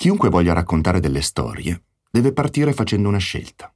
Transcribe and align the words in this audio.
Chiunque 0.00 0.30
voglia 0.30 0.54
raccontare 0.54 0.98
delle 0.98 1.20
storie 1.20 1.82
deve 2.10 2.32
partire 2.32 2.72
facendo 2.72 3.06
una 3.06 3.18
scelta. 3.18 3.70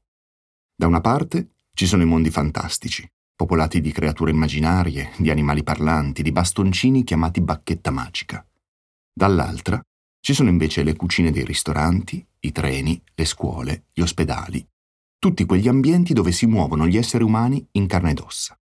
Da 0.74 0.86
una 0.86 1.02
parte 1.02 1.56
ci 1.74 1.84
sono 1.84 2.02
i 2.02 2.06
mondi 2.06 2.30
fantastici, 2.30 3.06
popolati 3.36 3.82
di 3.82 3.92
creature 3.92 4.30
immaginarie, 4.30 5.10
di 5.18 5.28
animali 5.28 5.62
parlanti, 5.62 6.22
di 6.22 6.32
bastoncini 6.32 7.04
chiamati 7.04 7.42
bacchetta 7.42 7.90
magica. 7.90 8.42
Dall'altra 9.12 9.78
ci 10.18 10.32
sono 10.32 10.48
invece 10.48 10.82
le 10.82 10.96
cucine 10.96 11.30
dei 11.30 11.44
ristoranti, 11.44 12.26
i 12.40 12.52
treni, 12.52 12.98
le 13.14 13.24
scuole, 13.26 13.88
gli 13.92 14.00
ospedali, 14.00 14.66
tutti 15.18 15.44
quegli 15.44 15.68
ambienti 15.68 16.14
dove 16.14 16.32
si 16.32 16.46
muovono 16.46 16.86
gli 16.86 16.96
esseri 16.96 17.22
umani 17.22 17.68
in 17.72 17.86
carne 17.86 18.12
ed 18.12 18.20
ossa. 18.20 18.58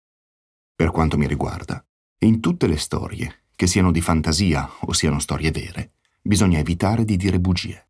Per 0.73 0.89
quanto 0.89 1.15
mi 1.15 1.27
riguarda, 1.27 1.79
in 2.25 2.39
tutte 2.39 2.65
le 2.65 2.77
storie, 2.77 3.43
che 3.55 3.67
siano 3.67 3.91
di 3.91 4.01
fantasia 4.01 4.67
o 4.79 4.93
siano 4.93 5.19
storie 5.19 5.51
vere, 5.51 5.91
bisogna 6.21 6.59
evitare 6.59 7.03
di 7.03 7.17
dire 7.17 7.39
bugie. 7.39 7.89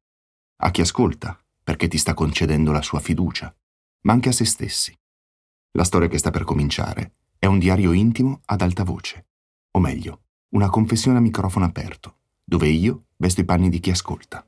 A 0.63 0.71
chi 0.71 0.81
ascolta, 0.81 1.37
perché 1.63 1.87
ti 1.87 1.97
sta 1.97 2.13
concedendo 2.13 2.71
la 2.71 2.81
sua 2.81 2.99
fiducia, 2.99 3.53
ma 4.01 4.13
anche 4.13 4.29
a 4.29 4.31
se 4.31 4.45
stessi. 4.45 4.97
La 5.71 5.83
storia 5.83 6.07
che 6.07 6.17
sta 6.17 6.31
per 6.31 6.43
cominciare 6.43 7.15
è 7.37 7.45
un 7.45 7.59
diario 7.59 7.91
intimo 7.91 8.41
ad 8.45 8.61
alta 8.61 8.83
voce, 8.83 9.27
o 9.71 9.79
meglio, 9.79 10.23
una 10.49 10.69
confessione 10.69 11.17
a 11.17 11.21
microfono 11.21 11.65
aperto, 11.65 12.17
dove 12.43 12.67
io 12.67 13.05
vesto 13.17 13.41
i 13.41 13.45
panni 13.45 13.69
di 13.69 13.79
chi 13.79 13.89
ascolta. 13.89 14.45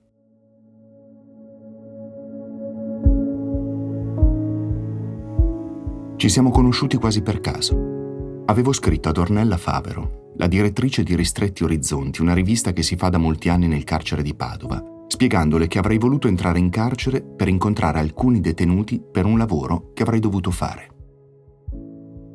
Ci 6.15 6.29
siamo 6.29 6.51
conosciuti 6.51 6.97
quasi 6.97 7.21
per 7.21 7.41
caso. 7.41 8.43
Avevo 8.45 8.71
scritto 8.71 9.09
ad 9.09 9.17
Ornella 9.17 9.57
Favero, 9.57 10.22
la 10.37 10.47
direttrice 10.47 11.03
di 11.03 11.15
Ristretti 11.15 11.63
Orizzonti, 11.63 12.21
una 12.21 12.33
rivista 12.33 12.73
che 12.73 12.81
si 12.81 12.95
fa 12.95 13.09
da 13.09 13.17
molti 13.17 13.49
anni 13.49 13.67
nel 13.67 13.83
carcere 13.83 14.23
di 14.23 14.35
Padova, 14.35 14.81
spiegandole 15.07 15.67
che 15.67 15.79
avrei 15.79 15.97
voluto 15.97 16.27
entrare 16.27 16.59
in 16.59 16.69
carcere 16.69 17.21
per 17.21 17.47
incontrare 17.47 17.99
alcuni 17.99 18.39
detenuti 18.39 19.01
per 19.11 19.25
un 19.25 19.37
lavoro 19.37 19.91
che 19.93 20.03
avrei 20.03 20.19
dovuto 20.19 20.51
fare. 20.51 20.87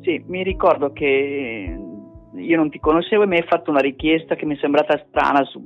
Sì, 0.01 0.23
mi 0.27 0.43
ricordo 0.43 0.93
che 0.93 1.77
io 2.35 2.57
non 2.57 2.69
ti 2.69 2.79
conoscevo 2.79 3.23
e 3.23 3.27
mi 3.27 3.37
hai 3.37 3.45
fatto 3.47 3.69
una 3.69 3.81
richiesta 3.81 4.35
che 4.35 4.45
mi 4.45 4.55
è 4.55 4.59
sembrata 4.59 5.03
strana 5.07 5.43
su, 5.43 5.61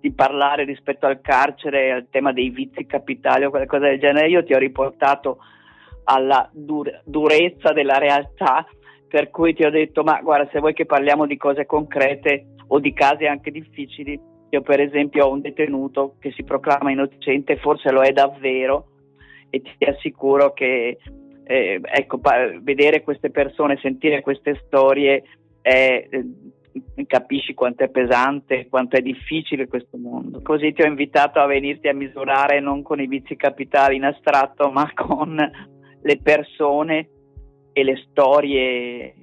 di 0.00 0.12
parlare 0.12 0.64
rispetto 0.64 1.06
al 1.06 1.20
carcere, 1.20 1.92
al 1.92 2.06
tema 2.10 2.32
dei 2.32 2.50
vizi 2.50 2.86
capitali 2.86 3.44
o 3.44 3.50
qualcosa 3.50 3.86
del 3.86 3.98
genere. 3.98 4.28
Io 4.28 4.44
ti 4.44 4.54
ho 4.54 4.58
riportato 4.58 5.38
alla 6.04 6.48
dur- 6.52 7.02
durezza 7.04 7.72
della 7.72 7.98
realtà, 7.98 8.66
per 9.08 9.30
cui 9.30 9.54
ti 9.54 9.64
ho 9.64 9.70
detto, 9.70 10.02
ma 10.02 10.20
guarda, 10.20 10.48
se 10.50 10.58
vuoi 10.58 10.74
che 10.74 10.86
parliamo 10.86 11.26
di 11.26 11.36
cose 11.36 11.66
concrete 11.66 12.54
o 12.68 12.80
di 12.80 12.92
casi 12.92 13.26
anche 13.26 13.50
difficili, 13.50 14.18
io 14.48 14.62
per 14.62 14.80
esempio 14.80 15.26
ho 15.26 15.32
un 15.32 15.40
detenuto 15.40 16.16
che 16.18 16.32
si 16.32 16.44
proclama 16.44 16.90
innocente, 16.90 17.56
forse 17.56 17.90
lo 17.90 18.02
è 18.02 18.12
davvero, 18.12 18.88
e 19.50 19.60
ti 19.60 19.84
assicuro 19.84 20.52
che 20.52 20.98
eh, 21.44 21.80
ecco, 21.82 22.18
pa- 22.18 22.58
vedere 22.60 23.02
queste 23.02 23.30
persone, 23.30 23.78
sentire 23.80 24.20
queste 24.20 24.60
storie, 24.66 25.22
è, 25.60 26.06
eh, 26.10 26.24
capisci 27.06 27.54
quanto 27.54 27.84
è 27.84 27.88
pesante, 27.88 28.66
quanto 28.68 28.96
è 28.96 29.00
difficile 29.00 29.68
questo 29.68 29.96
mondo. 29.96 30.42
Così 30.42 30.72
ti 30.72 30.82
ho 30.82 30.86
invitato 30.86 31.38
a 31.38 31.46
venirti 31.46 31.88
a 31.88 31.94
misurare 31.94 32.60
non 32.60 32.82
con 32.82 33.00
i 33.00 33.06
vizi 33.06 33.36
capitali 33.36 33.96
in 33.96 34.04
astratto, 34.04 34.70
ma 34.70 34.90
con 34.94 35.36
le 36.02 36.20
persone 36.20 37.08
e 37.78 37.84
le 37.84 38.02
storie 38.08 39.14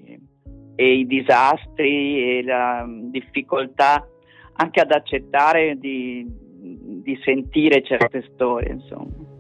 e 0.76 0.94
i 0.94 1.08
disastri 1.08 2.38
e 2.38 2.44
la 2.44 2.86
difficoltà 2.88 4.08
anche 4.54 4.80
ad 4.80 4.92
accettare 4.92 5.76
di, 5.80 6.24
di 6.30 7.20
sentire 7.24 7.84
certe 7.84 8.30
storie, 8.32 8.74
insomma. 8.74 9.32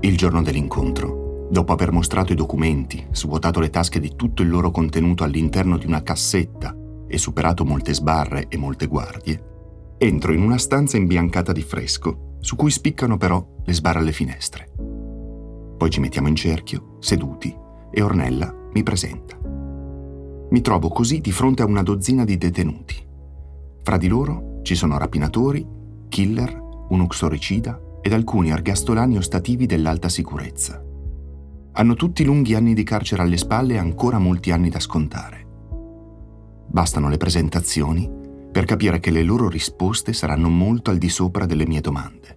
Il 0.00 0.16
giorno 0.16 0.40
dell'incontro, 0.40 1.48
dopo 1.50 1.74
aver 1.74 1.92
mostrato 1.92 2.32
i 2.32 2.36
documenti, 2.36 3.08
svuotato 3.10 3.60
le 3.60 3.68
tasche 3.68 4.00
di 4.00 4.16
tutto 4.16 4.40
il 4.40 4.48
loro 4.48 4.70
contenuto 4.70 5.22
all'interno 5.22 5.76
di 5.76 5.84
una 5.84 6.02
cassetta 6.02 6.74
e 7.06 7.18
superato 7.18 7.66
molte 7.66 7.92
sbarre 7.92 8.46
e 8.48 8.56
molte 8.56 8.86
guardie, 8.86 9.96
entro 9.98 10.32
in 10.32 10.40
una 10.40 10.56
stanza 10.56 10.96
imbiancata 10.96 11.52
di 11.52 11.62
fresco, 11.62 12.36
su 12.40 12.56
cui 12.56 12.70
spiccano 12.70 13.16
però 13.16 13.44
le 13.64 13.72
sbarre 13.72 13.98
alle 13.98 14.12
finestre. 14.12 14.87
Poi 15.78 15.90
ci 15.90 16.00
mettiamo 16.00 16.26
in 16.26 16.34
cerchio, 16.34 16.96
seduti, 16.98 17.56
e 17.90 18.02
Ornella 18.02 18.52
mi 18.72 18.82
presenta. 18.82 19.38
Mi 20.50 20.60
trovo 20.60 20.88
così 20.88 21.20
di 21.20 21.30
fronte 21.30 21.62
a 21.62 21.66
una 21.66 21.82
dozzina 21.82 22.24
di 22.24 22.36
detenuti. 22.36 22.96
Fra 23.84 23.96
di 23.96 24.08
loro 24.08 24.58
ci 24.62 24.74
sono 24.74 24.98
rapinatori, 24.98 25.64
killer, 26.08 26.60
un 26.88 27.00
uxoricida 27.00 27.80
ed 28.00 28.12
alcuni 28.12 28.50
ergastolani 28.50 29.16
ostativi 29.16 29.66
dell'alta 29.66 30.08
sicurezza. 30.08 30.82
Hanno 31.72 31.94
tutti 31.94 32.24
lunghi 32.24 32.54
anni 32.54 32.74
di 32.74 32.82
carcere 32.82 33.22
alle 33.22 33.36
spalle 33.36 33.74
e 33.74 33.78
ancora 33.78 34.18
molti 34.18 34.50
anni 34.50 34.70
da 34.70 34.80
scontare. 34.80 35.46
Bastano 36.66 37.08
le 37.08 37.18
presentazioni 37.18 38.10
per 38.50 38.64
capire 38.64 38.98
che 38.98 39.12
le 39.12 39.22
loro 39.22 39.48
risposte 39.48 40.12
saranno 40.12 40.48
molto 40.48 40.90
al 40.90 40.98
di 40.98 41.08
sopra 41.08 41.46
delle 41.46 41.68
mie 41.68 41.80
domande. 41.80 42.34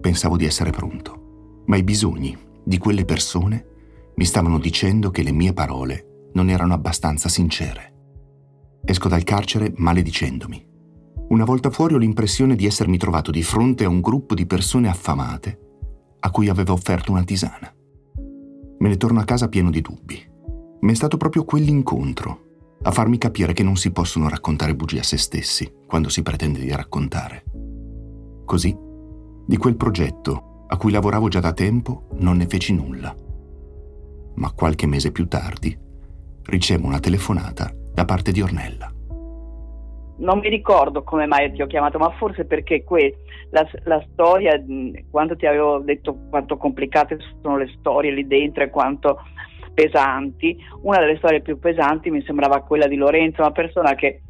Pensavo 0.00 0.36
di 0.36 0.44
essere 0.44 0.70
pronto, 0.70 1.62
ma 1.66 1.76
i 1.76 1.82
bisogni 1.82 2.48
di 2.64 2.78
quelle 2.78 3.04
persone 3.04 3.66
mi 4.16 4.24
stavano 4.24 4.58
dicendo 4.58 5.10
che 5.10 5.22
le 5.22 5.32
mie 5.32 5.52
parole 5.52 6.28
non 6.34 6.48
erano 6.48 6.74
abbastanza 6.74 7.28
sincere. 7.28 7.94
Esco 8.84 9.08
dal 9.08 9.24
carcere 9.24 9.72
maledicendomi. 9.76 10.68
Una 11.28 11.44
volta 11.44 11.70
fuori 11.70 11.94
ho 11.94 11.98
l'impressione 11.98 12.56
di 12.56 12.66
essermi 12.66 12.98
trovato 12.98 13.30
di 13.30 13.42
fronte 13.42 13.84
a 13.84 13.88
un 13.88 14.00
gruppo 14.00 14.34
di 14.34 14.46
persone 14.46 14.88
affamate 14.88 15.58
a 16.20 16.30
cui 16.30 16.48
avevo 16.48 16.72
offerto 16.72 17.12
una 17.12 17.24
tisana. 17.24 17.72
Me 18.78 18.88
ne 18.88 18.96
torno 18.96 19.20
a 19.20 19.24
casa 19.24 19.48
pieno 19.48 19.70
di 19.70 19.80
dubbi. 19.80 20.18
Mi 20.80 20.92
è 20.92 20.94
stato 20.94 21.16
proprio 21.16 21.44
quell'incontro 21.44 22.48
a 22.82 22.90
farmi 22.90 23.18
capire 23.18 23.52
che 23.52 23.62
non 23.62 23.76
si 23.76 23.90
possono 23.90 24.28
raccontare 24.28 24.74
bugie 24.74 25.00
a 25.00 25.04
se 25.04 25.18
stessi 25.18 25.70
quando 25.86 26.08
si 26.08 26.22
pretende 26.22 26.60
di 26.60 26.70
raccontare. 26.70 27.44
Così, 28.44 28.76
di 29.46 29.56
quel 29.56 29.76
progetto 29.76 30.49
a 30.72 30.76
cui 30.76 30.92
lavoravo 30.92 31.28
già 31.28 31.40
da 31.40 31.52
tempo, 31.52 32.04
non 32.18 32.36
ne 32.36 32.46
feci 32.46 32.72
nulla. 32.72 33.12
Ma 34.36 34.52
qualche 34.52 34.86
mese 34.86 35.10
più 35.10 35.26
tardi 35.26 35.76
ricevo 36.44 36.86
una 36.86 37.00
telefonata 37.00 37.72
da 37.92 38.04
parte 38.04 38.30
di 38.30 38.40
Ornella. 38.40 38.88
Non 40.18 40.38
mi 40.38 40.48
ricordo 40.48 41.02
come 41.02 41.26
mai 41.26 41.50
ti 41.52 41.62
ho 41.62 41.66
chiamato, 41.66 41.98
ma 41.98 42.10
forse 42.10 42.44
perché 42.44 42.84
que- 42.84 43.16
la, 43.50 43.68
la, 43.84 44.04
storia, 44.12 44.62
quando 45.10 45.34
ti 45.34 45.46
avevo 45.46 45.80
detto 45.80 46.16
quanto 46.28 46.56
complicate 46.56 47.18
sono 47.42 47.56
le 47.56 47.74
storie 47.78 48.12
lì 48.12 48.26
dentro 48.26 48.62
e 48.62 48.70
quanto 48.70 49.18
pesanti, 49.74 50.56
una 50.82 50.98
delle 50.98 51.16
storie 51.16 51.40
più 51.40 51.58
pesanti 51.58 52.10
mi 52.10 52.22
sembrava 52.22 52.60
quella 52.60 52.86
di 52.86 52.96
Lorenzo, 52.96 53.40
una 53.40 53.50
persona 53.50 53.94
che 53.94 54.20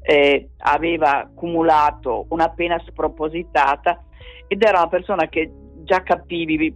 eh, 0.00 0.48
aveva 0.58 1.24
accumulato 1.24 2.24
una 2.30 2.48
pena 2.48 2.80
spropositata 2.86 4.02
ed 4.52 4.62
era 4.62 4.78
una 4.78 4.88
persona 4.88 5.28
che 5.28 5.52
già 5.90 6.02
capivi 6.04 6.72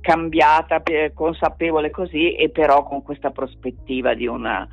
cambiata, 0.00 0.82
consapevole 1.12 1.90
così 1.90 2.32
e 2.32 2.48
però 2.48 2.82
con 2.82 3.02
questa 3.02 3.30
prospettiva 3.30 4.14
di, 4.14 4.26
una, 4.26 4.66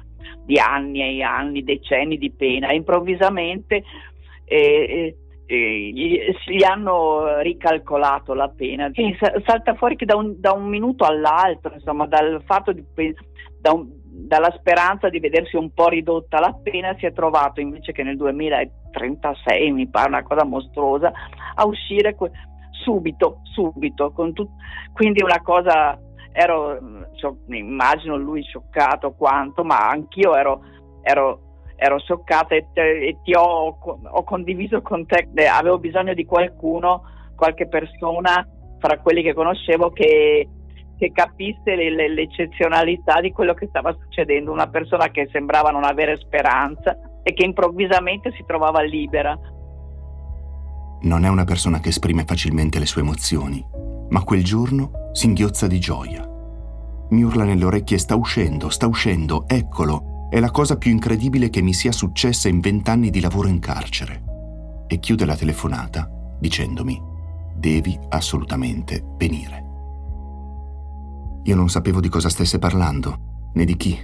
di 0.45 0.57
anni 0.57 1.01
e 1.01 1.21
anni, 1.23 1.61
decenni 1.61 2.17
di 2.17 2.31
pena. 2.31 2.71
Improvvisamente 2.71 3.83
eh, 4.45 5.17
eh, 5.45 5.91
gli, 5.93 6.17
gli, 6.47 6.63
hanno 6.63 7.41
ricalcolato 7.41 8.33
la 8.33 8.47
pena 8.47 8.89
e 8.93 9.17
salta 9.45 9.75
fuori 9.75 9.97
che 9.97 10.05
da 10.05 10.15
un, 10.15 10.39
da 10.39 10.53
un 10.53 10.67
minuto 10.67 11.03
all'altro, 11.03 11.73
insomma, 11.73 12.07
dal 12.07 12.41
fatto 12.45 12.71
di, 12.71 12.83
da 13.59 13.73
un, 13.73 13.87
dalla 14.05 14.53
speranza 14.57 15.09
di 15.09 15.19
vedersi 15.19 15.57
un 15.57 15.73
po' 15.73 15.89
ridotta 15.89 16.39
la 16.39 16.57
pena, 16.63 16.95
si 16.97 17.05
è 17.05 17.11
trovato 17.11 17.59
invece 17.59 17.91
che 17.91 18.03
nel 18.03 18.15
2036, 18.15 19.71
mi 19.71 19.89
pare 19.89 20.07
una 20.07 20.23
cosa 20.23 20.45
mostruosa, 20.45 21.11
a 21.55 21.65
uscire 21.65 22.15
subito, 22.83 23.41
subito, 23.43 24.11
tut- 24.33 24.49
quindi 24.93 25.23
una 25.23 25.41
cosa, 25.41 25.99
ero, 26.31 26.79
so, 27.13 27.39
immagino 27.47 28.15
lui 28.17 28.43
scioccato 28.43 29.13
quanto, 29.13 29.63
ma 29.63 29.87
anch'io 29.87 30.35
ero, 30.35 30.61
ero, 31.01 31.39
ero 31.75 31.99
scioccata 31.99 32.55
e, 32.55 32.67
te, 32.73 33.07
e 33.07 33.17
ti 33.23 33.33
ho, 33.33 33.77
ho, 33.77 34.23
condiviso 34.23 34.81
con 34.81 35.05
te, 35.05 35.27
avevo 35.47 35.79
bisogno 35.79 36.13
di 36.13 36.25
qualcuno, 36.25 37.03
qualche 37.35 37.67
persona 37.67 38.47
fra 38.79 38.99
quelli 38.99 39.21
che 39.21 39.33
conoscevo 39.33 39.91
che, 39.91 40.47
che 40.97 41.11
capisse 41.11 41.75
le, 41.75 41.89
le, 41.89 42.09
l'eccezionalità 42.09 43.19
di 43.21 43.31
quello 43.31 43.53
che 43.53 43.67
stava 43.67 43.93
succedendo, 43.93 44.51
una 44.51 44.69
persona 44.69 45.09
che 45.09 45.27
sembrava 45.31 45.71
non 45.71 45.83
avere 45.83 46.17
speranza 46.17 46.97
e 47.23 47.33
che 47.33 47.43
improvvisamente 47.43 48.31
si 48.33 48.43
trovava 48.45 48.81
libera 48.81 49.37
non 51.05 51.23
è 51.23 51.29
una 51.29 51.43
persona 51.43 51.79
che 51.79 51.89
esprime 51.89 52.25
facilmente 52.25 52.79
le 52.79 52.85
sue 52.85 53.01
emozioni, 53.01 53.63
ma 54.09 54.23
quel 54.23 54.43
giorno 54.43 55.09
singhiozza 55.13 55.67
di 55.67 55.79
gioia. 55.79 56.27
Mi 57.09 57.23
urla 57.23 57.43
nelle 57.43 57.65
orecchie 57.65 57.97
sta 57.97 58.15
uscendo, 58.15 58.69
sta 58.69 58.87
uscendo, 58.87 59.47
eccolo. 59.47 60.27
È 60.29 60.39
la 60.39 60.49
cosa 60.49 60.77
più 60.77 60.91
incredibile 60.91 61.49
che 61.49 61.61
mi 61.61 61.73
sia 61.73 61.91
successa 61.91 62.49
in 62.49 62.59
vent'anni 62.59 63.11
di 63.11 63.19
lavoro 63.19 63.47
in 63.47 63.59
carcere. 63.59 64.23
E 64.87 64.99
chiude 64.99 65.25
la 65.25 65.35
telefonata 65.35 66.09
dicendomi, 66.39 66.99
devi 67.55 67.97
assolutamente 68.09 69.03
venire. 69.17 69.63
Io 71.43 71.55
non 71.55 71.69
sapevo 71.69 71.99
di 71.99 72.09
cosa 72.09 72.29
stesse 72.29 72.57
parlando, 72.57 73.51
né 73.53 73.63
di 73.63 73.77
chi. 73.77 73.97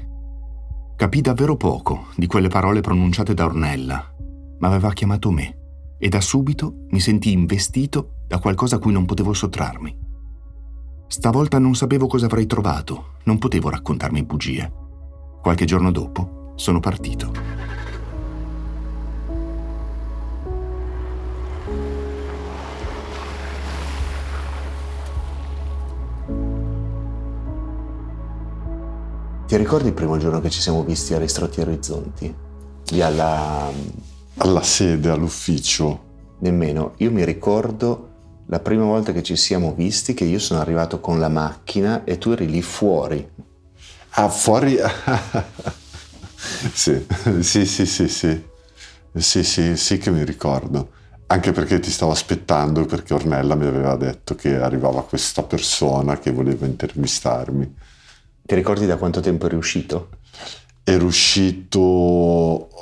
Capì 0.95 1.21
davvero 1.21 1.57
poco 1.57 2.06
di 2.15 2.27
quelle 2.27 2.48
parole 2.48 2.81
pronunciate 2.81 3.33
da 3.33 3.45
Ornella, 3.45 4.13
ma 4.59 4.68
aveva 4.68 4.94
chiamato 4.94 5.31
me 5.31 5.61
e 6.03 6.09
da 6.09 6.19
subito 6.19 6.88
mi 6.89 7.00
sentii 7.00 7.31
investito 7.31 8.24
da 8.25 8.39
qualcosa 8.39 8.77
a 8.77 8.80
cui 8.80 8.92
non 8.92 9.06
potevo 9.06 9.33
sottrarmi. 9.33 9.95
Stavolta 11.06 11.59
non 11.59 11.75
sapevo 11.75 12.07
cosa 12.07 12.25
avrei 12.25 12.48
trovato, 12.48 13.18
non 13.25 13.38
potevo 13.38 13.69
raccontarmi 13.69 14.24
bugie. 14.24 14.74
Qualche 15.44 15.65
giorno 15.65 15.92
dopo 15.92 16.53
sono 16.56 16.80
partito. 16.80 17.31
Ti 29.45 29.57
ricordi 29.57 29.89
il 29.89 29.94
primo 29.94 30.18
giorno 30.18 30.39
che 30.39 30.50
ci 30.50 30.62
siamo 30.62 30.83
visti 30.83 31.13
a 31.13 31.19
Ristretti 31.19 31.62
Orizzonti? 31.62 32.36
Lì 32.89 33.01
alla... 33.03 33.69
Alla 34.44 34.64
sede, 34.64 35.12
all'ufficio. 35.12 36.38
Nemmeno. 36.40 36.96
Io 36.98 37.12
mi 37.12 37.24
ricordo 37.24 38.44
la 38.48 38.60
prima 38.60 38.86
volta 38.86 39.12
che 39.12 39.22
ci 39.22 39.36
siamo 39.36 39.76
visti 39.76 40.16
che 40.16 40.24
io 40.24 40.40
sono 40.40 40.60
arrivato 40.60 41.00
con 41.00 41.20
la 41.20 41.30
macchina 41.30 42.04
e 42.06 42.18
tu 42.18 42.32
eri 42.32 42.50
lì 42.50 42.64
fuori. 42.64 43.30
Ah, 44.14 44.30
fuori? 44.30 44.78
sì, 46.74 47.06
sì, 47.42 47.66
sì, 47.68 47.86
sì, 47.86 48.08
sì. 48.08 48.44
Sì, 49.14 49.44
sì, 49.44 49.78
sì 49.78 49.98
che 50.00 50.10
mi 50.10 50.26
ricordo. 50.26 50.90
Anche 51.28 51.52
perché 51.52 51.80
ti 51.80 51.92
stavo 51.92 52.12
aspettando 52.12 52.84
perché 52.86 53.14
Ornella 53.14 53.54
mi 53.54 53.68
aveva 53.68 53.96
detto 53.96 54.34
che 54.34 54.60
arrivava 54.60 55.04
questa 55.04 55.44
persona 55.44 56.18
che 56.18 56.32
voleva 56.32 56.66
intervistarmi. 56.66 57.76
Ti 58.42 58.56
ricordi 58.56 58.88
da 58.88 58.98
quanto 58.98 59.20
tempo 59.20 59.46
eri 59.46 59.56
uscito? 59.56 60.10
Ero 60.83 61.06
uscito... 61.06 61.80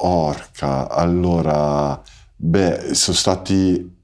Orca, 0.06 0.90
allora... 0.90 2.02
Beh, 2.36 2.94
sono 2.94 3.18
stati 3.18 3.98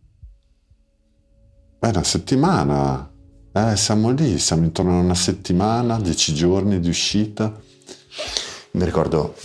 Beh, 1.86 1.92
una 1.92 2.03
settimana. 2.03 3.12
Eh, 3.53 3.75
siamo 3.75 4.09
lì, 4.09 4.39
siamo 4.39 4.63
intorno 4.63 4.97
a 4.97 5.01
una 5.03 5.13
settimana, 5.13 6.00
dieci 6.00 6.33
giorni 6.33 6.80
di 6.80 6.89
uscita. 6.89 7.53
Mi 8.71 8.83
ricordo, 8.83 9.36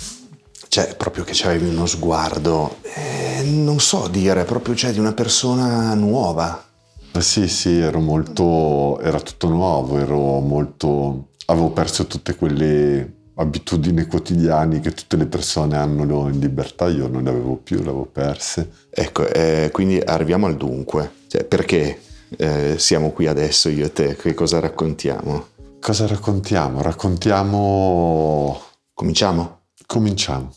cioè, 0.69 0.96
proprio 0.96 1.23
che 1.25 1.38
avevi 1.44 1.69
uno 1.69 1.85
sguardo, 1.85 2.79
eh, 2.82 3.43
non 3.44 3.79
so 3.79 4.08
dire, 4.08 4.44
proprio 4.44 4.75
cioè, 4.75 4.93
di 4.93 4.99
una 4.99 5.12
persona 5.12 5.93
nuova. 5.93 6.64
Eh 7.12 7.20
sì, 7.20 7.46
sì, 7.46 7.79
ero 7.79 8.00
molto, 8.00 8.99
era 9.00 9.20
tutto 9.20 9.49
nuovo, 9.49 9.99
ero 9.99 10.41
molto, 10.41 11.32
avevo 11.44 11.73
perso 11.73 12.06
tutte 12.06 12.37
quelle 12.37 13.19
abitudini 13.41 14.05
quotidiane 14.05 14.81
che 14.81 14.93
tutte 14.93 15.17
le 15.17 15.27
persone 15.27 15.77
hanno 15.77 16.29
in 16.29 16.39
libertà, 16.39 16.89
io 16.89 17.09
non 17.09 17.25
le 17.25 17.31
avevo 17.31 17.57
più, 17.57 17.77
le 17.79 17.89
avevo 17.89 18.05
perse. 18.05 18.71
Ecco, 18.91 19.27
eh, 19.27 19.71
quindi 19.73 19.99
arriviamo 19.99 20.47
al 20.47 20.57
dunque. 20.57 21.13
Cioè, 21.27 21.45
perché 21.45 22.01
eh, 22.37 22.75
siamo 22.79 23.11
qui 23.11 23.27
adesso 23.27 23.69
io 23.69 23.87
e 23.87 23.93
te, 23.93 24.17
che 24.17 24.35
cosa 24.35 24.61
raccontiamo? 24.61 25.47
Cosa 25.81 26.07
raccontiamo? 26.07 26.83
Raccontiamo... 26.83 28.61
Cominciamo? 28.93 29.61
Cominciamo. 29.87 30.55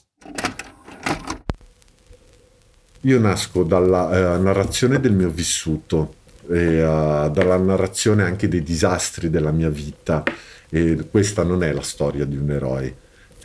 Io 3.02 3.20
nasco 3.20 3.64
dalla 3.64 4.36
eh, 4.36 4.38
narrazione 4.38 5.00
del 5.00 5.14
mio 5.14 5.30
vissuto, 5.30 6.16
e, 6.50 6.84
uh, 6.84 7.30
dalla 7.30 7.58
narrazione 7.58 8.24
anche 8.24 8.48
dei 8.48 8.64
disastri 8.64 9.30
della 9.30 9.52
mia 9.52 9.70
vita 9.70 10.24
e 10.74 11.08
questa 11.10 11.44
non 11.44 11.62
è 11.62 11.72
la 11.72 11.84
storia 11.84 12.25
di 12.25 12.36
un 12.36 12.50
eroe 12.50 12.96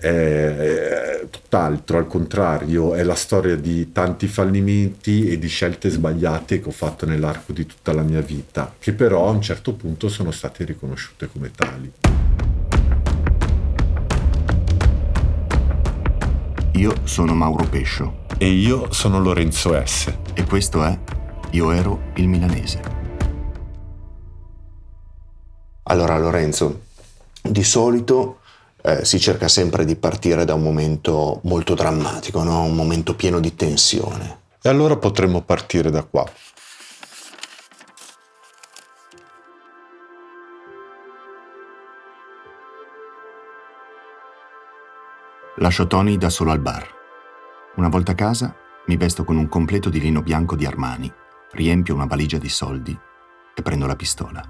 è 0.01 1.27
tutt'altro, 1.29 1.99
al 1.99 2.07
contrario, 2.07 2.95
è 2.95 3.03
la 3.03 3.15
storia 3.15 3.57
di 3.57 3.91
tanti 3.93 4.29
fallimenti 4.29 5.29
e 5.29 5.39
di 5.39 5.49
scelte 5.49 5.89
sbagliate 5.89 6.61
che 6.61 6.69
ho 6.69 6.73
fatto 6.73 7.05
nell'arco 7.05 7.53
di 7.53 7.67
tutta 7.67 7.93
la 7.93 8.03
mia 8.03 8.21
vita, 8.21 8.73
che 8.79 8.93
però 8.93 9.27
a 9.27 9.31
un 9.31 9.43
certo 9.43 9.75
punto 9.75 10.09
sono 10.09 10.31
state 10.31 10.65
riconosciute 10.65 11.29
come 11.29 11.51
tali. 11.51 11.93
Io 16.75 16.95
sono 17.03 17.35
Mauro 17.35 17.67
Pescio. 17.69 18.27
E 18.39 18.47
io 18.47 18.93
sono 18.93 19.19
Lorenzo 19.19 19.75
S. 19.85 20.13
E 20.33 20.45
questo 20.45 20.85
è 20.85 20.97
Io 21.51 21.73
ero 21.73 22.13
il 22.15 22.29
milanese. 22.29 22.81
Allora 25.85 26.17
Lorenzo, 26.19 26.83
di 27.43 27.65
solito 27.65 28.41
eh, 28.83 29.05
si 29.05 29.19
cerca 29.19 29.49
sempre 29.49 29.85
di 29.85 29.97
partire 29.97 30.45
da 30.45 30.55
un 30.55 30.63
momento 30.63 31.41
molto 31.45 31.75
drammatico, 31.75 32.43
no? 32.43 32.63
un 32.63 32.75
momento 32.75 33.15
pieno 33.15 33.41
di 33.41 33.55
tensione. 33.55 34.41
E 34.63 34.69
allora 34.69 34.97
potremmo 34.97 35.43
partire 35.43 35.91
da 35.91 36.03
qua. 36.03 36.25
Lascio 45.57 45.89
Tony 45.89 46.17
da 46.17 46.31
solo 46.31 46.53
al 46.53 46.61
bar. 46.61 46.87
Una 47.77 47.89
volta 47.89 48.13
a 48.13 48.15
casa 48.15 48.55
mi 48.87 48.97
vesto 48.97 49.25
con 49.25 49.37
un 49.37 49.49
completo 49.49 49.89
di 49.91 50.01
lino 50.01 50.23
bianco 50.23 50.55
di 50.55 50.65
Armani, 50.65 51.13
riempio 51.53 51.95
una 51.95 52.07
valigia 52.07 52.39
di 52.39 52.49
soldi 52.49 52.97
e 53.55 53.63
prendo 53.63 53.87
la 53.87 53.97
pistola. 53.97 54.43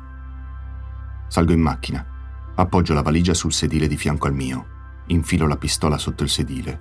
Salgo 1.29 1.53
in 1.53 1.61
macchina 1.61 2.18
Appoggio 2.59 2.93
la 2.93 3.03
valigia 3.03 3.35
sul 3.35 3.53
sedile 3.53 3.87
di 3.87 3.97
fianco 3.97 4.27
al 4.27 4.35
mio, 4.35 4.67
infilo 5.07 5.47
la 5.47 5.57
pistola 5.57 5.97
sotto 5.97 6.25
il 6.25 6.29
sedile 6.29 6.81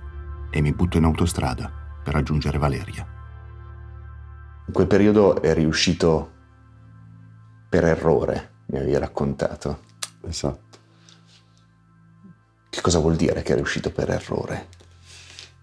e 0.50 0.60
mi 0.60 0.72
butto 0.72 0.96
in 0.96 1.04
autostrada 1.04 1.70
per 2.02 2.14
raggiungere 2.14 2.58
Valeria. 2.58 3.06
In 4.66 4.72
quel 4.72 4.88
periodo 4.88 5.40
è 5.40 5.54
riuscito 5.54 6.32
per 7.68 7.84
errore, 7.84 8.62
mi 8.66 8.78
avevi 8.78 8.98
raccontato. 8.98 9.82
Esatto. 10.26 10.78
Che 12.70 12.80
cosa 12.80 12.98
vuol 12.98 13.14
dire 13.14 13.42
che 13.42 13.52
è 13.52 13.56
riuscito 13.56 13.92
per 13.92 14.10
errore? 14.10 14.66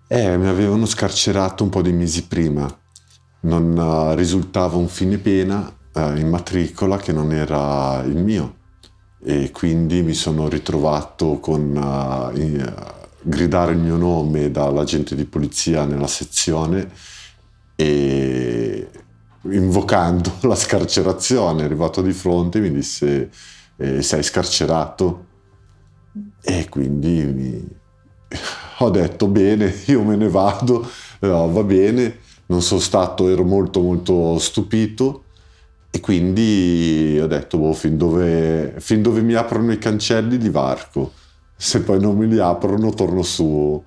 Eh, 0.08 0.38
mi 0.38 0.48
avevano 0.48 0.86
scarcerato 0.86 1.62
un 1.62 1.70
po' 1.70 1.82
di 1.82 1.92
mesi 1.92 2.26
prima. 2.26 2.66
Non 3.42 3.78
uh, 3.78 4.16
risultava 4.16 4.78
un 4.78 4.88
fine 4.88 5.18
pena 5.18 5.70
uh, 5.92 6.16
in 6.16 6.30
matricola 6.30 6.96
che 6.96 7.12
non 7.12 7.34
era 7.34 8.02
il 8.06 8.16
mio 8.16 8.64
e 9.28 9.50
quindi 9.50 10.04
mi 10.04 10.14
sono 10.14 10.48
ritrovato 10.48 11.40
con 11.40 11.62
uh, 11.76 12.38
in, 12.38 12.64
uh, 12.64 13.08
gridare 13.24 13.72
il 13.72 13.80
mio 13.80 13.96
nome 13.96 14.52
dall'agente 14.52 15.16
di 15.16 15.26
polizia 15.26 15.84
nella 15.84 16.06
sezione 16.06 16.92
e 17.76 18.88
invocando 19.42 20.32
la 20.46 20.54
scarcerazione, 20.54 21.64
arrivato 21.64 22.04
di 22.04 22.12
fronte 22.12 22.60
mi 22.60 22.70
disse 22.70 23.32
eh, 23.78 24.04
sei 24.04 24.22
scarcerato? 24.22 25.26
E 26.42 26.70
quindi 26.70 27.24
mi... 27.24 27.68
ho 28.78 28.90
detto 28.92 29.28
bene, 29.28 29.74
io 29.88 30.04
me 30.04 30.16
ne 30.18 30.30
vado, 30.30 30.88
no, 31.22 31.52
va 31.52 31.64
bene, 31.64 32.20
non 32.46 32.62
sono 32.62 32.80
stato, 32.80 33.28
ero 33.28 33.44
molto 33.44 33.82
molto 33.82 34.38
stupito 34.38 35.25
e 35.96 36.02
quindi 36.02 37.18
ho 37.22 37.26
detto, 37.26 37.58
boh, 37.58 37.72
fin 37.72 37.96
dove, 37.96 38.76
fin 38.80 39.02
dove 39.02 39.22
mi 39.22 39.34
aprono 39.34 39.72
i 39.72 39.78
cancelli 39.78 40.38
li 40.38 40.50
varco. 40.50 41.14
Se 41.56 41.84
poi 41.84 42.02
non 42.02 42.18
me 42.18 42.26
li 42.26 42.38
aprono 42.38 42.90
torno 42.90 43.24
su 43.24 43.82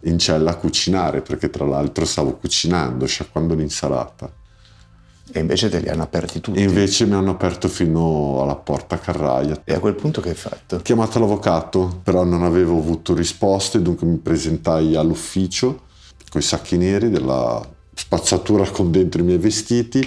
in 0.00 0.18
cella 0.18 0.50
a 0.50 0.56
cucinare, 0.56 1.22
perché 1.22 1.48
tra 1.48 1.64
l'altro 1.64 2.04
stavo 2.04 2.36
cucinando, 2.36 3.06
sciacquando 3.06 3.54
l'insalata. 3.54 4.30
E 5.32 5.40
invece 5.40 5.70
te 5.70 5.78
li 5.78 5.88
hanno 5.88 6.02
aperti 6.02 6.42
tutti? 6.42 6.58
E 6.58 6.64
invece 6.64 7.06
mi 7.06 7.14
hanno 7.14 7.30
aperto 7.30 7.68
fino 7.68 8.42
alla 8.42 8.56
porta 8.56 8.98
carraia. 8.98 9.62
E 9.64 9.72
a 9.72 9.80
quel 9.80 9.94
punto 9.94 10.20
che 10.20 10.28
hai 10.28 10.34
fatto? 10.34 10.76
Ho 10.76 10.80
chiamato 10.80 11.18
l'avvocato, 11.18 12.00
però 12.02 12.22
non 12.24 12.42
avevo 12.42 12.76
avuto 12.76 13.14
risposte, 13.14 13.80
dunque 13.80 14.06
mi 14.06 14.18
presentai 14.18 14.94
all'ufficio 14.94 15.84
con 16.28 16.42
i 16.42 16.44
sacchi 16.44 16.76
neri 16.76 17.08
della 17.08 17.66
spazzatura 17.94 18.68
con 18.68 18.90
dentro 18.90 19.22
i 19.22 19.24
miei 19.24 19.38
vestiti 19.38 20.06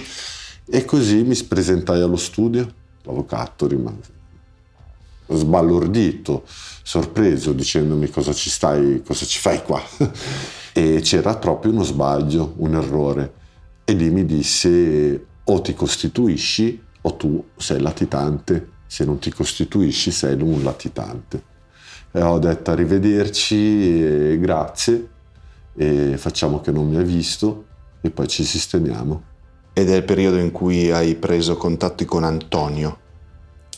e 0.70 0.84
così 0.84 1.22
mi 1.22 1.36
presentai 1.44 2.00
allo 2.00 2.16
studio, 2.16 2.72
l'avvocato 3.02 3.66
rimase 3.66 4.18
sbalordito, 5.36 6.44
sorpreso, 6.82 7.52
dicendomi 7.52 8.08
cosa 8.10 8.32
ci 8.32 8.50
stai, 8.50 9.02
cosa 9.04 9.24
ci 9.24 9.38
fai 9.38 9.62
qua. 9.62 9.80
e 10.72 11.00
c'era 11.02 11.36
proprio 11.36 11.72
uno 11.72 11.82
sbaglio, 11.82 12.54
un 12.58 12.74
errore. 12.74 13.32
E 13.84 13.92
lì 13.92 14.10
mi 14.10 14.24
disse 14.24 15.26
o 15.44 15.60
ti 15.60 15.74
costituisci 15.74 16.82
o 17.02 17.16
tu 17.16 17.44
sei 17.56 17.80
latitante, 17.80 18.68
se 18.86 19.04
non 19.04 19.18
ti 19.18 19.30
costituisci 19.30 20.10
sei 20.10 20.40
un 20.40 20.62
latitante. 20.62 21.48
E 22.12 22.22
ho 22.22 22.38
detto 22.38 22.70
arrivederci, 22.70 24.38
grazie, 24.38 25.08
e 25.74 26.16
facciamo 26.16 26.60
che 26.60 26.72
non 26.72 26.88
mi 26.88 26.96
ha 26.96 27.02
visto 27.02 27.66
e 28.00 28.10
poi 28.10 28.26
ci 28.26 28.44
sistemiamo. 28.44 29.28
Ed 29.80 29.88
è 29.88 29.96
il 29.96 30.04
periodo 30.04 30.36
in 30.36 30.50
cui 30.50 30.90
hai 30.90 31.14
preso 31.14 31.56
contatti 31.56 32.04
con 32.04 32.22
Antonio, 32.22 32.98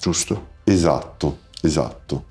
giusto? 0.00 0.49
Esatto, 0.64 1.38
esatto. 1.61 2.25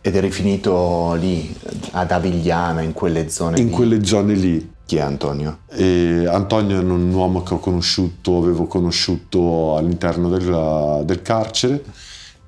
Ed 0.00 0.16
eri 0.16 0.32
finito 0.32 1.14
lì, 1.14 1.56
ad 1.92 2.10
Avigliana, 2.10 2.80
in 2.80 2.92
quelle 2.92 3.28
zone 3.28 3.60
In 3.60 3.66
lì? 3.66 3.70
quelle 3.70 4.04
zone 4.04 4.34
lì. 4.34 4.72
Chi 4.84 4.96
è 4.96 5.02
Antonio? 5.02 5.58
E 5.70 6.26
Antonio 6.28 6.80
è 6.80 6.82
un 6.82 7.12
uomo 7.14 7.44
che 7.44 7.54
ho 7.54 7.58
conosciuto, 7.60 8.38
avevo 8.38 8.66
conosciuto 8.66 9.76
all'interno 9.76 10.28
del, 10.28 11.02
del 11.04 11.22
carcere 11.22 11.84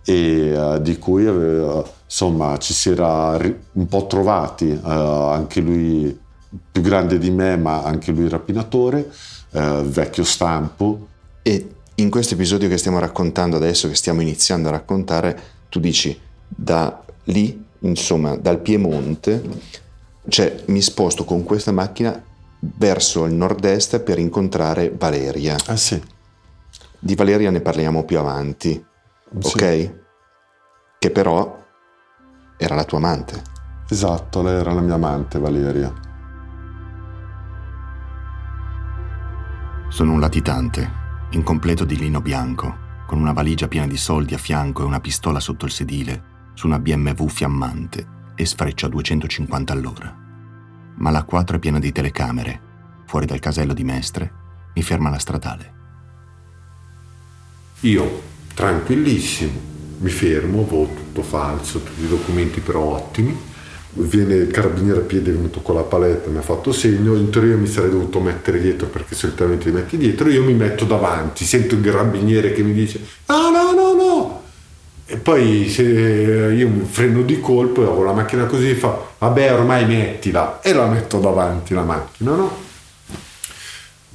e 0.04 0.58
uh, 0.58 0.80
di 0.80 0.98
cui 0.98 1.24
aveva, 1.24 1.84
insomma 2.04 2.58
ci 2.58 2.74
si 2.74 2.90
era 2.90 3.38
un 3.74 3.86
po' 3.86 4.08
trovati, 4.08 4.70
uh, 4.70 4.88
anche 4.88 5.60
lui 5.60 6.24
più 6.72 6.82
grande 6.82 7.18
di 7.18 7.30
me 7.30 7.56
ma 7.56 7.82
anche 7.82 8.12
lui 8.12 8.28
rapinatore, 8.28 9.10
uh, 9.50 9.82
vecchio 9.82 10.24
stampo. 10.24 11.08
E 11.42 11.70
in 11.96 12.10
questo 12.10 12.34
episodio 12.34 12.68
che 12.68 12.76
stiamo 12.76 12.98
raccontando 12.98 13.56
adesso, 13.56 13.88
che 13.88 13.94
stiamo 13.94 14.20
iniziando 14.20 14.68
a 14.68 14.72
raccontare, 14.72 15.40
tu 15.68 15.80
dici 15.80 16.18
da 16.48 17.02
lì, 17.24 17.64
insomma 17.80 18.36
dal 18.36 18.58
Piemonte, 18.60 19.42
cioè 20.28 20.62
mi 20.66 20.80
sposto 20.82 21.24
con 21.24 21.44
questa 21.44 21.72
macchina 21.72 22.20
verso 22.58 23.24
il 23.26 23.34
nord-est 23.34 24.00
per 24.00 24.18
incontrare 24.18 24.92
Valeria. 24.96 25.56
Ah 25.66 25.76
sì. 25.76 26.00
Di 26.98 27.14
Valeria 27.14 27.50
ne 27.50 27.60
parliamo 27.60 28.04
più 28.04 28.18
avanti, 28.18 28.72
Sì. 29.38 29.46
ok? 29.56 29.90
Che 30.98 31.10
però 31.10 31.62
era 32.56 32.74
la 32.74 32.84
tua 32.84 32.98
amante. 32.98 33.42
Esatto, 33.88 34.42
lei 34.42 34.54
era 34.58 34.72
la 34.72 34.80
mia 34.80 34.94
amante 34.94 35.38
Valeria. 35.38 35.92
Sono 39.96 40.12
un 40.12 40.20
latitante, 40.20 40.92
incompleto 41.30 41.86
di 41.86 41.96
lino 41.96 42.20
bianco, 42.20 43.04
con 43.06 43.18
una 43.18 43.32
valigia 43.32 43.66
piena 43.66 43.86
di 43.86 43.96
soldi 43.96 44.34
a 44.34 44.36
fianco 44.36 44.82
e 44.82 44.84
una 44.84 45.00
pistola 45.00 45.40
sotto 45.40 45.64
il 45.64 45.70
sedile, 45.70 46.50
su 46.52 46.66
una 46.66 46.78
BMW 46.78 47.26
fiammante 47.28 48.06
e 48.34 48.44
sfreccia 48.44 48.84
a 48.84 48.88
250 48.90 49.72
all'ora. 49.72 50.14
Ma 50.96 51.08
la 51.08 51.22
4 51.22 51.56
è 51.56 51.58
piena 51.58 51.78
di 51.78 51.92
telecamere. 51.92 52.60
Fuori 53.06 53.24
dal 53.24 53.38
casello 53.38 53.72
di 53.72 53.84
Mestre 53.84 54.32
mi 54.74 54.82
ferma 54.82 55.08
la 55.08 55.18
stradale. 55.18 55.74
Io, 57.80 58.22
tranquillissimo, 58.52 59.58
mi 60.00 60.10
fermo, 60.10 60.66
voto 60.66 60.92
tutto 60.92 61.22
falso, 61.22 61.82
tutti 61.82 62.04
i 62.04 62.08
documenti 62.08 62.60
però 62.60 62.80
ottimi. 62.80 63.34
Viene 63.98 64.34
il 64.34 64.50
carabiniere 64.50 65.00
a 65.00 65.02
piedi, 65.02 65.30
è 65.30 65.32
venuto 65.32 65.60
con 65.60 65.74
la 65.74 65.82
paletta, 65.82 66.28
mi 66.28 66.38
ha 66.38 66.42
fatto 66.42 66.72
segno. 66.72 67.14
In 67.14 67.30
teoria 67.30 67.56
mi 67.56 67.66
sarei 67.66 67.90
dovuto 67.90 68.20
mettere 68.20 68.60
dietro 68.60 68.88
perché 68.88 69.14
solitamente 69.14 69.64
ti 69.64 69.70
metti 69.70 69.96
dietro. 69.96 70.28
Io 70.28 70.42
mi 70.42 70.54
metto 70.54 70.84
davanti, 70.84 71.44
sento 71.44 71.74
il 71.74 71.80
carabiniere 71.80 72.52
che 72.52 72.62
mi 72.62 72.72
dice: 72.72 73.00
No, 73.26 73.50
no, 73.50 73.72
no, 73.72 73.94
no. 73.94 74.42
E 75.06 75.16
poi 75.16 75.68
se 75.68 75.82
io 75.82 76.68
mi 76.68 76.84
freno 76.84 77.22
di 77.22 77.40
colpo 77.40 77.82
e 77.82 77.86
ho 77.86 78.02
la 78.02 78.12
macchina 78.12 78.44
così 78.44 78.74
fa: 78.74 78.98
Vabbè, 79.18 79.54
ormai 79.54 79.86
mettila. 79.86 80.60
E 80.60 80.72
la 80.72 80.86
metto 80.86 81.18
davanti 81.18 81.72
la 81.74 81.82
macchina, 81.82 82.34
no? 82.34 82.64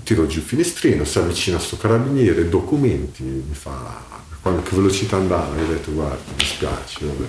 tiro 0.04 0.28
giù 0.28 0.40
il 0.40 0.46
finestrino, 0.46 1.06
si 1.06 1.20
avvicina 1.20 1.58
a 1.58 1.60
sto 1.60 1.78
carabiniere, 1.78 2.50
documenti, 2.50 3.24
mi 3.24 3.54
fa 3.54 4.20
quando 4.42 4.64
che 4.64 4.76
velocità 4.76 5.18
andava, 5.18 5.56
ho 5.56 5.68
detto 5.68 5.92
guarda, 5.92 6.32
mi 6.36 6.44
spiace, 6.44 7.06
vabbè. 7.06 7.26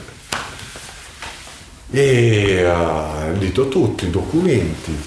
E 1.95 2.65
uh, 2.65 3.37
dito 3.37 3.69
tutti 3.69 4.07
i 4.07 4.11
documenti, 4.11 4.99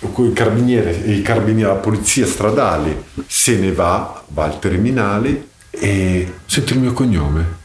il 0.00 0.32
carabiniere, 0.32 0.92
il 0.92 1.20
carabiniere, 1.20 1.74
la 1.74 1.78
polizia 1.78 2.24
stradale 2.24 3.04
se 3.26 3.58
ne 3.58 3.72
va, 3.72 4.24
va 4.28 4.44
al 4.44 4.58
terminale 4.58 5.48
e 5.68 6.36
sento 6.46 6.72
il 6.72 6.78
mio 6.80 6.94
cognome. 6.94 7.56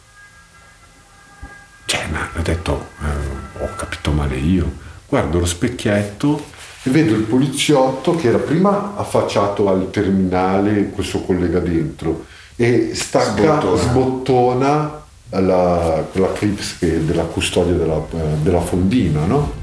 Cioè, 1.85 2.07
ma 2.11 2.27
ho 2.35 2.41
detto, 2.41 2.87
eh, 3.01 3.63
ho 3.63 3.69
capito 3.77 4.11
male 4.11 4.35
io. 4.35 4.69
Guardo 5.07 5.39
lo 5.39 5.45
specchietto 5.45 6.43
e 6.83 6.89
vedo 6.89 7.15
il 7.15 7.21
poliziotto 7.21 8.17
che 8.17 8.27
era 8.27 8.39
prima 8.39 8.97
affacciato 8.97 9.69
al 9.69 9.89
terminale 9.91 10.91
suo 10.99 11.21
collega 11.21 11.59
dentro 11.59 12.25
e 12.57 12.91
stacca, 12.93 13.61
Sbottona. 13.61 13.77
sbottona 13.81 15.02
la, 15.39 16.05
quella 16.11 16.31
clips 16.33 16.77
che- 16.77 17.05
della 17.05 17.23
custodia 17.23 17.73
della, 17.73 18.01
eh, 18.11 18.37
della 18.41 18.61
fondina, 18.61 19.25
no? 19.25 19.61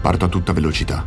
Parto 0.00 0.24
a 0.24 0.28
tutta 0.28 0.52
velocità. 0.52 1.04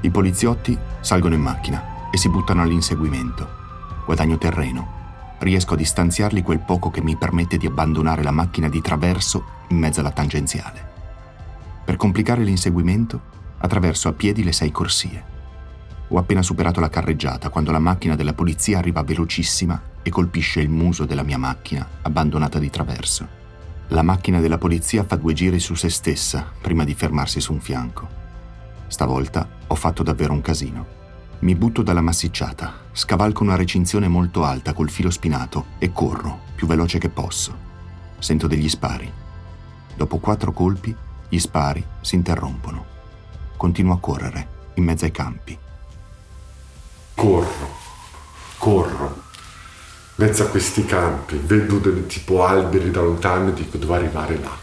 I 0.00 0.10
poliziotti 0.10 0.76
salgono 1.00 1.34
in 1.34 1.42
macchina 1.42 2.10
e 2.10 2.18
si 2.18 2.28
buttano 2.28 2.62
all'inseguimento. 2.62 3.48
Guadagno 4.04 4.38
terreno. 4.38 4.98
Riesco 5.38 5.74
a 5.74 5.76
distanziarli 5.76 6.42
quel 6.42 6.58
poco 6.58 6.90
che 6.90 7.02
mi 7.02 7.16
permette 7.16 7.56
di 7.56 7.66
abbandonare 7.66 8.22
la 8.22 8.30
macchina 8.30 8.68
di 8.68 8.80
traverso 8.80 9.44
in 9.68 9.78
mezzo 9.78 10.00
alla 10.00 10.10
tangenziale. 10.10 10.88
Per 11.84 11.96
complicare 11.96 12.42
l'inseguimento, 12.42 13.20
attraverso 13.58 14.08
a 14.08 14.12
piedi 14.12 14.42
le 14.42 14.52
sei 14.52 14.70
corsie. 14.70 15.24
Ho 16.08 16.18
appena 16.18 16.42
superato 16.42 16.80
la 16.80 16.88
carreggiata 16.88 17.48
quando 17.48 17.70
la 17.70 17.78
macchina 17.78 18.16
della 18.16 18.32
polizia 18.32 18.78
arriva 18.78 19.02
velocissima 19.02 19.80
e 20.02 20.10
colpisce 20.10 20.60
il 20.60 20.68
muso 20.68 21.04
della 21.04 21.22
mia 21.22 21.38
macchina, 21.38 21.86
abbandonata 22.02 22.58
di 22.58 22.70
traverso. 22.70 23.38
La 23.88 24.02
macchina 24.02 24.40
della 24.40 24.58
polizia 24.58 25.04
fa 25.04 25.16
due 25.16 25.32
giri 25.32 25.58
su 25.58 25.74
se 25.74 25.88
stessa 25.88 26.50
prima 26.60 26.84
di 26.84 26.94
fermarsi 26.94 27.40
su 27.40 27.52
un 27.52 27.60
fianco. 27.60 28.08
Stavolta 28.86 29.48
ho 29.66 29.74
fatto 29.74 30.02
davvero 30.02 30.32
un 30.32 30.40
casino. 30.40 30.98
Mi 31.40 31.54
butto 31.54 31.82
dalla 31.82 32.00
massicciata, 32.00 32.72
scavalco 32.92 33.42
una 33.42 33.56
recinzione 33.56 34.08
molto 34.08 34.44
alta 34.44 34.74
col 34.74 34.90
filo 34.90 35.10
spinato 35.10 35.66
e 35.78 35.92
corro, 35.92 36.40
più 36.54 36.66
veloce 36.66 36.98
che 36.98 37.08
posso. 37.08 37.56
Sento 38.18 38.46
degli 38.46 38.68
spari. 38.68 39.10
Dopo 39.96 40.18
quattro 40.18 40.52
colpi, 40.52 40.94
gli 41.28 41.38
spari 41.38 41.84
si 42.00 42.14
interrompono. 42.14 42.84
Continuo 43.56 43.94
a 43.94 43.98
correre, 43.98 44.48
in 44.74 44.84
mezzo 44.84 45.04
ai 45.04 45.10
campi. 45.10 45.58
Corro, 47.14 47.68
corro, 48.58 49.22
mezzo 50.20 50.42
a 50.42 50.48
questi 50.48 50.84
campi, 50.84 51.40
vedo 51.42 51.78
delle 51.78 52.06
tipo 52.06 52.44
alberi 52.44 52.90
da 52.90 53.00
lontano 53.00 53.48
e 53.48 53.52
dico 53.54 53.78
devo 53.78 53.94
arrivare 53.94 54.38
là. 54.38 54.54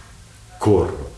Corro. 0.59 1.15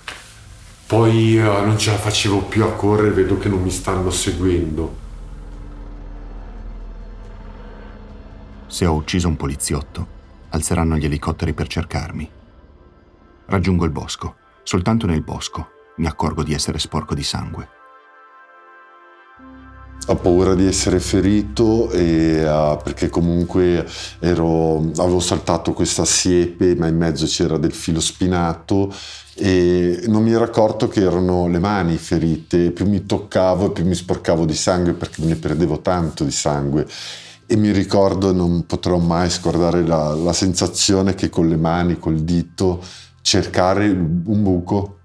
Poi 0.88 1.38
eh, 1.38 1.42
non 1.42 1.78
ce 1.78 1.92
la 1.92 1.98
facevo 1.98 2.44
più 2.44 2.64
a 2.64 2.72
correre, 2.72 3.10
vedo 3.10 3.38
che 3.38 3.50
non 3.50 3.62
mi 3.62 3.70
stanno 3.70 4.10
seguendo. 4.10 4.96
Se 8.68 8.86
ho 8.86 8.94
ucciso 8.94 9.28
un 9.28 9.36
poliziotto, 9.36 10.08
alzeranno 10.52 10.96
gli 10.96 11.04
elicotteri 11.04 11.52
per 11.52 11.68
cercarmi. 11.68 12.32
Raggiungo 13.46 13.84
il 13.84 13.92
bosco. 13.92 14.36
Soltanto 14.64 15.06
nel 15.06 15.22
bosco 15.22 15.72
mi 15.98 16.08
accorgo 16.08 16.44
di 16.44 16.54
essere 16.54 16.80
sporco 16.80 17.14
di 17.14 17.24
sangue. 17.24 17.79
Ho 20.08 20.16
paura 20.16 20.56
di 20.56 20.66
essere 20.66 21.00
ferito 21.00 21.92
e, 21.92 22.44
uh, 22.44 22.80
perché 22.84 23.10
comunque 23.10 23.86
ero, 24.20 24.78
avevo 24.98 25.20
saltato 25.20 25.74
questa 25.74 26.04
siepe 26.04 26.76
ma 26.76 26.88
in 26.88 26.98
mezzo 26.98 27.28
c'era 27.28 27.58
del 27.58 27.74
filo 27.74 28.00
spinato 28.00 28.92
e 29.36 30.04
non 30.08 30.24
mi 30.24 30.32
ero 30.32 30.44
accorto 30.44 30.88
che 30.88 31.02
erano 31.02 31.48
le 31.48 31.60
mani 31.60 31.96
ferite, 31.98 32.72
più 32.72 32.88
mi 32.88 33.06
toccavo 33.06 33.70
più 33.70 33.86
mi 33.86 33.96
sporcavo 33.96 34.46
di 34.46 34.56
sangue 34.56 34.94
perché 34.94 35.24
ne 35.24 35.36
perdevo 35.36 35.80
tanto 35.80 36.24
di 36.24 36.32
sangue. 36.32 36.86
E 37.46 37.56
mi 37.56 37.72
ricordo, 37.72 38.32
non 38.32 38.66
potrò 38.66 38.98
mai 38.98 39.30
scordare 39.30 39.84
la, 39.86 40.14
la 40.14 40.34
sensazione 40.34 41.16
che 41.16 41.30
con 41.30 41.48
le 41.48 41.58
mani, 41.58 41.98
col 41.98 42.20
dito, 42.20 42.80
cercare 43.22 43.90
un 43.90 44.44
buco 44.44 44.99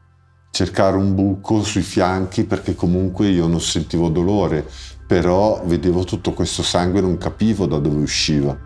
cercare 0.55 0.97
un 0.97 1.17
buco 1.17 1.65
sui 1.65 1.83
fianchi 1.83 2.45
perché 2.45 2.77
comunque 2.77 3.27
io 3.27 3.49
non 3.49 3.61
sentivo 3.61 4.09
dolore, 4.09 4.65
però 5.05 5.61
vedevo 5.65 6.05
tutto 6.05 6.33
questo 6.33 6.63
sangue 6.63 7.01
e 7.01 7.03
non 7.03 7.19
capivo 7.19 7.67
da 7.67 7.79
dove 7.79 8.01
usciva. 8.01 8.57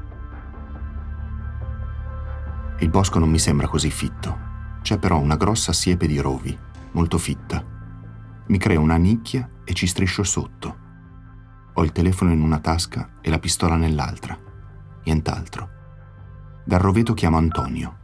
Il 2.80 2.90
bosco 2.90 3.18
non 3.18 3.30
mi 3.30 3.38
sembra 3.38 3.68
così 3.68 3.90
fitto. 3.90 4.46
C'è 4.82 4.98
però 4.98 5.18
una 5.18 5.36
grossa 5.36 5.72
siepe 5.72 6.06
di 6.06 6.18
rovi, 6.18 6.56
molto 6.92 7.16
fitta. 7.16 7.64
Mi 8.48 8.58
creo 8.58 8.82
una 8.82 8.98
nicchia 8.98 9.48
e 9.64 9.72
ci 9.72 9.86
striscio 9.86 10.22
sotto. 10.24 10.76
Ho 11.72 11.82
il 11.82 11.92
telefono 11.92 12.32
in 12.32 12.42
una 12.42 12.58
tasca 12.58 13.12
e 13.22 13.30
la 13.30 13.38
pistola 13.38 13.76
nell'altra. 13.76 14.38
Nient'altro. 15.04 15.70
Dal 16.66 16.80
roveto 16.80 17.14
chiamo 17.14 17.38
Antonio. 17.38 17.97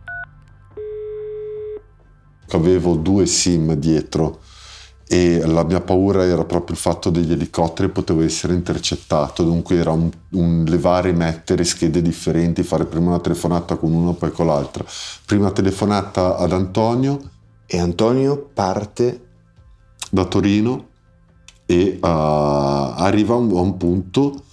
Avevo 2.51 2.95
due 2.95 3.27
sim 3.27 3.75
dietro 3.75 4.41
e 5.07 5.45
la 5.47 5.65
mia 5.65 5.81
paura 5.81 6.25
era 6.25 6.45
proprio 6.45 6.75
il 6.75 6.81
fatto 6.81 7.11
degli 7.11 7.33
elicotteri 7.33 7.91
potevo 7.91 8.23
essere 8.23 8.55
intercettato, 8.55 9.43
dunque 9.43 9.77
era 9.77 9.93
un, 9.93 10.11
un, 10.31 10.65
levare 10.67 11.11
e 11.11 11.13
mettere 11.13 11.63
schede 11.65 12.01
differenti, 12.01 12.63
fare 12.63 12.87
prima 12.87 13.09
una 13.09 13.21
telefonata 13.21 13.77
con 13.77 13.93
uno 13.93 14.15
poi 14.15 14.33
con 14.33 14.47
l'altra. 14.47 14.85
Prima 15.27 15.51
telefonata 15.51 16.37
ad 16.37 16.53
Antonio. 16.53 17.31
E 17.67 17.79
Antonio 17.79 18.51
parte 18.53 19.29
da 20.11 20.25
Torino 20.27 20.89
e 21.67 21.99
uh, 22.01 22.07
arriva 22.07 23.35
a 23.35 23.39
un, 23.39 23.57
a 23.57 23.61
un 23.61 23.77
punto 23.79 24.45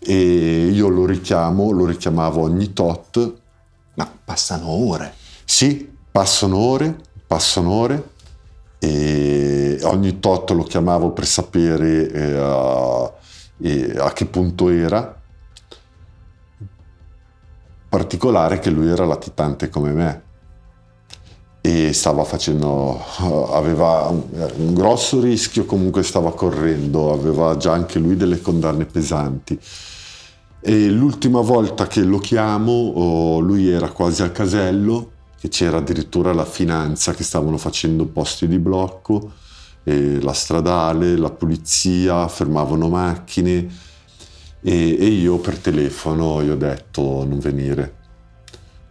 e 0.00 0.70
io 0.72 0.88
lo 0.88 1.06
richiamo, 1.06 1.70
lo 1.70 1.86
richiamavo 1.86 2.42
ogni 2.42 2.72
tot. 2.72 3.34
Ma 3.94 4.10
passano 4.24 4.68
ore. 4.68 5.14
Sì, 5.44 5.88
passano 6.10 6.56
ore, 6.56 6.98
passano 7.28 7.70
ore 7.70 8.08
e 8.78 9.78
ogni 9.82 10.18
tot 10.18 10.50
lo 10.50 10.62
chiamavo 10.62 11.10
per 11.10 11.26
sapere 11.26 12.10
eh, 12.10 12.36
a, 12.36 13.12
eh, 13.60 13.94
a 13.98 14.12
che 14.12 14.24
punto 14.24 14.70
era. 14.70 15.14
Particolare 17.88 18.58
che 18.58 18.70
lui 18.70 18.88
era 18.88 19.04
latitante 19.04 19.68
come 19.68 19.92
me 19.92 20.22
e 21.60 21.92
stava 21.92 22.24
facendo, 22.24 22.98
aveva 23.52 24.08
un, 24.08 24.72
grosso 24.72 25.20
rischio, 25.20 25.66
comunque 25.66 26.02
stava 26.02 26.32
correndo, 26.32 27.12
aveva 27.12 27.56
già 27.56 27.72
anche 27.72 27.98
lui 27.98 28.16
delle 28.16 28.40
condanne 28.40 28.86
pesanti. 28.86 29.58
E 30.60 30.88
l'ultima 30.88 31.40
volta 31.40 31.86
che 31.86 32.02
lo 32.02 32.18
chiamo, 32.18 32.72
oh, 32.72 33.38
lui 33.40 33.68
era 33.68 33.90
quasi 33.90 34.22
al 34.22 34.32
casello 34.32 35.16
che 35.38 35.48
c'era 35.48 35.78
addirittura 35.78 36.32
la 36.32 36.44
finanza 36.44 37.14
che 37.14 37.22
stavano 37.22 37.58
facendo 37.58 38.06
posti 38.06 38.48
di 38.48 38.58
blocco, 38.58 39.32
la 39.84 40.32
stradale, 40.34 41.16
la 41.16 41.30
polizia, 41.30 42.28
fermavano 42.28 42.88
macchine 42.88 43.66
e, 44.60 44.96
e 44.98 45.06
io 45.06 45.38
per 45.38 45.58
telefono 45.58 46.42
gli 46.42 46.50
ho 46.50 46.56
detto 46.56 47.24
non 47.24 47.38
venire, 47.38 47.94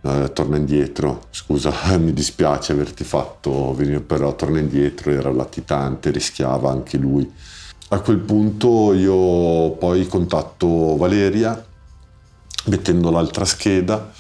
eh, 0.01 0.31
torna 0.33 0.57
indietro, 0.57 1.25
scusa 1.29 1.71
mi 1.97 2.13
dispiace 2.13 2.71
averti 2.71 3.03
fatto 3.03 3.73
venire 3.75 3.99
però 3.99 4.35
torna 4.35 4.59
indietro, 4.59 5.11
era 5.11 5.31
latitante, 5.31 6.09
rischiava 6.09 6.71
anche 6.71 6.97
lui. 6.97 7.31
A 7.89 7.99
quel 7.99 8.17
punto 8.17 8.93
io 8.93 9.71
poi 9.71 10.07
contatto 10.07 10.97
Valeria 10.97 11.63
mettendo 12.65 13.09
l'altra 13.11 13.45
scheda 13.45 14.11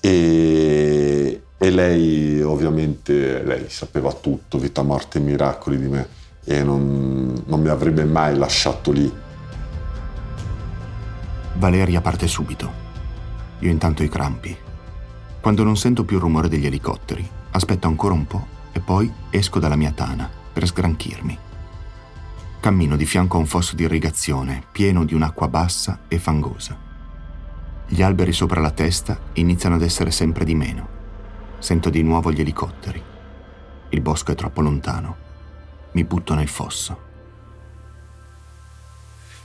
e, 0.00 1.42
e 1.64 1.70
lei 1.70 2.42
ovviamente 2.42 3.42
lei 3.42 3.70
sapeva 3.70 4.12
tutto, 4.12 4.58
vita, 4.58 4.82
morte 4.82 5.16
e 5.16 5.22
miracoli 5.22 5.78
di 5.78 5.88
me 5.88 6.08
e 6.44 6.62
non, 6.62 7.42
non 7.46 7.62
mi 7.62 7.68
avrebbe 7.68 8.04
mai 8.04 8.36
lasciato 8.36 8.92
lì. 8.92 9.10
Valeria 11.54 12.02
parte 12.02 12.28
subito. 12.28 12.82
Io 13.60 13.70
intanto 13.70 14.02
i 14.02 14.10
crampi. 14.10 14.54
Quando 15.40 15.64
non 15.64 15.78
sento 15.78 16.04
più 16.04 16.16
il 16.16 16.22
rumore 16.22 16.50
degli 16.50 16.66
elicotteri, 16.66 17.26
aspetto 17.52 17.86
ancora 17.86 18.12
un 18.12 18.26
po' 18.26 18.46
e 18.70 18.80
poi 18.80 19.10
esco 19.30 19.58
dalla 19.58 19.76
mia 19.76 19.92
tana 19.92 20.28
per 20.52 20.66
sgranchirmi. 20.66 21.38
Cammino 22.60 22.96
di 22.96 23.06
fianco 23.06 23.38
a 23.38 23.40
un 23.40 23.46
fosso 23.46 23.74
di 23.74 23.84
irrigazione 23.84 24.64
pieno 24.70 25.06
di 25.06 25.14
un'acqua 25.14 25.48
bassa 25.48 26.00
e 26.08 26.18
fangosa. 26.18 26.76
Gli 27.86 28.02
alberi 28.02 28.32
sopra 28.32 28.60
la 28.60 28.70
testa 28.70 29.18
iniziano 29.34 29.76
ad 29.76 29.82
essere 29.82 30.10
sempre 30.10 30.44
di 30.44 30.54
meno 30.54 30.93
Sento 31.64 31.88
di 31.88 32.02
nuovo 32.02 32.30
gli 32.30 32.42
elicotteri. 32.42 33.02
Il 33.88 34.00
bosco 34.02 34.32
è 34.32 34.34
troppo 34.34 34.60
lontano. 34.60 35.16
Mi 35.92 36.04
butto 36.04 36.34
nel 36.34 36.46
fosso. 36.46 36.98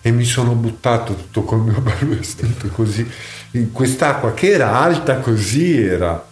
E 0.02 0.12
mi 0.12 0.26
sono 0.26 0.52
buttato 0.52 1.16
tutto 1.16 1.44
col 1.44 1.62
mio 1.62 1.80
bello 1.80 2.18
vestito 2.18 2.68
così 2.68 3.10
in 3.52 3.72
quest'acqua 3.72 4.34
che 4.34 4.50
era 4.50 4.82
alta 4.82 5.20
così, 5.20 5.82
era, 5.82 6.28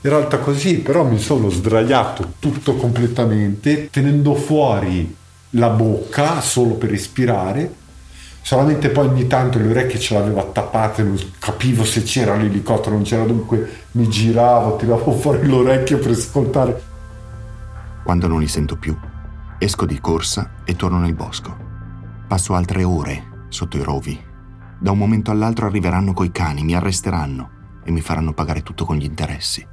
era 0.00 0.16
alta 0.16 0.38
così, 0.38 0.78
però 0.78 1.04
mi 1.04 1.20
sono 1.20 1.48
sdraiato 1.48 2.32
tutto 2.40 2.74
completamente, 2.74 3.90
tenendo 3.90 4.34
fuori 4.34 5.14
la 5.50 5.68
bocca 5.68 6.40
solo 6.40 6.74
per 6.74 6.90
respirare 6.90 7.72
solamente 8.44 8.90
poi 8.90 9.06
ogni 9.06 9.26
tanto 9.26 9.58
le 9.58 9.70
orecchie 9.70 9.98
ce 9.98 10.12
l'aveva 10.12 10.44
tappate, 10.44 11.02
non 11.02 11.18
capivo 11.38 11.82
se 11.82 12.02
c'era 12.02 12.36
l'elicottero, 12.36 12.94
non 12.94 13.02
c'era 13.02 13.24
dunque, 13.24 13.86
mi 13.92 14.06
giravo, 14.06 14.76
tiravo 14.76 15.12
fuori 15.16 15.46
l'orecchio 15.46 15.98
per 15.98 16.10
ascoltare. 16.10 16.82
Quando 18.04 18.28
non 18.28 18.40
li 18.40 18.46
sento 18.46 18.76
più, 18.76 18.94
esco 19.58 19.86
di 19.86 19.98
corsa 19.98 20.56
e 20.64 20.76
torno 20.76 20.98
nel 20.98 21.14
bosco. 21.14 21.56
Passo 22.28 22.54
altre 22.54 22.84
ore 22.84 23.46
sotto 23.48 23.78
i 23.78 23.82
rovi. 23.82 24.22
Da 24.78 24.90
un 24.90 24.98
momento 24.98 25.30
all'altro 25.30 25.64
arriveranno 25.64 26.12
coi 26.12 26.30
cani, 26.30 26.64
mi 26.64 26.74
arresteranno 26.74 27.50
e 27.82 27.90
mi 27.92 28.02
faranno 28.02 28.34
pagare 28.34 28.62
tutto 28.62 28.84
con 28.84 28.96
gli 28.96 29.04
interessi. 29.04 29.66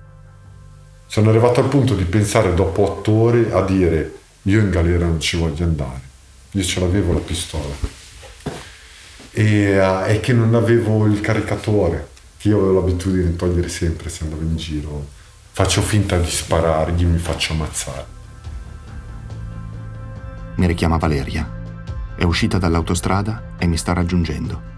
Sono 1.07 1.29
arrivato 1.29 1.59
al 1.59 1.67
punto 1.67 1.93
di 1.93 2.05
pensare 2.05 2.53
dopo 2.53 2.89
otto 2.89 3.11
ore 3.11 3.51
a 3.51 3.61
dire 3.63 4.19
io 4.43 4.61
in 4.61 4.69
galera 4.69 5.07
non 5.07 5.19
ci 5.19 5.35
voglio 5.35 5.65
andare. 5.65 5.99
Io 6.51 6.63
ce 6.63 6.79
l'avevo 6.79 7.11
la 7.11 7.19
pistola 7.19 7.99
e, 9.31 9.79
uh, 9.79 10.09
e 10.09 10.19
che 10.19 10.33
non 10.33 10.55
avevo 10.55 11.05
il 11.05 11.21
caricatore, 11.21 12.09
che 12.37 12.49
io 12.49 12.57
avevo 12.57 12.79
l'abitudine 12.79 13.25
di 13.25 13.35
togliere 13.35 13.69
sempre 13.69 14.09
se 14.09 14.23
andavo 14.23 14.41
in 14.41 14.55
giro. 14.55 15.07
Faccio 15.51 15.81
finta 15.81 16.17
di 16.17 16.29
sparargli, 16.29 17.05
mi 17.05 17.17
faccio 17.17 17.53
ammazzare. 17.53 18.05
Mi 20.55 20.67
richiama 20.67 20.97
Valeria. 20.97 21.59
È 22.15 22.23
uscita 22.23 22.57
dall'autostrada 22.57 23.55
e 23.57 23.67
mi 23.67 23.77
sta 23.77 23.93
raggiungendo. 23.93 24.69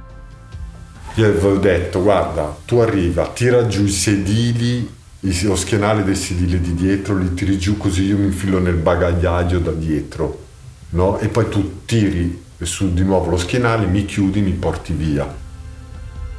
Io 1.16 1.28
avevo 1.28 1.58
detto, 1.58 2.02
guarda, 2.02 2.58
tu 2.66 2.78
arriva, 2.78 3.28
tira 3.28 3.68
giù 3.68 3.84
i 3.84 3.90
sedili, 3.90 4.90
lo 5.20 5.56
schienale 5.56 6.04
dei 6.04 6.16
sedili 6.16 6.60
di 6.60 6.74
dietro, 6.74 7.16
li 7.16 7.34
tiri 7.34 7.58
giù 7.58 7.78
così 7.78 8.04
io 8.04 8.18
mi 8.18 8.26
infilo 8.26 8.60
nel 8.60 8.76
bagagliaio 8.76 9.60
da 9.60 9.72
dietro, 9.72 10.46
no? 10.90 11.20
E 11.20 11.28
poi 11.28 11.50
tu 11.50 11.86
tiri 11.86 12.42
su 12.66 12.94
di 12.94 13.04
nuovo 13.04 13.30
lo 13.30 13.38
schienale, 13.38 13.86
mi 13.86 14.06
chiudi, 14.06 14.42
mi 14.42 14.52
porti 14.52 14.94
via. 14.94 15.42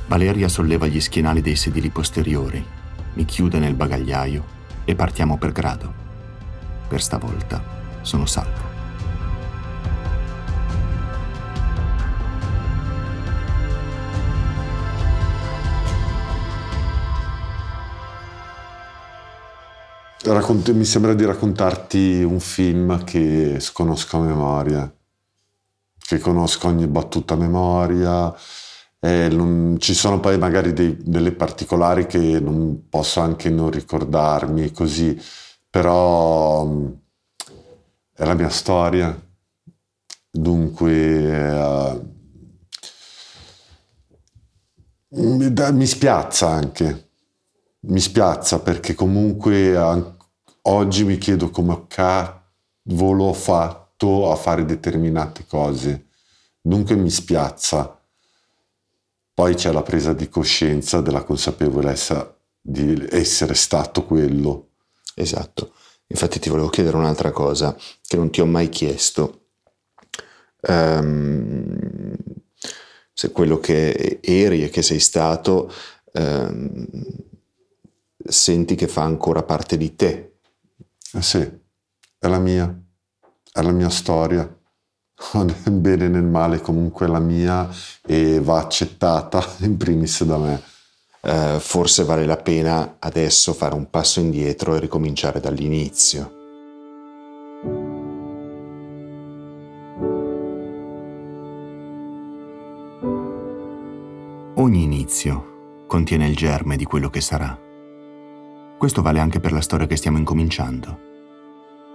Valeria 0.07 0.49
solleva 0.49 0.87
gli 0.87 1.01
schienali 1.01 1.41
dei 1.41 1.57
sedili 1.57 1.91
posteriori, 1.91 2.65
mi 3.15 3.25
chiude 3.25 3.59
nel 3.59 3.75
bagagliaio 3.75 4.45
e 4.85 4.95
partiamo 4.95 5.39
per 5.39 5.53
grado. 5.53 5.93
Per 6.89 7.03
stavolta 7.03 7.63
sono 8.03 8.27
salvo. 8.27 8.73
Racconti, 20.23 20.73
mi 20.73 20.85
sembra 20.85 21.13
di 21.13 21.25
raccontarti 21.25 22.23
un 22.23 22.41
film 22.41 23.05
che 23.05 23.59
sconosco 23.61 24.17
a 24.17 24.21
memoria 24.23 24.95
che 26.07 26.19
conosco 26.19 26.69
ogni 26.69 26.87
battuta 26.87 27.35
a 27.35 27.39
memoria. 27.39 28.35
E 29.01 29.29
non, 29.29 29.77
ci 29.79 29.95
sono 29.95 30.21
poi 30.21 30.39
magari 30.39 30.73
dei, 30.73 30.97
delle 30.99 31.33
particolari 31.33 32.07
che 32.07 32.41
non 32.41 32.89
posso 32.89 33.21
anche 33.21 33.51
non 33.51 33.71
ricordarmi 33.71 34.73
così, 34.73 35.21
però 35.69 36.67
è 38.15 38.25
la 38.25 38.35
mia 38.35 38.49
storia. 38.49 39.19
Dunque 40.31 41.53
uh, 41.53 42.13
mi, 45.11 45.87
spiazza 45.87 46.49
anche, 46.49 47.11
mi 47.81 48.01
spiazza 48.01 48.61
perché 48.61 48.95
comunque 48.95 49.77
oggi 50.63 51.05
mi 51.05 51.19
chiedo 51.19 51.51
come 51.51 51.85
cavolo 51.87 53.25
ho 53.25 53.33
fatto 53.33 53.84
portato 54.05 54.31
a 54.31 54.37
fare 54.37 54.65
determinate 54.65 55.47
cose. 55.47 56.09
Dunque 56.61 56.95
mi 56.95 57.11
spiazza. 57.11 57.99
Poi 59.33 59.55
c'è 59.55 59.73
la 59.73 59.83
presa 59.83 60.13
di 60.13 60.29
coscienza 60.29 61.01
della 61.01 61.25
consapevolezza 61.25 62.37
di 62.61 63.07
essere 63.11 63.55
stato 63.55 64.05
quello. 64.05 64.71
Esatto. 65.15 65.73
Infatti 66.07 66.39
ti 66.39 66.51
volevo 66.51 66.69
chiedere 66.69 66.97
un'altra 66.97 67.33
cosa 67.33 67.77
che 68.07 68.17
non 68.17 68.31
ti 68.31 68.41
ho 68.41 68.47
mai 68.47 68.69
chiesto. 68.69 69.47
Um, 70.67 72.15
se 73.13 73.33
quello 73.33 73.59
che 73.59 74.21
eri 74.23 74.65
e 74.65 74.71
che 74.71 74.83
sei 74.83 74.99
stato 75.01 75.73
um, 76.13 76.87
senti 78.25 78.75
che 78.75 78.89
fa 78.89 79.03
ancora 79.03 79.43
parte 79.43 79.77
di 79.77 79.95
te. 79.97 80.37
Eh 81.13 81.23
sì, 81.23 81.39
è 82.19 82.27
la 82.27 82.39
mia 82.39 82.84
è 83.57 83.63
la 83.63 83.71
mia 83.71 83.89
storia, 83.89 84.53
nel 85.35 85.55
bene 85.71 86.07
e 86.07 86.09
nel 86.09 86.25
male 86.25 86.61
comunque 86.61 87.07
è 87.07 87.09
la 87.09 87.21
mia 87.21 87.69
e 88.05 88.41
va 88.41 88.59
accettata 88.59 89.45
in 89.63 89.77
primis 89.77 90.25
da 90.25 90.37
me. 90.39 90.63
Eh, 91.21 91.59
forse 91.61 92.03
vale 92.03 92.27
la 92.27 92.37
pena 92.37 92.97
adesso 92.99 93.53
fare 93.55 93.77
un 93.77 93.89
passo 93.89 94.19
indietro 94.19 94.75
e 94.75 94.81
ricominciare 94.81 95.39
dall'inizio. 95.39 96.43
Ogni 104.57 104.83
inizio 104.83 105.85
contiene 105.87 106.27
il 106.27 106.35
germe 106.35 106.77
di 106.77 106.85
quello 106.85 107.09
che 107.09 107.21
sarà. 107.21 107.57
Questo 108.77 109.01
vale 109.01 109.21
anche 109.21 109.39
per 109.39 109.53
la 109.53 109.61
storia 109.61 109.87
che 109.87 109.97
stiamo 109.97 110.19
incominciando. 110.19 111.13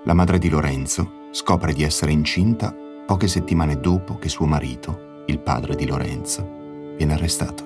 La 0.06 0.14
madre 0.14 0.38
di 0.40 0.48
Lorenzo 0.48 1.28
scopre 1.32 1.74
di 1.74 1.84
essere 1.84 2.14
incinta 2.14 2.74
poche 3.06 3.28
settimane 3.28 3.82
dopo 3.82 4.18
che 4.18 4.30
suo 4.30 4.46
marito, 4.46 5.24
il 5.26 5.40
padre 5.40 5.76
di 5.76 5.86
Lorenzo, 5.86 6.96
viene 6.96 7.14
arrestato. 7.14 7.66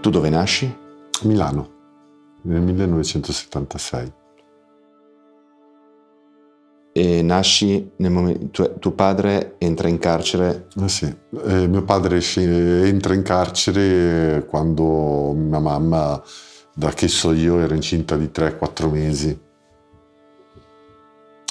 Tu 0.00 0.08
dove 0.08 0.30
nasci? 0.30 0.74
Milano, 1.24 1.70
nel 2.44 2.62
1976. 2.62 4.12
E 6.92 7.22
nasci 7.22 7.90
nel 7.96 8.10
momento... 8.10 8.46
Tuo, 8.50 8.78
tuo 8.78 8.92
padre 8.92 9.56
entra 9.58 9.88
in 9.88 9.98
carcere... 9.98 10.68
Eh 10.80 10.88
sì, 10.88 11.14
eh, 11.44 11.68
mio 11.68 11.84
padre 11.84 12.16
esce, 12.16 12.86
entra 12.86 13.12
in 13.12 13.22
carcere 13.22 14.46
quando 14.48 15.34
mia 15.34 15.58
mamma, 15.58 16.22
da 16.74 16.88
che 16.90 17.08
so 17.08 17.32
io, 17.32 17.58
era 17.58 17.74
incinta 17.74 18.16
di 18.16 18.30
3-4 18.32 18.90
mesi. 18.90 19.38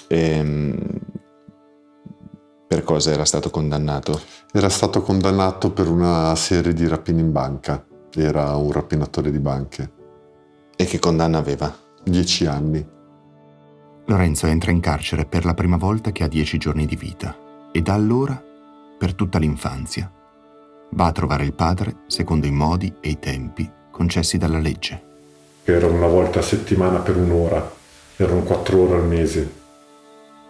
E, 0.08 0.20
ehm, 0.20 0.78
per 2.68 2.84
cosa 2.84 3.12
era 3.12 3.26
stato 3.26 3.50
condannato? 3.50 4.20
Era 4.52 4.70
stato 4.70 5.02
condannato 5.02 5.72
per 5.72 5.88
una 5.88 6.34
serie 6.36 6.74
di 6.74 6.88
rapine 6.88 7.22
in 7.22 7.32
banca. 7.32 7.86
Era 8.16 8.56
un 8.56 8.72
rapinatore 8.72 9.32
di 9.32 9.40
banche. 9.40 9.92
E 10.76 10.86
che 10.86 11.00
condanna 11.00 11.38
aveva? 11.38 11.74
Dieci 12.04 12.46
anni. 12.46 12.86
Lorenzo 14.06 14.48
entra 14.48 14.72
in 14.72 14.80
carcere 14.80 15.26
per 15.26 15.46
la 15.46 15.54
prima 15.54 15.78
volta 15.78 16.12
che 16.12 16.24
ha 16.24 16.28
dieci 16.28 16.58
giorni 16.58 16.86
di 16.86 16.96
vita 16.96 17.38
e 17.72 17.82
da 17.82 17.94
allora, 17.94 18.42
per 18.98 19.14
tutta 19.14 19.40
l'infanzia, 19.40 20.12
va 20.92 21.06
a 21.06 21.12
trovare 21.12 21.46
il 21.46 21.54
padre 21.54 22.04
secondo 22.08 22.46
i 22.46 22.52
modi 22.52 22.94
e 23.00 23.10
i 23.10 23.20
tempi 23.20 23.70
concessi 23.90 24.38
dalla 24.38 24.60
legge. 24.60 25.02
Era 25.64 25.88
una 25.88 26.08
volta 26.08 26.40
a 26.40 26.44
settimana 26.44 27.00
per 27.00 27.16
un'ora, 27.16 27.72
erano 28.18 28.42
quattro 28.42 28.82
ore 28.82 28.96
al 28.96 29.08
mese. 29.08 29.62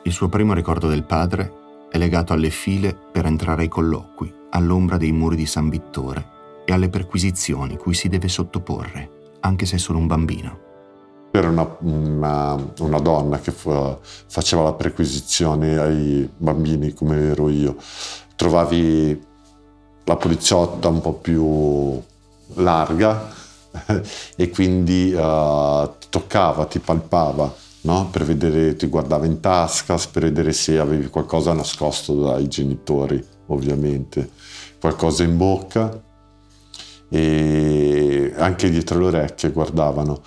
Il 0.06 0.12
suo 0.12 0.28
primo 0.28 0.54
ricordo 0.54 0.90
del 0.90 1.06
padre 1.06 1.88
è 1.90 1.98
legato 1.98 2.34
alle 2.34 2.50
file 2.50 2.94
per 2.94 3.26
entrare 3.26 3.62
ai 3.62 3.68
colloqui, 3.70 4.34
all'ombra 4.50 4.98
dei 4.98 5.14
muri 5.14 5.38
di 5.38 5.46
San 5.46 5.70
Vittore 5.70 6.64
e 6.66 6.74
alle 6.74 6.90
perquisizioni 6.90 7.78
cui 7.78 7.94
si 7.94 8.10
deve 8.10 8.28
sottoporre, 8.28 9.38
anche 9.40 9.66
se 9.66 9.78
è 9.78 9.80
solo 9.80 10.00
un 10.00 10.08
bambino. 10.08 10.60
Era 11.32 11.48
una, 11.48 11.78
una, 11.80 12.74
una 12.80 13.00
donna 13.00 13.40
che 13.40 13.52
fu, 13.52 13.98
faceva 14.02 14.64
la 14.64 14.74
perquisizione 14.74 15.78
ai 15.78 16.30
bambini 16.36 16.94
come 16.94 17.30
ero 17.30 17.48
io. 17.48 17.78
Trovavi 18.36 19.26
la 20.04 20.16
poliziotta 20.18 20.90
un 20.90 21.00
po' 21.00 21.14
più 21.14 21.98
larga 22.62 23.34
e 24.36 24.50
quindi 24.50 25.14
uh, 25.14 25.90
ti 25.98 26.08
toccava, 26.10 26.66
ti 26.66 26.80
palpava 26.80 27.63
no? 27.84 28.10
per 28.12 28.24
vedere, 28.26 28.76
ti 28.76 28.88
guardava 28.88 29.26
in 29.26 29.40
tasca, 29.40 29.98
per 30.12 30.24
vedere 30.24 30.52
se 30.52 30.78
avevi 30.78 31.08
qualcosa 31.08 31.54
nascosto 31.54 32.14
dai 32.16 32.48
genitori, 32.48 33.24
ovviamente, 33.48 34.32
qualcosa 34.80 35.24
in 35.24 35.38
bocca 35.38 36.02
e 37.10 38.34
anche 38.36 38.70
dietro 38.70 39.00
le 39.00 39.06
orecchie 39.06 39.52
guardavano. 39.52 40.22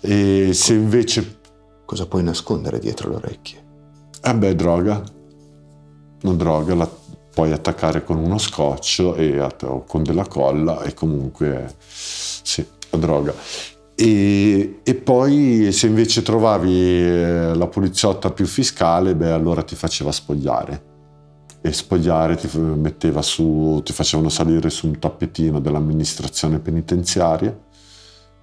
E 0.00 0.50
se 0.52 0.74
invece... 0.74 1.38
Cosa 1.84 2.06
puoi 2.06 2.24
nascondere 2.24 2.80
dietro 2.80 3.10
le 3.10 3.16
orecchie? 3.16 3.64
Eh 4.20 4.34
beh, 4.34 4.56
droga. 4.56 5.00
Non 6.22 6.36
droga, 6.36 6.74
la 6.74 6.90
puoi 7.32 7.52
attaccare 7.52 8.02
con 8.02 8.16
uno 8.16 8.38
scotch 8.38 9.04
o 9.62 9.84
con 9.84 10.02
della 10.02 10.26
colla 10.26 10.82
e 10.82 10.94
comunque 10.94 11.72
sì, 11.78 12.66
droga. 12.90 13.32
E, 13.98 14.80
e, 14.82 14.94
poi 14.94 15.72
se 15.72 15.86
invece 15.86 16.20
trovavi 16.20 17.00
eh, 17.00 17.54
la 17.54 17.66
poliziotta 17.66 18.30
più 18.30 18.44
fiscale, 18.44 19.14
beh 19.14 19.30
allora 19.30 19.62
ti 19.62 19.74
faceva 19.74 20.12
spogliare. 20.12 20.94
E 21.62 21.72
spogliare 21.72 22.36
ti 22.36 22.46
su, 23.22 23.80
ti 23.82 23.92
facevano 23.94 24.28
salire 24.28 24.68
su 24.68 24.86
un 24.86 24.98
tappetino 24.98 25.60
dell'amministrazione 25.60 26.58
penitenziaria 26.58 27.58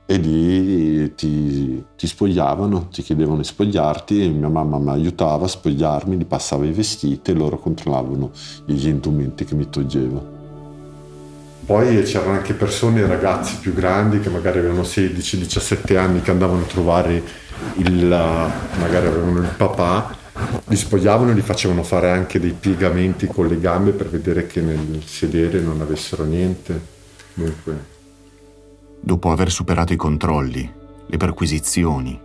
e 0.05 0.17
lì 0.17 1.13
ti, 1.15 1.81
ti 1.95 2.07
spogliavano, 2.07 2.87
ti 2.89 3.01
chiedevano 3.01 3.37
di 3.37 3.43
spogliarti 3.43 4.23
e 4.23 4.29
mia 4.29 4.49
mamma 4.49 4.77
mi 4.79 4.89
aiutava 4.89 5.45
a 5.45 5.47
spogliarmi, 5.47 6.17
gli 6.17 6.25
passava 6.25 6.65
i 6.65 6.71
vestiti 6.71 7.31
e 7.31 7.33
loro 7.33 7.59
controllavano 7.59 8.31
gli 8.65 8.87
indumenti 8.87 9.45
che 9.45 9.55
mi 9.55 9.69
toglievo. 9.69 10.42
Poi 11.65 12.03
c'erano 12.03 12.33
anche 12.33 12.53
persone, 12.53 13.05
ragazzi 13.07 13.57
più 13.57 13.73
grandi 13.73 14.19
che 14.19 14.29
magari 14.29 14.59
avevano 14.59 14.81
16-17 14.81 15.95
anni 15.97 16.21
che 16.21 16.31
andavano 16.31 16.63
a 16.63 16.67
trovare 16.67 17.23
il, 17.77 18.05
magari 18.05 19.07
avevano 19.07 19.39
il 19.39 19.53
papà, 19.55 20.13
li 20.65 20.75
spogliavano 20.75 21.31
e 21.31 21.35
gli 21.35 21.41
facevano 21.41 21.83
fare 21.83 22.11
anche 22.11 22.41
dei 22.41 22.51
piegamenti 22.51 23.27
con 23.27 23.47
le 23.47 23.59
gambe 23.61 23.91
per 23.91 24.09
vedere 24.09 24.45
che 24.45 24.59
nel 24.59 25.01
sedere 25.05 25.61
non 25.61 25.79
avessero 25.79 26.25
niente. 26.25 26.91
Dunque. 27.33 27.91
Dopo 28.99 29.31
aver 29.31 29.49
superato 29.49 29.93
i 29.93 29.97
controlli, 29.97 30.69
le 31.05 31.17
perquisizioni, 31.17 32.19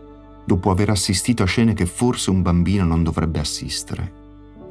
dopo 0.44 0.70
aver 0.72 0.90
assistito 0.90 1.44
a 1.44 1.46
scene 1.46 1.74
che 1.74 1.86
forse 1.86 2.30
un 2.30 2.42
bambino 2.42 2.84
non 2.84 3.04
dovrebbe 3.04 3.38
assistere, 3.38 4.12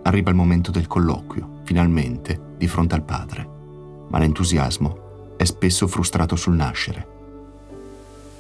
arriva 0.03 0.29
il 0.29 0.35
momento 0.35 0.71
del 0.71 0.87
colloquio, 0.87 1.61
finalmente, 1.63 2.37
di 2.57 2.67
fronte 2.67 2.95
al 2.95 3.03
padre 3.03 3.55
ma 4.09 4.19
l'entusiasmo 4.19 5.35
è 5.37 5.43
spesso 5.43 5.87
frustrato 5.87 6.35
sul 6.35 6.55
nascere. 6.55 7.15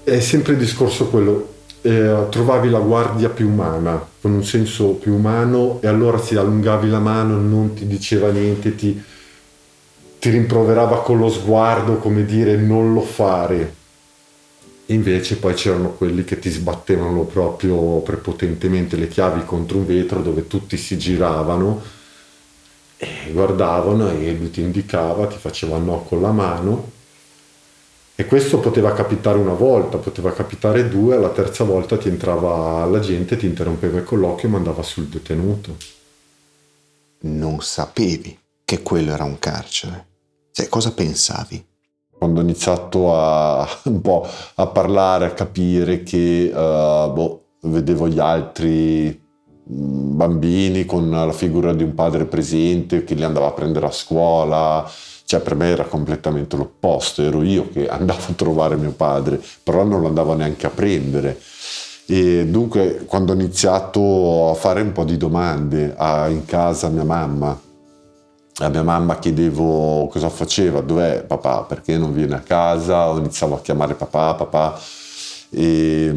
È 0.03 0.19
sempre 0.19 0.53
il 0.53 0.59
discorso 0.59 1.09
quello, 1.09 1.55
eh, 1.81 2.27
trovavi 2.29 2.69
la 2.69 2.79
guardia 2.79 3.29
più 3.29 3.49
umana, 3.49 4.03
con 4.21 4.31
un 4.31 4.43
senso 4.43 4.91
più 4.93 5.13
umano 5.13 5.79
e 5.81 5.87
allora 5.87 6.17
se 6.17 6.37
allungavi 6.37 6.89
la 6.89 6.99
mano 6.99 7.37
non 7.37 7.73
ti 7.73 7.85
diceva 7.85 8.29
niente, 8.31 8.75
ti, 8.75 9.01
ti 10.19 10.29
rimproverava 10.29 11.01
con 11.01 11.19
lo 11.19 11.29
sguardo, 11.29 11.97
come 11.97 12.25
dire 12.25 12.55
non 12.55 12.93
lo 12.93 13.01
fare. 13.01 13.75
Invece 14.89 15.35
poi 15.35 15.53
c'erano 15.53 15.89
quelli 15.91 16.23
che 16.23 16.39
ti 16.39 16.49
sbattevano 16.49 17.23
proprio 17.23 17.75
prepotentemente 17.99 18.95
le 18.95 19.09
chiavi 19.09 19.43
contro 19.45 19.79
un 19.79 19.85
vetro 19.85 20.21
dove 20.21 20.47
tutti 20.47 20.77
si 20.77 20.97
giravano 20.97 21.81
e 22.97 23.31
guardavano 23.31 24.09
e 24.09 24.33
lui 24.33 24.49
ti 24.49 24.61
indicava, 24.61 25.27
ti 25.27 25.37
faceva 25.37 25.77
no 25.77 26.03
con 26.03 26.21
la 26.21 26.31
mano 26.31 26.95
e 28.19 28.25
questo 28.25 28.59
poteva 28.59 28.93
capitare 28.93 29.37
una 29.37 29.53
volta, 29.53 29.99
poteva 29.99 30.33
capitare 30.33 30.89
due, 30.89 31.15
alla 31.15 31.29
terza 31.29 31.63
volta 31.63 31.99
ti 31.99 32.07
entrava 32.07 32.83
la 32.85 32.99
gente, 32.99 33.37
ti 33.37 33.45
interrompeva 33.45 33.99
il 33.99 34.03
colloquio 34.03 34.47
e 34.47 34.51
mandava 34.51 34.81
sul 34.81 35.05
detenuto. 35.05 35.77
Non 37.19 37.59
sapevi 37.61 38.35
che 38.65 38.81
quello 38.81 39.13
era 39.13 39.23
un 39.23 39.37
carcere? 39.37 40.05
Cioè, 40.51 40.67
cosa 40.67 40.93
pensavi? 40.93 41.63
Quando 42.17 42.39
ho 42.39 42.43
iniziato 42.43 43.15
a, 43.15 43.69
un 43.85 44.01
po' 44.01 44.27
a 44.55 44.65
parlare, 44.65 45.25
a 45.25 45.33
capire 45.33 46.01
che 46.01 46.49
uh, 46.51 47.13
boh, 47.13 47.43
vedevo 47.61 48.07
gli 48.07 48.17
altri 48.17 49.26
bambini 49.69 50.85
con 50.85 51.09
la 51.09 51.31
figura 51.33 51.73
di 51.73 51.83
un 51.83 51.93
padre 51.93 52.25
presente 52.25 53.03
che 53.03 53.15
li 53.15 53.23
andava 53.23 53.47
a 53.47 53.51
prendere 53.51 53.87
a 53.87 53.91
scuola, 53.91 54.89
cioè 55.25 55.41
per 55.41 55.55
me 55.55 55.67
era 55.67 55.83
completamente 55.83 56.55
l'opposto, 56.55 57.21
ero 57.21 57.43
io 57.43 57.69
che 57.69 57.87
andavo 57.89 58.21
a 58.29 58.33
trovare 58.33 58.77
mio 58.77 58.91
padre, 58.91 59.41
però 59.61 59.83
non 59.83 60.01
lo 60.01 60.07
andavo 60.07 60.33
neanche 60.33 60.65
a 60.65 60.69
prendere. 60.69 61.37
E 62.05 62.47
dunque 62.47 63.03
quando 63.05 63.33
ho 63.33 63.35
iniziato 63.35 64.51
a 64.51 64.53
fare 64.53 64.79
un 64.79 64.93
po' 64.93 65.03
di 65.03 65.17
domande 65.17 65.93
a, 65.97 66.29
in 66.29 66.45
casa 66.45 66.87
a 66.87 66.89
mia 66.89 67.03
mamma, 67.03 67.59
a 68.59 68.69
mia 68.69 68.83
mamma 68.83 69.19
chiedevo 69.19 70.07
cosa 70.07 70.29
faceva, 70.29 70.79
dov'è 70.79 71.23
papà, 71.23 71.63
perché 71.63 71.97
non 71.97 72.13
viene 72.13 72.35
a 72.35 72.39
casa, 72.39 73.09
o 73.09 73.17
iniziavo 73.17 73.55
a 73.55 73.59
chiamare 73.59 73.93
papà, 73.95 74.33
papà. 74.35 74.79
E, 75.49 76.13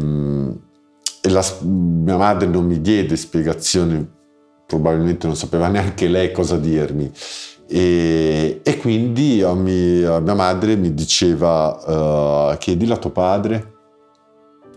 e 1.21 1.29
la, 1.29 1.45
mia 1.61 2.17
madre 2.17 2.47
non 2.47 2.65
mi 2.65 2.81
diede 2.81 3.15
spiegazioni, 3.15 4.09
probabilmente 4.65 5.27
non 5.27 5.35
sapeva 5.35 5.67
neanche 5.67 6.07
lei 6.07 6.31
cosa 6.31 6.57
dirmi. 6.57 7.11
E, 7.67 8.59
e 8.63 8.77
quindi 8.77 9.41
a, 9.41 9.53
mi, 9.53 10.01
a, 10.03 10.19
mia 10.19 10.33
madre 10.33 10.75
mi 10.75 10.93
diceva 10.93 12.51
uh, 12.51 12.57
chiedila 12.57 12.95
a 12.95 12.97
tuo 12.97 13.11
padre 13.11 13.73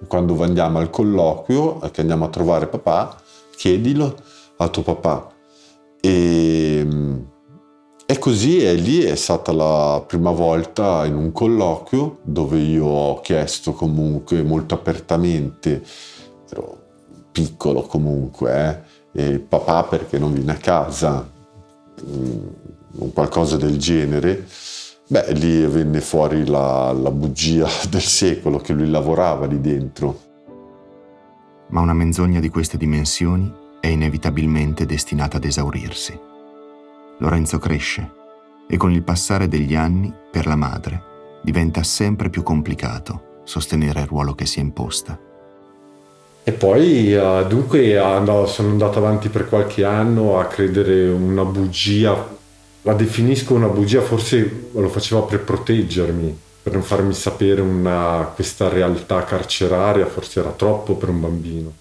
quando 0.06 0.40
andiamo 0.42 0.78
al 0.78 0.90
colloquio, 0.90 1.78
che 1.90 2.02
andiamo 2.02 2.26
a 2.26 2.28
trovare 2.28 2.66
papà, 2.66 3.16
chiedilo 3.56 4.14
a 4.58 4.68
tuo 4.68 4.82
papà. 4.82 5.32
E, 6.00 6.86
e 8.06 8.18
così 8.18 8.62
e 8.62 8.74
lì 8.74 9.02
è 9.02 9.14
stata 9.14 9.50
la 9.52 10.04
prima 10.06 10.30
volta 10.30 11.06
in 11.06 11.14
un 11.14 11.32
colloquio 11.32 12.18
dove 12.22 12.58
io 12.58 12.84
ho 12.84 13.20
chiesto 13.20 13.72
comunque 13.72 14.42
molto 14.42 14.74
apertamente 14.74 15.82
ero 16.54 16.82
piccolo 17.32 17.82
comunque, 17.82 18.84
eh, 19.12 19.38
papà 19.38 19.84
perché 19.84 20.18
non 20.18 20.32
viene 20.32 20.52
a 20.52 20.56
casa, 20.56 21.28
mm, 22.04 23.08
qualcosa 23.12 23.56
del 23.56 23.76
genere, 23.78 24.46
Beh, 25.06 25.34
lì 25.34 25.66
venne 25.66 26.00
fuori 26.00 26.46
la, 26.46 26.90
la 26.92 27.10
bugia 27.10 27.68
del 27.90 28.00
secolo 28.00 28.58
che 28.58 28.72
lui 28.72 28.88
lavorava 28.88 29.44
lì 29.44 29.60
dentro. 29.60 30.20
Ma 31.68 31.80
una 31.80 31.92
menzogna 31.92 32.40
di 32.40 32.48
queste 32.48 32.78
dimensioni 32.78 33.52
è 33.80 33.88
inevitabilmente 33.88 34.86
destinata 34.86 35.36
ad 35.36 35.44
esaurirsi. 35.44 36.18
Lorenzo 37.18 37.58
cresce 37.58 38.12
e 38.66 38.78
con 38.78 38.92
il 38.92 39.02
passare 39.02 39.46
degli 39.46 39.74
anni, 39.74 40.12
per 40.30 40.46
la 40.46 40.56
madre, 40.56 41.02
diventa 41.42 41.82
sempre 41.82 42.30
più 42.30 42.42
complicato 42.42 43.42
sostenere 43.44 44.00
il 44.00 44.06
ruolo 44.06 44.34
che 44.34 44.46
si 44.46 44.58
è 44.58 44.62
imposta. 44.62 45.18
E 46.46 46.52
poi 46.52 47.14
uh, 47.14 47.46
dunque 47.46 47.96
andavo, 47.96 48.46
sono 48.46 48.68
andato 48.68 48.98
avanti 48.98 49.30
per 49.30 49.48
qualche 49.48 49.82
anno 49.82 50.38
a 50.38 50.44
credere 50.44 51.08
una 51.08 51.42
bugia, 51.42 52.32
la 52.82 52.92
definisco 52.92 53.54
una 53.54 53.68
bugia, 53.68 54.02
forse 54.02 54.68
lo 54.72 54.88
faceva 54.90 55.22
per 55.22 55.42
proteggermi, 55.42 56.38
per 56.62 56.74
non 56.74 56.82
farmi 56.82 57.14
sapere 57.14 57.62
una, 57.62 58.30
questa 58.34 58.68
realtà 58.68 59.24
carceraria, 59.24 60.04
forse 60.04 60.40
era 60.40 60.50
troppo 60.50 60.96
per 60.96 61.08
un 61.08 61.20
bambino. 61.22 61.72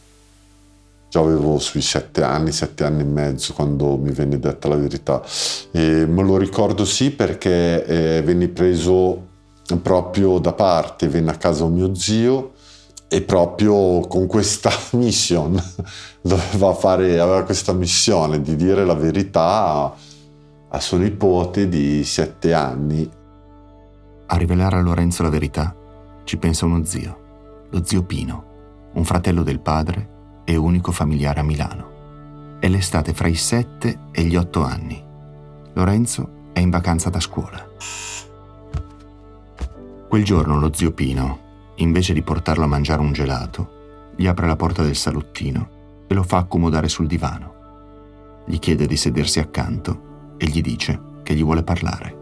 Già 1.09 1.19
avevo 1.19 1.59
sui 1.59 1.81
sette 1.81 2.23
anni, 2.23 2.53
sette 2.53 2.85
anni 2.85 3.01
e 3.01 3.05
mezzo 3.05 3.51
quando 3.51 3.97
mi 3.97 4.11
venne 4.11 4.39
detta 4.39 4.69
la 4.69 4.77
verità. 4.77 5.21
E 5.71 6.05
me 6.05 6.23
lo 6.23 6.37
ricordo 6.37 6.85
sì 6.85 7.11
perché 7.11 7.85
eh, 7.85 8.21
venni 8.21 8.47
preso 8.47 9.27
proprio 9.81 10.37
da 10.39 10.53
parte, 10.53 11.09
venne 11.09 11.31
a 11.31 11.35
casa 11.35 11.65
un 11.65 11.73
mio 11.73 11.93
zio 11.95 12.52
e 13.13 13.21
proprio 13.21 13.99
con 14.07 14.25
questa 14.25 14.71
mission 14.97 15.61
doveva 16.19 16.73
fare, 16.73 17.19
aveva 17.19 17.43
questa 17.43 17.71
missione 17.71 18.41
di 18.41 18.55
dire 18.55 18.83
la 18.83 18.95
verità 18.95 19.93
a, 20.67 20.79
suo 20.79 20.97
nipote 20.97 21.69
di 21.69 22.03
sette 22.03 22.55
anni. 22.55 23.07
A 24.25 24.35
rivelare 24.35 24.77
a 24.77 24.81
Lorenzo 24.81 25.21
la 25.21 25.29
verità 25.29 25.75
ci 26.23 26.37
pensa 26.37 26.65
uno 26.65 26.83
zio, 26.85 27.67
lo 27.69 27.85
zio 27.85 28.01
Pino, 28.01 28.45
un 28.93 29.05
fratello 29.05 29.43
del 29.43 29.59
padre 29.59 30.41
e 30.43 30.55
unico 30.55 30.91
familiare 30.91 31.41
a 31.41 31.43
Milano. 31.43 32.57
È 32.59 32.67
l'estate 32.67 33.13
fra 33.13 33.27
i 33.27 33.35
sette 33.35 34.07
e 34.11 34.23
gli 34.23 34.35
otto 34.35 34.63
anni. 34.63 34.99
Lorenzo 35.73 36.49
è 36.51 36.59
in 36.59 36.71
vacanza 36.71 37.11
da 37.11 37.19
scuola. 37.19 37.63
Quel 40.09 40.23
giorno 40.23 40.59
lo 40.59 40.73
zio 40.73 40.91
Pino, 40.93 41.42
invece 41.75 42.13
di 42.13 42.21
portarlo 42.21 42.63
a 42.63 42.67
mangiare 42.67 43.01
un 43.01 43.13
gelato, 43.13 44.13
gli 44.15 44.27
apre 44.27 44.47
la 44.47 44.55
porta 44.55 44.83
del 44.83 44.95
salottino 44.95 46.05
e 46.07 46.13
lo 46.13 46.23
fa 46.23 46.37
accomodare 46.37 46.87
sul 46.87 47.07
divano. 47.07 48.41
Gli 48.45 48.59
chiede 48.59 48.85
di 48.85 48.97
sedersi 48.97 49.39
accanto 49.39 50.35
e 50.37 50.47
gli 50.47 50.61
dice 50.61 50.99
che 51.23 51.33
gli 51.33 51.43
vuole 51.43 51.63
parlare. 51.63 52.21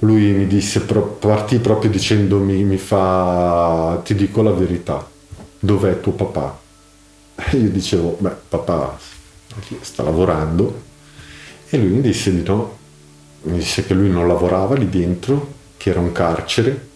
Lui 0.00 0.32
mi 0.32 0.46
disse, 0.46 0.80
partì 0.82 1.58
proprio 1.58 1.90
dicendomi, 1.90 2.64
mi 2.64 2.76
fa, 2.76 4.00
ti 4.04 4.14
dico 4.14 4.42
la 4.42 4.52
verità 4.52 5.06
dov'è 5.58 6.00
tuo 6.00 6.12
papà? 6.12 6.58
E 7.34 7.56
io 7.56 7.70
dicevo, 7.70 8.16
beh, 8.18 8.34
papà 8.48 8.98
sta 9.80 10.02
lavorando. 10.02 10.82
E 11.68 11.78
lui 11.78 11.88
mi 11.88 12.00
disse 12.00 12.34
di 12.34 12.42
no, 12.42 12.76
mi 13.42 13.58
disse 13.58 13.84
che 13.84 13.94
lui 13.94 14.10
non 14.10 14.28
lavorava 14.28 14.74
lì 14.74 14.88
dentro, 14.88 15.54
che 15.76 15.90
era 15.90 16.00
un 16.00 16.12
carcere. 16.12 16.88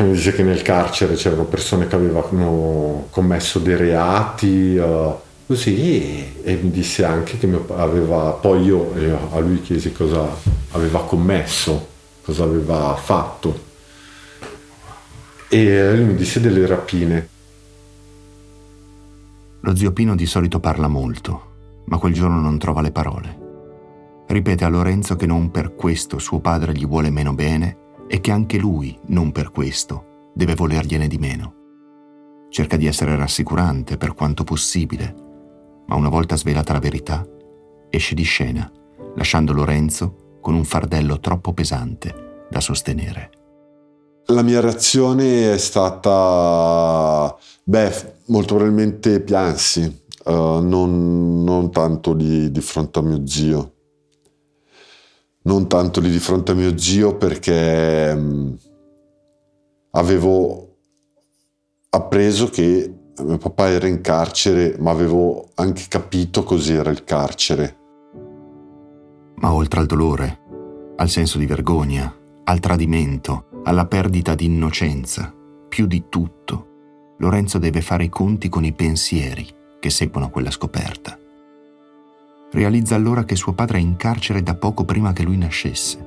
Mi 0.00 0.12
disse 0.12 0.32
che 0.32 0.42
nel 0.42 0.62
carcere 0.62 1.14
c'erano 1.14 1.44
persone 1.44 1.86
che 1.86 1.94
avevano 1.94 3.06
commesso 3.10 3.58
dei 3.58 3.76
reati, 3.76 4.76
uh, 4.76 5.14
così, 5.46 5.82
e, 5.82 6.40
e, 6.42 6.54
mi 6.62 6.70
disse 6.70 7.04
anche 7.04 7.38
che 7.38 7.46
mio, 7.46 7.66
aveva, 7.74 8.30
poi 8.32 8.62
io 8.62 8.92
a 9.32 9.38
lui 9.40 9.60
chiesi 9.60 9.90
cosa 9.92 10.28
aveva 10.72 11.02
commesso, 11.04 11.88
cosa 12.22 12.44
aveva 12.44 12.94
fatto 12.94 13.66
e 15.48 15.96
lui 15.96 16.04
mi 16.04 16.14
disse 16.14 16.40
delle 16.40 16.66
rapine. 16.66 17.28
Lo 19.60 19.74
zio 19.74 19.92
Pino 19.92 20.14
di 20.14 20.26
solito 20.26 20.60
parla 20.60 20.88
molto, 20.88 21.82
ma 21.86 21.98
quel 21.98 22.12
giorno 22.12 22.40
non 22.40 22.58
trova 22.58 22.82
le 22.82 22.92
parole. 22.92 23.46
Ripete 24.28 24.64
a 24.64 24.68
Lorenzo 24.68 25.16
che 25.16 25.26
non 25.26 25.50
per 25.50 25.74
questo 25.74 26.18
suo 26.18 26.38
padre 26.40 26.72
gli 26.72 26.86
vuole 26.86 27.10
meno 27.10 27.32
bene 27.32 27.86
e 28.08 28.20
che 28.20 28.30
anche 28.32 28.58
lui, 28.58 28.98
non 29.06 29.30
per 29.30 29.50
questo, 29.50 30.30
deve 30.34 30.54
volergliene 30.54 31.06
di 31.06 31.18
meno. 31.18 31.54
Cerca 32.48 32.76
di 32.76 32.86
essere 32.86 33.14
rassicurante 33.14 33.96
per 33.96 34.14
quanto 34.14 34.42
possibile, 34.42 35.14
ma 35.86 35.94
una 35.94 36.08
volta 36.08 36.36
svelata 36.36 36.72
la 36.72 36.78
verità, 36.78 37.26
esce 37.90 38.14
di 38.14 38.22
scena, 38.22 38.70
lasciando 39.14 39.52
Lorenzo 39.52 40.38
con 40.40 40.54
un 40.54 40.64
fardello 40.64 41.20
troppo 41.20 41.52
pesante 41.52 42.46
da 42.50 42.60
sostenere. 42.60 43.30
La 44.26 44.42
mia 44.42 44.60
reazione 44.60 45.52
è 45.52 45.58
stata, 45.58 47.34
beh, 47.64 48.14
molto 48.26 48.54
probabilmente 48.56 49.20
piansi, 49.20 50.04
uh, 50.24 50.60
non, 50.60 51.42
non, 51.44 51.70
tanto 51.70 52.12
lì 52.12 52.50
di 52.50 52.60
fronte 52.60 52.98
a 52.98 53.02
mio 53.02 53.26
zio. 53.26 53.72
Non 55.48 55.66
tanto 55.66 56.00
lì 56.00 56.10
di 56.10 56.18
fronte 56.18 56.52
a 56.52 56.54
mio 56.54 56.76
zio 56.76 57.16
perché 57.16 58.12
um, 58.14 58.54
avevo 59.92 60.76
appreso 61.88 62.48
che 62.48 62.94
mio 63.24 63.38
papà 63.38 63.70
era 63.70 63.86
in 63.86 64.02
carcere, 64.02 64.76
ma 64.78 64.90
avevo 64.90 65.48
anche 65.54 65.86
capito 65.88 66.42
cos'era 66.42 66.90
il 66.90 67.02
carcere. 67.02 67.76
Ma 69.36 69.54
oltre 69.54 69.80
al 69.80 69.86
dolore, 69.86 70.40
al 70.96 71.08
senso 71.08 71.38
di 71.38 71.46
vergogna, 71.46 72.14
al 72.44 72.60
tradimento, 72.60 73.46
alla 73.64 73.86
perdita 73.86 74.34
di 74.34 74.44
innocenza, 74.44 75.34
più 75.66 75.86
di 75.86 76.10
tutto, 76.10 77.14
Lorenzo 77.20 77.56
deve 77.56 77.80
fare 77.80 78.04
i 78.04 78.10
conti 78.10 78.50
con 78.50 78.66
i 78.66 78.74
pensieri 78.74 79.48
che 79.80 79.88
seguono 79.88 80.28
quella 80.28 80.50
scoperta. 80.50 81.18
Realizza 82.50 82.94
allora 82.94 83.24
che 83.24 83.36
suo 83.36 83.52
padre 83.52 83.76
è 83.76 83.82
in 83.82 83.96
carcere 83.96 84.42
da 84.42 84.54
poco 84.54 84.84
prima 84.84 85.12
che 85.12 85.22
lui 85.22 85.36
nascesse. 85.36 86.06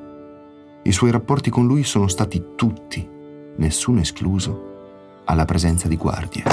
I 0.83 0.91
suoi 0.91 1.11
rapporti 1.11 1.51
con 1.51 1.67
lui 1.67 1.83
sono 1.83 2.07
stati 2.07 2.43
tutti, 2.55 3.07
nessuno 3.57 3.99
escluso, 3.99 5.21
alla 5.25 5.45
presenza 5.45 5.87
di 5.87 5.97
guardie. 5.97 6.43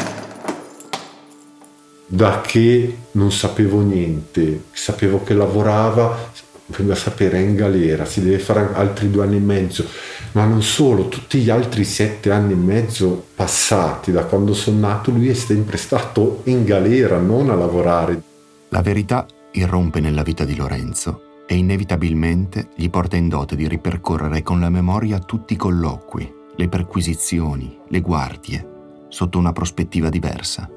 Da 2.06 2.42
che 2.42 2.96
non 3.12 3.32
sapevo 3.32 3.80
niente, 3.80 4.64
sapevo 4.72 5.24
che 5.24 5.32
lavorava, 5.32 6.32
vengo 6.66 6.92
a 6.92 6.96
sapere 6.96 7.38
è 7.38 7.40
in 7.40 7.54
galera, 7.54 8.04
si 8.04 8.22
deve 8.22 8.38
fare 8.38 8.74
altri 8.74 9.10
due 9.10 9.22
anni 9.24 9.36
e 9.36 9.40
mezzo, 9.40 9.86
ma 10.32 10.44
non 10.44 10.62
solo, 10.62 11.08
tutti 11.08 11.38
gli 11.38 11.48
altri 11.48 11.84
sette 11.84 12.30
anni 12.30 12.52
e 12.52 12.56
mezzo 12.56 13.28
passati 13.34 14.12
da 14.12 14.24
quando 14.24 14.52
sono 14.52 14.80
nato, 14.80 15.10
lui 15.10 15.30
è 15.30 15.34
sempre 15.34 15.78
stato 15.78 16.42
in 16.44 16.64
galera, 16.64 17.16
non 17.16 17.48
a 17.48 17.54
lavorare. 17.54 18.22
La 18.68 18.82
verità 18.82 19.26
irrompe 19.52 20.00
nella 20.00 20.22
vita 20.22 20.44
di 20.44 20.56
Lorenzo 20.56 21.44
e 21.46 21.56
inevitabilmente 21.56 22.68
gli 22.74 22.90
porta 22.90 23.16
in 23.16 23.28
dote 23.28 23.56
di 23.56 23.66
ripercorrere 23.66 24.42
con 24.42 24.60
la 24.60 24.68
memoria 24.68 25.18
tutti 25.18 25.54
i 25.54 25.56
colloqui, 25.56 26.32
le 26.56 26.68
perquisizioni, 26.68 27.78
le 27.88 28.00
guardie, 28.00 28.68
sotto 29.08 29.38
una 29.38 29.52
prospettiva 29.52 30.08
diversa. 30.08 30.68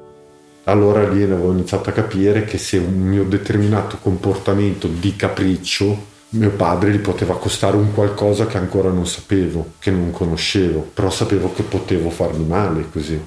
Allora 0.65 1.07
lì 1.09 1.23
avevo 1.23 1.51
iniziato 1.51 1.89
a 1.89 1.93
capire 1.93 2.45
che 2.45 2.57
se 2.57 2.77
un 2.77 3.01
mio 3.01 3.23
determinato 3.23 3.97
comportamento 3.97 4.87
di 4.87 5.15
capriccio 5.15 6.09
mio 6.33 6.51
padre 6.51 6.91
gli 6.91 6.99
poteva 6.99 7.37
costare 7.37 7.75
un 7.75 7.93
qualcosa 7.93 8.45
che 8.45 8.57
ancora 8.57 8.89
non 8.89 9.05
sapevo, 9.05 9.73
che 9.79 9.91
non 9.91 10.11
conoscevo, 10.11 10.79
però 10.93 11.09
sapevo 11.09 11.51
che 11.53 11.63
potevo 11.63 12.09
farmi 12.09 12.45
male 12.45 12.89
così. 12.89 13.19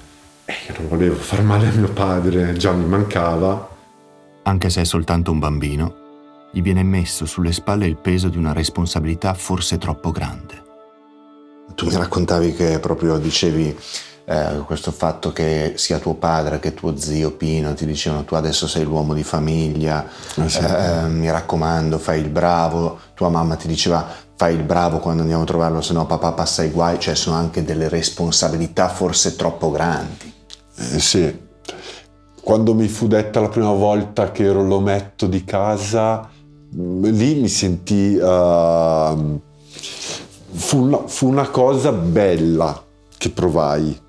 E 0.46 0.54
io 0.68 0.74
non 0.78 0.88
volevo 0.88 1.16
far 1.16 1.42
male 1.42 1.68
a 1.68 1.72
mio 1.72 1.90
padre, 1.90 2.54
già 2.54 2.72
mi 2.72 2.86
mancava. 2.86 3.73
Anche 4.46 4.68
se 4.68 4.82
è 4.82 4.84
soltanto 4.84 5.30
un 5.30 5.38
bambino, 5.38 5.94
gli 6.52 6.60
viene 6.60 6.82
messo 6.82 7.24
sulle 7.24 7.52
spalle 7.52 7.86
il 7.86 7.96
peso 7.96 8.28
di 8.28 8.36
una 8.36 8.52
responsabilità 8.52 9.32
forse 9.32 9.78
troppo 9.78 10.10
grande. 10.10 10.62
Tu 11.74 11.86
mi 11.86 11.96
raccontavi 11.96 12.52
che 12.52 12.78
proprio 12.78 13.16
dicevi 13.16 13.76
eh, 14.26 14.62
questo 14.66 14.92
fatto 14.92 15.32
che 15.32 15.72
sia 15.76 15.98
tuo 15.98 16.14
padre 16.14 16.60
che 16.60 16.74
tuo 16.74 16.96
zio 16.96 17.32
Pino 17.32 17.74
ti 17.74 17.86
dicevano 17.86 18.24
tu 18.24 18.34
adesso 18.34 18.66
sei 18.66 18.84
l'uomo 18.84 19.14
di 19.14 19.22
famiglia, 19.22 20.06
ah, 20.36 20.48
sì. 20.48 20.58
eh, 20.58 21.08
mi 21.08 21.30
raccomando 21.30 21.98
fai 21.98 22.20
il 22.20 22.28
bravo, 22.28 22.98
tua 23.14 23.30
mamma 23.30 23.56
ti 23.56 23.66
diceva 23.66 24.06
fai 24.36 24.54
il 24.54 24.62
bravo 24.62 24.98
quando 24.98 25.22
andiamo 25.22 25.44
a 25.44 25.46
trovarlo, 25.46 25.80
se 25.80 25.94
no 25.94 26.06
papà 26.06 26.32
passa 26.32 26.62
i 26.62 26.70
guai, 26.70 27.00
cioè 27.00 27.14
sono 27.14 27.36
anche 27.36 27.64
delle 27.64 27.88
responsabilità 27.88 28.88
forse 28.88 29.36
troppo 29.36 29.70
grandi. 29.70 30.32
Eh, 30.76 30.98
sì, 31.00 31.43
quando 32.44 32.74
mi 32.74 32.86
fu 32.88 33.06
detta 33.06 33.40
la 33.40 33.48
prima 33.48 33.72
volta 33.72 34.30
che 34.30 34.44
ero 34.44 34.62
l'ometto 34.62 35.26
di 35.26 35.44
casa, 35.44 36.28
mm, 36.76 37.04
lì 37.04 37.40
mi 37.40 37.48
sentii... 37.48 38.16
Uh, 38.16 39.40
fu, 40.52 40.82
una, 40.82 41.06
fu 41.06 41.26
una 41.26 41.48
cosa 41.48 41.90
bella 41.90 42.80
che 43.16 43.30
provai 43.30 44.02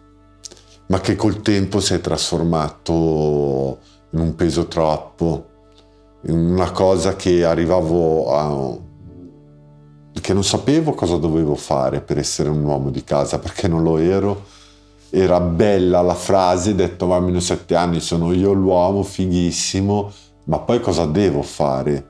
ma 0.88 1.00
che 1.00 1.16
col 1.16 1.42
tempo 1.42 1.80
si 1.80 1.94
è 1.94 2.02
trasformato 2.02 3.80
in 4.12 4.20
un 4.20 4.36
peso 4.36 4.68
troppo, 4.68 5.46
una 6.28 6.72
cosa 6.72 7.16
che 7.16 7.44
arrivavo 7.44 8.36
a... 8.36 8.78
che 10.22 10.34
non 10.34 10.44
sapevo 10.44 10.94
cosa 10.94 11.18
dovevo 11.18 11.56
fare 11.56 12.02
per 12.02 12.18
essere 12.18 12.50
un 12.50 12.64
uomo 12.64 12.92
di 12.92 13.04
casa, 13.04 13.40
perché 13.40 13.68
non 13.68 13.84
lo 13.84 13.98
ero. 13.98 14.54
Era 15.18 15.40
bella 15.40 16.02
la 16.02 16.14
frase, 16.14 16.76
detto 16.76 17.06
ma 17.06 17.16
almeno 17.16 17.40
sette 17.40 17.74
anni 17.74 18.02
sono 18.02 18.34
io 18.34 18.52
l'uomo, 18.52 19.02
fighissimo, 19.02 20.12
ma 20.48 20.60
poi 20.60 20.82
cosa 20.82 21.06
devo 21.06 21.42
fare? 21.42 22.08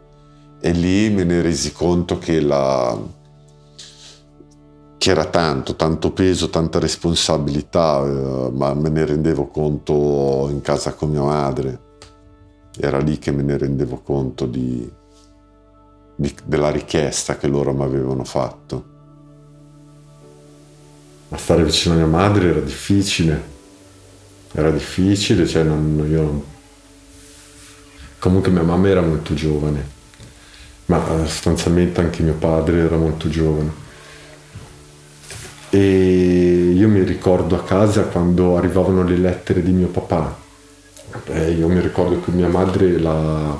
E 0.59 0.71
lì 0.71 1.11
me 1.11 1.23
ne 1.23 1.43
resi 1.43 1.71
conto 1.71 2.17
che, 2.17 2.41
la, 2.41 2.97
che 4.97 5.11
era 5.11 5.25
tanto, 5.25 5.75
tanto 5.75 6.13
peso, 6.13 6.49
tanta 6.49 6.79
responsabilità, 6.79 8.03
eh, 8.03 8.49
ma 8.51 8.73
me 8.73 8.89
ne 8.89 9.05
rendevo 9.05 9.49
conto 9.49 10.47
in 10.49 10.61
casa 10.61 10.95
con 10.95 11.11
mia 11.11 11.21
madre. 11.21 11.81
Era 12.75 12.97
lì 12.97 13.19
che 13.19 13.29
me 13.29 13.43
ne 13.43 13.55
rendevo 13.55 14.01
conto 14.03 14.47
di, 14.47 14.91
di, 16.15 16.35
della 16.43 16.71
richiesta 16.71 17.37
che 17.37 17.45
loro 17.45 17.71
mi 17.71 17.83
avevano 17.83 18.23
fatto. 18.23 18.93
Ma 21.29 21.37
stare 21.37 21.63
vicino 21.63 21.93
a 21.93 21.97
mia 21.97 22.05
madre 22.05 22.49
era 22.49 22.59
difficile. 22.59 23.53
Era 24.53 24.71
difficile, 24.71 25.47
cioè 25.47 25.63
non, 25.63 26.05
io... 26.09 26.53
Comunque 28.19 28.51
mia 28.51 28.63
mamma 28.63 28.87
era 28.87 29.01
molto 29.01 29.33
giovane, 29.35 29.87
ma 30.85 30.97
eh, 30.97 31.27
sostanzialmente 31.27 31.99
anche 31.99 32.23
mio 32.23 32.33
padre 32.33 32.79
era 32.79 32.97
molto 32.97 33.29
giovane. 33.29 33.71
E 35.69 36.73
io 36.75 36.87
mi 36.87 37.03
ricordo 37.03 37.55
a 37.55 37.63
casa 37.63 38.03
quando 38.03 38.57
arrivavano 38.57 39.03
le 39.03 39.17
lettere 39.17 39.61
di 39.61 39.71
mio 39.71 39.87
papà 39.87 40.43
eh, 41.27 41.51
io 41.51 41.67
mi 41.67 41.79
ricordo 41.79 42.19
che 42.21 42.31
mia 42.31 42.47
madre 42.47 42.99
la 42.99 43.59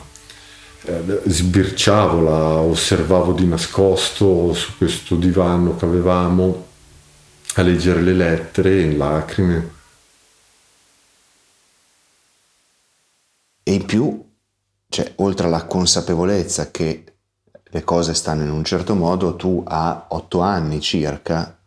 eh, 0.84 1.21
sbirciavo, 1.25 2.21
la 2.21 2.60
osservavo 2.60 3.34
di 3.34 3.47
nascosto 3.47 4.54
su 4.54 4.78
questo 4.78 5.15
divano 5.15 5.75
che 5.75 5.86
avevamo 5.86 6.65
a 7.58 7.62
leggere 7.62 8.02
le 8.02 8.13
lettere 8.13 8.82
in 8.82 8.98
lacrime. 8.98 9.74
E 13.63 13.74
in 13.74 13.86
più, 13.86 14.24
cioè, 14.89 15.13
oltre 15.18 15.48
alla 15.48 15.65
consapevolezza 15.65 16.70
che 16.70 17.15
le 17.63 17.84
cose 17.84 18.13
stanno 18.13 18.44
in 18.44 18.52
un 18.52 18.63
certo 18.63 18.94
modo, 18.94 19.36
tu 19.36 19.63
a 19.65 20.08
otto 20.10 20.41
anni 20.41 20.82
circa, 20.82 21.58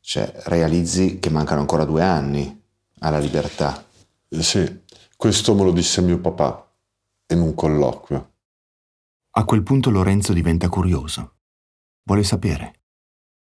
cioè, 0.00 0.32
realizzi 0.44 1.18
che 1.18 1.30
mancano 1.30 1.60
ancora 1.60 1.84
due 1.84 2.02
anni 2.02 2.62
alla 3.00 3.18
libertà. 3.18 3.84
Eh, 4.28 4.42
sì, 4.42 4.82
questo 5.16 5.54
me 5.54 5.64
lo 5.64 5.72
disse 5.72 6.00
mio 6.00 6.18
papà 6.18 6.64
in 7.28 7.40
un 7.40 7.54
colloquio. 7.54 8.32
A 9.30 9.44
quel 9.44 9.62
punto 9.62 9.90
Lorenzo 9.90 10.32
diventa 10.32 10.68
curioso. 10.68 11.34
Vuole 12.04 12.22
sapere. 12.22 12.77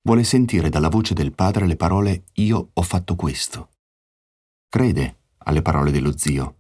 Vuole 0.08 0.24
sentire 0.24 0.70
dalla 0.70 0.88
voce 0.88 1.13
del 1.13 1.34
padre 1.34 1.67
le 1.67 1.76
parole 1.76 2.28
io 2.36 2.70
ho 2.72 2.82
fatto 2.82 3.17
questo. 3.17 3.72
Crede 4.70 5.17
alle 5.39 5.62
parole 5.62 5.91
dello 5.91 6.17
zio, 6.17 6.60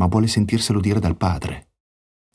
ma 0.00 0.06
vuole 0.06 0.26
sentirselo 0.26 0.80
dire 0.80 0.98
dal 0.98 1.16
padre. 1.16 1.74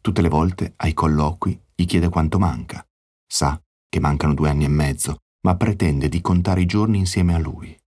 Tutte 0.02 0.22
le 0.22 0.30
volte 0.30 0.72
ai 0.78 0.94
colloqui 0.94 1.62
gli 1.76 1.84
chiede 1.84 2.08
quanto 2.08 2.40
manca. 2.40 2.82
Sa 3.28 3.62
che 3.90 4.00
mancano 4.00 4.34
due 4.34 4.50
anni 4.50 4.64
e 4.64 4.70
mezzo, 4.70 5.18
ma 5.42 5.58
pretende 5.58 6.08
di 6.08 6.22
contare 6.22 6.62
i 6.62 6.66
giorni 6.66 7.00
insieme 7.00 7.34
a 7.34 7.40
lui. 7.40 7.78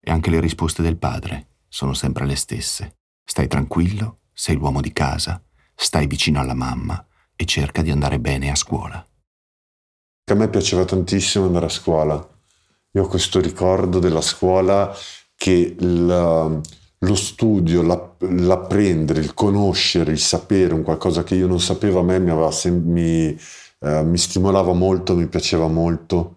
E 0.00 0.10
anche 0.12 0.30
le 0.30 0.38
risposte 0.38 0.80
del 0.80 0.96
padre 0.96 1.56
sono 1.66 1.92
sempre 1.92 2.24
le 2.24 2.36
stesse. 2.36 2.98
Stai 3.24 3.48
tranquillo, 3.48 4.20
sei 4.32 4.54
l'uomo 4.54 4.80
di 4.80 4.92
casa, 4.92 5.42
stai 5.74 6.06
vicino 6.06 6.38
alla 6.38 6.54
mamma 6.54 7.04
e 7.34 7.44
cerca 7.46 7.82
di 7.82 7.90
andare 7.90 8.20
bene 8.20 8.48
a 8.48 8.54
scuola. 8.54 9.04
A 10.32 10.36
me 10.36 10.48
piaceva 10.48 10.84
tantissimo 10.84 11.46
andare 11.46 11.66
a 11.66 11.70
scuola. 11.70 12.28
Io 12.92 13.02
ho 13.02 13.08
questo 13.08 13.40
ricordo 13.40 13.98
della 13.98 14.20
scuola 14.20 14.94
che 15.34 15.76
la, 15.78 16.60
lo 16.98 17.14
studio, 17.14 17.82
l'apprendere, 18.18 19.20
il 19.20 19.34
conoscere, 19.34 20.12
il 20.12 20.18
sapere, 20.18 20.74
un 20.74 20.82
qualcosa 20.82 21.22
che 21.22 21.34
io 21.34 21.46
non 21.46 21.60
sapevo 21.60 22.00
a 22.00 22.02
me 22.02 22.18
mi, 22.18 22.52
sem- 22.52 22.82
mi, 22.84 23.38
eh, 23.80 24.02
mi 24.02 24.18
stimolava 24.18 24.72
molto, 24.72 25.14
mi 25.14 25.26
piaceva 25.26 25.68
molto 25.68 26.36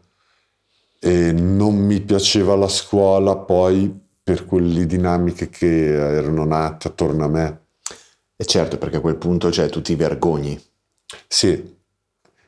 e 1.00 1.32
non 1.32 1.76
mi 1.76 2.00
piaceva 2.02 2.56
la 2.56 2.68
scuola 2.68 3.36
poi 3.36 3.92
per 4.22 4.46
quelle 4.46 4.86
dinamiche 4.86 5.50
che 5.50 5.96
erano 5.96 6.46
nate 6.46 6.90
attorno 6.90 7.26
a 7.26 7.28
me. 7.28 7.62
E 8.36 8.46
certo, 8.46 8.78
perché 8.78 8.98
a 8.98 9.02
quel 9.02 9.18
punto 9.18 9.52
cioè, 9.52 9.70
tu 9.70 9.82
ti 9.82 9.96
vergogni. 9.96 10.60
Sì, 11.28 11.78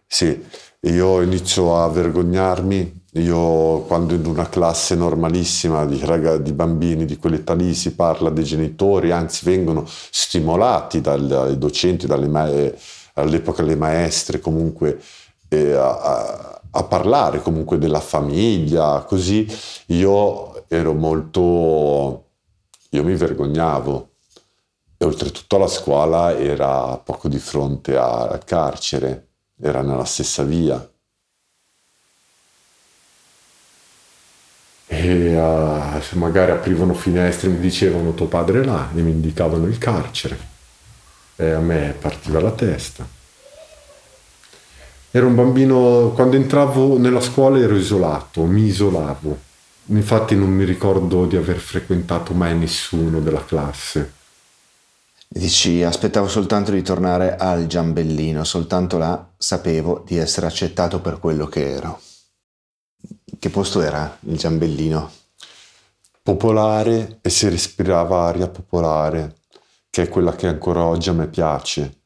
sì, 0.05 0.39
io 0.83 1.21
inizio 1.21 1.77
a 1.81 1.87
vergognarmi. 1.89 3.01
Io 3.15 3.81
quando 3.81 4.15
in 4.15 4.25
una 4.25 4.49
classe 4.49 4.95
normalissima 4.95 5.85
di, 5.85 5.99
ragazzi, 6.03 6.41
di 6.41 6.51
bambini 6.51 7.05
di 7.05 7.17
quell'età 7.17 7.53
lì 7.53 7.75
si 7.75 7.93
parla 7.93 8.31
dei 8.31 8.43
genitori, 8.43 9.11
anzi 9.11 9.45
vengono 9.45 9.85
stimolati 9.87 10.99
dai 10.99 11.57
docenti, 11.59 12.07
ma- 12.07 12.49
all'epoca 13.13 13.61
le 13.61 13.75
maestre 13.75 14.39
comunque 14.39 14.99
eh, 15.49 15.73
a, 15.73 16.59
a 16.71 16.83
parlare 16.85 17.41
comunque 17.41 17.77
della 17.77 17.99
famiglia, 17.99 19.05
così 19.07 19.47
io 19.87 20.67
ero 20.67 20.93
molto... 20.93 22.29
io 22.89 23.03
mi 23.03 23.15
vergognavo 23.15 24.09
e 24.97 25.05
oltretutto 25.05 25.57
la 25.57 25.67
scuola 25.67 26.35
era 26.35 26.97
poco 26.97 27.27
di 27.27 27.37
fronte 27.37 27.95
al 27.95 28.43
carcere, 28.43 29.32
era 29.63 29.81
nella 29.81 30.05
stessa 30.05 30.43
via. 30.43 30.87
E 34.87 35.35
uh, 35.35 36.17
magari 36.17 36.51
aprivano 36.51 36.93
finestre 36.93 37.49
e 37.49 37.53
mi 37.53 37.59
dicevano 37.59 38.13
tuo 38.13 38.27
padre 38.27 38.61
è 38.61 38.63
là 38.63 38.89
e 38.93 39.01
mi 39.01 39.11
indicavano 39.11 39.65
il 39.65 39.77
carcere 39.77 40.37
e 41.35 41.51
a 41.51 41.59
me 41.59 41.95
partiva 41.99 42.39
la 42.41 42.51
testa. 42.51 43.07
Ero 45.09 45.27
un 45.27 45.35
bambino, 45.35 46.11
quando 46.13 46.35
entravo 46.35 46.97
nella 46.97 47.21
scuola 47.21 47.59
ero 47.59 47.75
isolato, 47.75 48.43
mi 48.43 48.65
isolavo 48.65 49.51
Infatti 49.87 50.35
non 50.35 50.49
mi 50.49 50.63
ricordo 50.63 51.25
di 51.25 51.35
aver 51.35 51.57
frequentato 51.57 52.33
mai 52.33 52.57
nessuno 52.57 53.19
della 53.19 53.43
classe. 53.43 54.13
Dici, 55.35 55.81
aspettavo 55.81 56.27
soltanto 56.27 56.69
di 56.69 56.83
tornare 56.83 57.35
al 57.35 57.65
Giambellino, 57.65 58.43
soltanto 58.43 58.99
là 58.99 59.33
sapevo 59.35 60.03
di 60.05 60.15
essere 60.17 60.45
accettato 60.45 61.01
per 61.01 61.17
quello 61.17 61.47
che 61.47 61.71
ero. 61.71 61.99
Che 63.39 63.49
posto 63.49 63.81
era 63.81 64.15
il 64.27 64.37
Giambellino? 64.37 65.09
Popolare 66.21 67.17
e 67.19 67.31
si 67.31 67.49
respirava 67.49 68.27
aria 68.27 68.47
popolare, 68.47 69.37
che 69.89 70.03
è 70.03 70.07
quella 70.07 70.35
che 70.35 70.45
ancora 70.45 70.85
oggi 70.85 71.09
a 71.09 71.13
me 71.13 71.27
piace. 71.27 72.01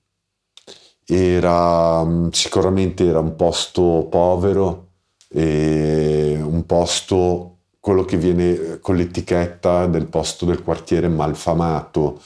Era 1.06 2.08
sicuramente 2.32 3.06
era 3.06 3.20
un 3.20 3.36
posto 3.36 4.08
povero 4.10 4.92
e 5.28 6.40
un 6.42 6.66
posto 6.66 7.58
quello 7.82 8.06
che 8.06 8.16
viene 8.16 8.80
con 8.80 8.96
l'etichetta 8.96 9.86
del 9.88 10.08
posto 10.08 10.46
del 10.46 10.64
quartiere 10.64 11.10
malfamato, 11.10 12.22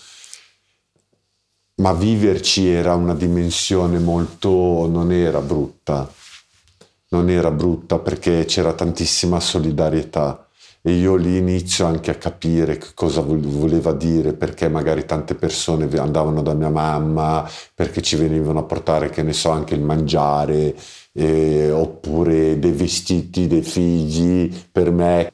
ma 1.82 1.94
viverci 1.94 2.70
era 2.70 2.94
una 2.94 3.16
dimensione 3.16 3.98
molto, 3.98 4.88
non 4.88 5.12
era 5.12 5.42
brutta, 5.42 6.08
non 7.10 7.28
era 7.30 7.50
brutta 7.50 7.98
perché 7.98 8.46
c'era 8.46 8.74
tantissima 8.74 9.40
solidarietà 9.40 10.48
e 10.84 10.94
io 10.94 11.16
lì 11.16 11.38
inizio 11.38 11.86
anche 11.88 12.12
a 12.12 12.16
capire 12.16 12.80
cosa 12.94 13.22
voleva 13.22 13.94
dire, 13.94 14.34
perché 14.34 14.70
magari 14.70 15.06
tante 15.06 15.34
persone 15.36 15.88
andavano 15.98 16.42
da 16.44 16.54
mia 16.54 16.70
mamma, 16.70 17.48
perché 17.74 18.02
ci 18.02 18.16
venivano 18.16 18.60
a 18.60 18.64
portare, 18.64 19.10
che 19.10 19.22
ne 19.24 19.34
so, 19.34 19.50
anche 19.50 19.76
il 19.76 19.82
mangiare, 19.82 20.76
eh, 21.14 21.72
oppure 21.72 22.58
dei 22.60 22.72
vestiti 22.72 23.48
dei 23.48 23.62
figli 23.62 24.52
per 24.72 24.92
me. 24.92 25.32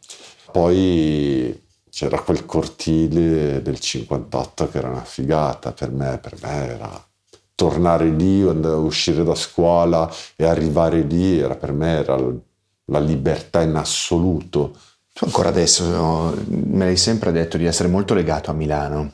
Poi 0.52 1.67
c'era 1.98 2.22
quel 2.22 2.46
cortile 2.46 3.60
del 3.64 3.80
58 3.80 4.70
che 4.70 4.78
era 4.78 4.90
una 4.90 5.04
figata 5.04 5.72
per 5.72 5.90
me, 5.90 6.20
per 6.20 6.36
me 6.44 6.76
era 6.76 7.08
tornare 7.56 8.08
lì, 8.10 8.44
uscire 8.44 9.24
da 9.24 9.34
scuola 9.34 10.08
e 10.36 10.46
arrivare 10.46 11.02
lì, 11.02 11.40
era 11.40 11.56
per 11.56 11.72
me 11.72 11.94
era 11.94 12.16
la 12.86 13.00
libertà 13.00 13.64
in 13.64 13.74
assoluto. 13.74 14.78
Tu 15.12 15.26
ancora 15.26 15.50
adesso 15.50 16.36
me 16.50 16.86
l'hai 16.86 16.98
sempre 16.98 17.32
detto 17.32 17.58
di 17.58 17.66
essere 17.66 17.90
molto 17.90 18.14
legato 18.14 18.52
a 18.52 18.54
Milano, 18.54 19.14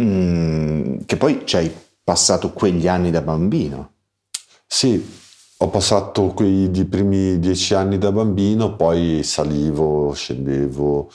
mm, 0.00 0.98
che 1.06 1.16
poi 1.16 1.42
ci 1.44 1.56
hai 1.56 1.74
passato 2.04 2.52
quegli 2.52 2.86
anni 2.86 3.10
da 3.10 3.20
bambino. 3.20 3.94
Sì, 4.64 5.04
ho 5.58 5.70
passato 5.70 6.28
quei 6.28 6.68
primi 6.84 7.38
dieci 7.38 7.74
anni 7.74 7.96
da 7.98 8.12
bambino, 8.12 8.76
poi 8.76 9.22
salivo, 9.22 10.12
scendevo 10.12 11.10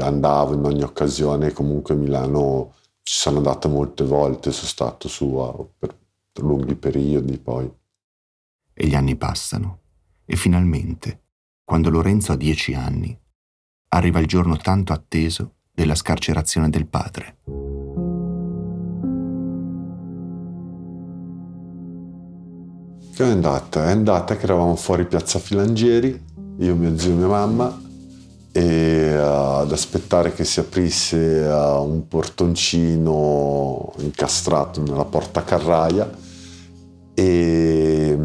andavo 0.00 0.54
in 0.54 0.64
ogni 0.64 0.82
occasione, 0.82 1.52
comunque 1.52 1.94
Milano 1.94 2.72
ci 3.02 3.14
sono 3.14 3.36
andato 3.36 3.68
molte 3.68 4.04
volte, 4.04 4.50
sono 4.50 4.66
stato 4.68 5.08
su 5.08 5.70
per 5.78 5.94
lunghi 6.40 6.74
periodi 6.74 7.38
poi. 7.38 7.70
E 8.72 8.86
gli 8.86 8.94
anni 8.94 9.16
passano 9.16 9.80
e 10.24 10.34
finalmente, 10.36 11.22
quando 11.64 11.90
Lorenzo 11.90 12.32
ha 12.32 12.36
dieci 12.36 12.74
anni, 12.74 13.16
arriva 13.88 14.18
il 14.18 14.26
giorno 14.26 14.56
tanto 14.56 14.92
atteso 14.92 15.54
della 15.70 15.94
scarcerazione 15.94 16.68
del 16.68 16.86
padre. 16.86 17.36
Che 23.16 23.24
è 23.24 23.28
andata? 23.28 23.86
È 23.86 23.92
andata 23.92 24.36
che 24.36 24.44
eravamo 24.44 24.76
fuori 24.76 25.06
piazza 25.06 25.38
Filangieri, 25.38 26.22
io, 26.58 26.74
mio 26.74 26.98
zio 26.98 27.12
e 27.12 27.14
mia 27.14 27.26
mamma, 27.28 27.80
e 28.52 29.16
uh, 29.16 29.60
ad 29.62 29.72
aspettare 29.72 30.34
che 30.34 30.44
si 30.44 30.60
aprisse 30.60 31.16
uh, 31.16 31.82
un 31.82 32.06
portoncino 32.08 33.94
incastrato 34.00 34.82
nella 34.82 35.06
porta 35.06 35.44
carraia 35.44 36.14
e, 37.14 38.18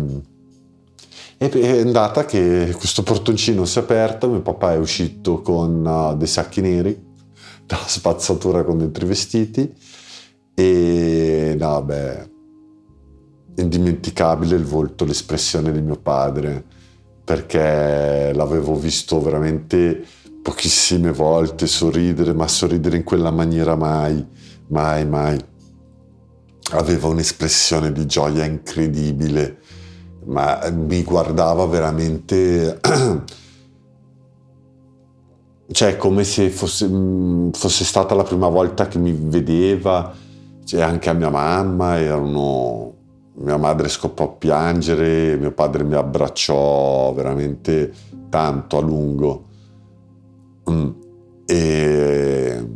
e 1.37 1.49
è 1.49 1.79
andata 1.79 2.25
che 2.25 2.75
questo 2.77 3.01
portoncino 3.01 3.63
si 3.63 3.79
è 3.79 3.83
aperto, 3.83 4.27
mio 4.27 4.41
papà 4.41 4.73
è 4.73 4.77
uscito 4.77 5.41
con 5.41 5.85
uh, 5.85 6.17
dei 6.17 6.27
sacchi 6.27 6.59
neri 6.59 7.01
dalla 7.65 7.87
spazzatura 7.87 8.65
con 8.65 8.79
dentro 8.79 9.05
i 9.05 9.07
vestiti 9.07 9.73
e 10.53 11.55
no 11.57 11.81
beh 11.81 12.30
indimenticabile 13.61 14.55
il 14.55 14.65
volto, 14.65 15.05
l'espressione 15.05 15.71
di 15.71 15.81
mio 15.81 15.97
padre 15.97 16.79
perché 17.23 18.33
l'avevo 18.33 18.75
visto 18.75 19.21
veramente 19.21 20.03
pochissime 20.41 21.13
volte 21.13 21.67
sorridere, 21.67 22.33
ma 22.33 22.47
sorridere 22.47 22.97
in 22.97 23.03
quella 23.03 23.31
maniera 23.31 23.75
mai, 23.75 24.25
mai, 24.67 25.05
mai. 25.07 25.39
Aveva 26.71 27.07
un'espressione 27.07 27.91
di 27.91 28.05
gioia 28.05 28.43
incredibile, 28.43 29.59
ma 30.25 30.59
mi 30.71 31.03
guardava 31.03 31.65
veramente... 31.67 32.79
cioè 35.71 35.95
come 35.95 36.25
se 36.25 36.49
fosse, 36.49 36.85
mm, 36.85 37.51
fosse, 37.51 37.85
stata 37.85 38.13
la 38.13 38.23
prima 38.23 38.49
volta 38.49 38.89
che 38.89 38.97
mi 38.97 39.13
vedeva, 39.13 40.13
cioè 40.65 40.81
anche 40.81 41.09
a 41.09 41.13
mia 41.13 41.29
mamma, 41.29 41.97
erano, 41.97 42.93
mia 43.33 43.57
madre 43.57 43.87
scopò 43.87 44.25
a 44.25 44.29
piangere, 44.29 45.37
mio 45.37 45.51
padre 45.51 45.83
mi 45.83 45.95
abbracciò 45.95 47.13
veramente 47.13 47.93
tanto 48.29 48.77
a 48.77 48.81
lungo. 48.81 49.45
Mm. 50.69 50.89
E, 51.45 52.67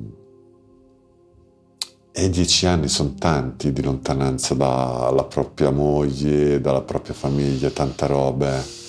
e 2.12 2.30
dieci 2.30 2.66
anni 2.66 2.88
sono 2.88 3.14
tanti 3.18 3.74
di 3.74 3.84
lontananza 3.84 4.54
dalla 4.54 5.26
propria 5.26 5.72
moglie, 5.72 6.62
dalla 6.62 6.82
propria 6.82 7.14
famiglia, 7.14 7.70
tanta 7.70 8.06
roba. 8.06 8.84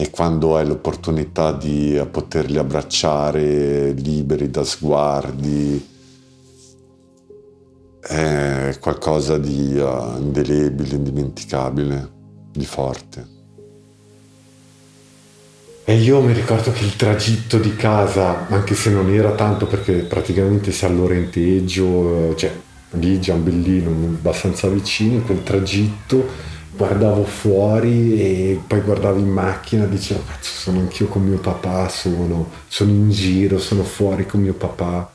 E 0.00 0.10
quando 0.10 0.56
hai 0.56 0.66
l'opportunità 0.66 1.52
di 1.52 2.00
poterli 2.10 2.56
abbracciare 2.56 3.90
liberi 3.92 4.48
da 4.48 4.62
sguardi, 4.62 5.96
è 8.00 8.76
qualcosa 8.80 9.38
di 9.38 9.76
uh, 9.76 10.18
indelebile, 10.18 10.94
indimenticabile, 10.94 12.10
di 12.52 12.64
forte. 12.64 13.36
E 15.84 15.94
io 15.94 16.20
mi 16.20 16.34
ricordo 16.34 16.70
che 16.70 16.84
il 16.84 16.96
tragitto 16.96 17.58
di 17.58 17.74
casa, 17.74 18.46
anche 18.48 18.74
se 18.74 18.90
non 18.90 19.10
era 19.10 19.32
tanto 19.32 19.66
perché 19.66 20.02
praticamente 20.02 20.70
si 20.70 20.84
all'orenteggio, 20.84 22.34
cioè 22.36 22.52
lì 22.90 23.18
Giambellino, 23.18 23.88
abbastanza 23.88 24.68
vicino, 24.68 25.22
quel 25.22 25.42
tragitto 25.42 26.56
guardavo 26.76 27.24
fuori 27.24 28.20
e 28.20 28.60
poi 28.64 28.80
guardavo 28.82 29.18
in 29.18 29.28
macchina 29.28 29.84
e 29.84 29.88
dicevo 29.88 30.22
cazzo 30.24 30.50
sono 30.52 30.78
anch'io 30.78 31.08
con 31.08 31.24
mio 31.24 31.38
papà, 31.38 31.88
sono, 31.88 32.50
sono 32.68 32.90
in 32.90 33.10
giro, 33.10 33.58
sono 33.58 33.82
fuori 33.82 34.26
con 34.26 34.40
mio 34.40 34.54
papà. 34.54 35.10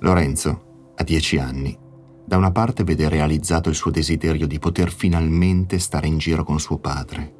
Lorenzo, 0.00 0.92
a 0.96 1.02
dieci 1.02 1.38
anni, 1.38 1.76
da 2.24 2.36
una 2.36 2.52
parte 2.52 2.84
vede 2.84 3.08
realizzato 3.08 3.68
il 3.68 3.74
suo 3.74 3.90
desiderio 3.90 4.46
di 4.46 4.58
poter 4.58 4.90
finalmente 4.90 5.78
stare 5.78 6.06
in 6.06 6.18
giro 6.18 6.44
con 6.44 6.60
suo 6.60 6.78
padre 6.78 7.38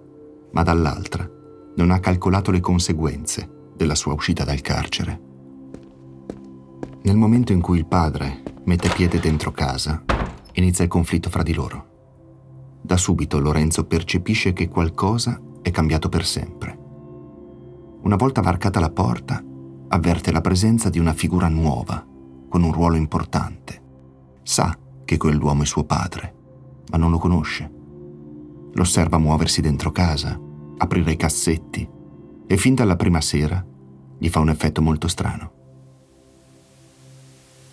ma 0.53 0.63
dall'altra 0.63 1.29
non 1.77 1.91
ha 1.91 2.01
calcolato 2.01 2.51
le 2.51 2.61
conseguenze 2.61 3.71
della 3.77 3.95
sua 3.95 4.13
uscita 4.13 4.45
dal 4.45 4.61
carcere. 4.61 5.29
Nel 7.03 7.17
momento 7.17 7.53
in 7.53 7.61
cui 7.61 7.79
il 7.79 7.87
padre 7.87 8.43
mette 8.65 8.89
piede 8.89 9.19
dentro 9.21 9.53
casa, 9.53 10.03
inizia 10.55 10.85
il 10.85 10.91
conflitto 10.91 11.31
fra 11.31 11.43
di 11.43 11.55
loro. 11.55 11.89
Da 12.83 12.97
subito 12.97 13.39
Lorenzo 13.39 13.87
percepisce 13.87 14.53
che 14.53 14.69
qualcosa 14.69 15.41
è 15.63 15.71
cambiato 15.71 16.09
per 16.09 16.27
sempre. 16.27 16.79
Una 18.03 18.17
volta 18.17 18.41
varcata 18.41 18.81
la 18.81 18.91
porta, 18.91 19.43
avverte 19.89 20.33
la 20.33 20.41
presenza 20.41 20.91
di 20.91 20.99
una 20.99 21.13
figura 21.15 21.49
nuova, 21.49 22.05
con 22.51 22.65
un 22.65 22.73
ruolo 22.73 22.97
importante. 22.97 23.81
Sa 24.43 24.77
che 25.05 25.17
quell'uomo 25.17 25.63
è 25.63 25.67
suo 25.67 25.85
padre, 25.85 26.35
ma 26.91 26.99
non 26.99 27.13
lo 27.13 27.19
conosce. 27.19 27.71
Lo 28.73 28.83
osserva 28.83 29.19
muoversi 29.19 29.61
dentro 29.61 29.93
casa, 29.93 30.39
aprire 30.79 31.13
i 31.13 31.17
cassetti 31.17 31.89
e 32.47 32.57
fin 32.57 32.75
dalla 32.75 32.97
prima 32.97 33.21
sera 33.21 33.65
gli 34.19 34.29
fa 34.29 34.41
un 34.41 34.49
effetto 34.49 34.83
molto 34.83 35.07
strano. 35.07 35.53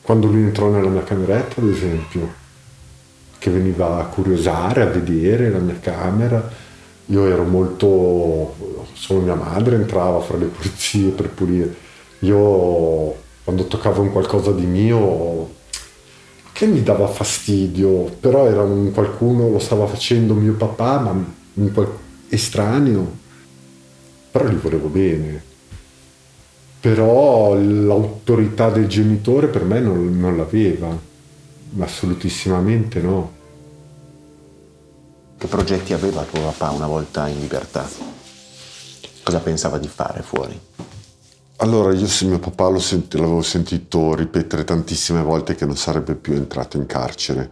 Quando 0.03 0.27
lui 0.27 0.43
entrò 0.43 0.69
nella 0.69 0.89
mia 0.89 1.03
cameretta, 1.03 1.59
ad 1.59 1.67
esempio, 1.67 2.31
che 3.39 3.49
veniva 3.49 3.99
a 3.99 4.05
curiosare, 4.05 4.83
a 4.83 4.85
vedere 4.85 5.49
la 5.49 5.59
mia 5.59 5.79
camera, 5.79 6.49
io 7.07 7.25
ero 7.25 7.43
molto... 7.43 8.53
solo 8.93 9.21
mia 9.21 9.35
madre 9.35 9.75
entrava 9.75 10.21
fra 10.21 10.37
le 10.37 10.45
pulizie 10.45 11.09
per 11.09 11.31
pulire. 11.31 11.75
Io 12.19 13.25
quando 13.47 13.63
toccavo 13.63 14.01
un 14.01 14.11
qualcosa 14.11 14.51
di 14.51 14.65
mio 14.65 15.53
che 16.51 16.65
mi 16.65 16.83
dava 16.83 17.07
fastidio, 17.07 18.03
però 18.19 18.45
era 18.45 18.61
un 18.61 18.91
qualcuno, 18.91 19.47
lo 19.47 19.59
stava 19.59 19.87
facendo 19.87 20.33
mio 20.33 20.55
papà, 20.55 20.99
ma 20.99 21.11
un 21.53 21.71
qual- 21.71 21.97
estraneo, 22.27 23.09
però 24.31 24.49
gli 24.49 24.55
volevo 24.55 24.89
bene. 24.89 25.41
Però 26.81 27.55
l'autorità 27.55 28.69
del 28.69 28.87
genitore 28.87 29.47
per 29.47 29.63
me 29.63 29.79
non, 29.79 30.19
non 30.19 30.35
l'aveva, 30.35 30.93
assolutissimamente 31.79 32.99
no. 32.99 33.31
Che 35.37 35.47
progetti 35.47 35.93
aveva 35.93 36.23
tuo 36.23 36.41
papà 36.41 36.71
una 36.71 36.87
volta 36.87 37.29
in 37.29 37.39
libertà? 37.39 37.87
Cosa 39.23 39.39
pensava 39.39 39.77
di 39.77 39.87
fare 39.87 40.21
fuori? 40.21 40.59
Allora, 41.59 41.91
io 41.91 42.05
se 42.05 42.25
mio 42.25 42.37
papà 42.37 42.77
senti, 42.77 43.17
l'avevo 43.17 43.41
sentito 43.41 44.13
ripetere 44.13 44.63
tantissime 44.63 45.23
volte 45.23 45.55
che 45.55 45.65
non 45.65 45.75
sarebbe 45.75 46.13
più 46.13 46.33
entrato 46.33 46.77
in 46.77 46.85
carcere. 46.85 47.49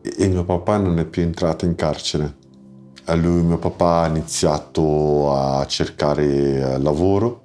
E, 0.00 0.14
e 0.16 0.28
mio 0.28 0.42
papà 0.44 0.78
non 0.78 0.98
è 0.98 1.04
più 1.04 1.20
entrato 1.20 1.66
in 1.66 1.74
carcere. 1.74 2.34
A 3.04 3.14
lui, 3.14 3.42
mio 3.42 3.58
papà, 3.58 4.00
ha 4.00 4.06
iniziato 4.06 5.34
a 5.34 5.66
cercare 5.66 6.24
eh, 6.24 6.78
lavoro, 6.78 7.42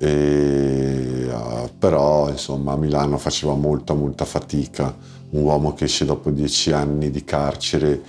e, 0.00 1.28
uh, 1.32 1.70
però 1.78 2.28
insomma 2.28 2.72
a 2.72 2.76
Milano 2.76 3.18
faceva 3.18 3.54
molta, 3.54 3.94
molta 3.94 4.24
fatica. 4.24 4.92
Un 5.30 5.42
uomo 5.44 5.74
che 5.74 5.84
esce 5.84 6.04
dopo 6.04 6.30
dieci 6.30 6.72
anni 6.72 7.10
di 7.10 7.22
carcere 7.22 8.02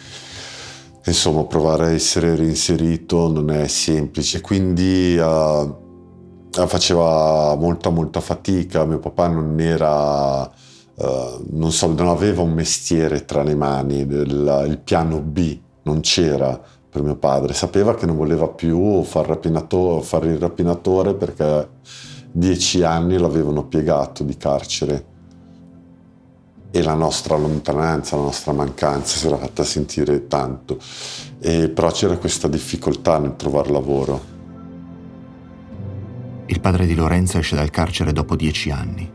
insomma 1.05 1.43
provare 1.43 1.87
a 1.87 1.91
essere 1.91 2.35
reinserito 2.35 3.29
non 3.29 3.51
è 3.51 3.67
semplice 3.67 4.39
quindi 4.39 5.17
uh, 5.17 5.82
faceva 6.67 7.55
molta 7.55 7.89
molta 7.89 8.19
fatica, 8.19 8.85
mio 8.85 8.99
papà 8.99 9.27
non 9.27 9.59
era, 9.59 10.41
uh, 10.43 11.45
non, 11.51 11.71
so, 11.71 11.87
non 11.87 12.07
aveva 12.07 12.41
un 12.41 12.53
mestiere 12.53 13.25
tra 13.25 13.43
le 13.43 13.55
mani, 13.55 13.99
il, 13.99 14.65
il 14.67 14.79
piano 14.83 15.19
B 15.19 15.59
non 15.83 15.99
c'era 16.01 16.59
per 16.89 17.01
mio 17.01 17.15
padre, 17.15 17.53
sapeva 17.53 17.95
che 17.95 18.05
non 18.05 18.15
voleva 18.15 18.47
più 18.47 19.03
far 19.03 19.39
fare 20.01 20.27
il 20.27 20.37
rapinatore 20.37 21.15
perché 21.15 21.69
dieci 22.31 22.83
anni 22.83 23.17
l'avevano 23.17 23.65
piegato 23.65 24.23
di 24.23 24.37
carcere. 24.37 25.11
E 26.75 26.81
la 26.81 26.95
nostra 26.95 27.35
lontananza, 27.35 28.15
la 28.15 28.23
nostra 28.23 28.51
mancanza 28.51 29.17
si 29.17 29.27
era 29.27 29.37
fatta 29.37 29.63
sentire 29.63 30.27
tanto, 30.27 30.79
e 31.39 31.69
però 31.69 31.91
c'era 31.91 32.17
questa 32.17 32.47
difficoltà 32.47 33.19
nel 33.19 33.35
trovare 33.35 33.69
lavoro. 33.69 34.32
Il 36.45 36.59
padre 36.59 36.85
di 36.85 36.93
Lorenzo 36.93 37.37
esce 37.37 37.55
dal 37.55 37.69
carcere 37.69 38.11
dopo 38.11 38.35
dieci 38.35 38.69
anni, 38.69 39.09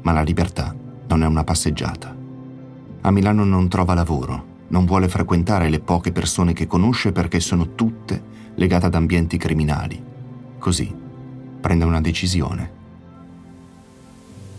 ma 0.00 0.12
la 0.12 0.22
libertà 0.22 0.74
non 1.08 1.22
è 1.22 1.26
una 1.26 1.44
passeggiata. 1.44 2.16
A 3.02 3.10
Milano 3.10 3.44
non 3.44 3.68
trova 3.68 3.92
lavoro, 3.92 4.44
non 4.68 4.86
vuole 4.86 5.08
frequentare 5.08 5.68
le 5.68 5.80
poche 5.80 6.12
persone 6.12 6.54
che 6.54 6.66
conosce 6.66 7.12
perché 7.12 7.40
sono 7.40 7.74
tutte 7.74 8.30
legate 8.54 8.86
ad 8.86 8.94
ambienti 8.94 9.36
criminali. 9.36 10.02
Così 10.58 10.94
prende 11.60 11.84
una 11.84 12.00
decisione. 12.00 12.80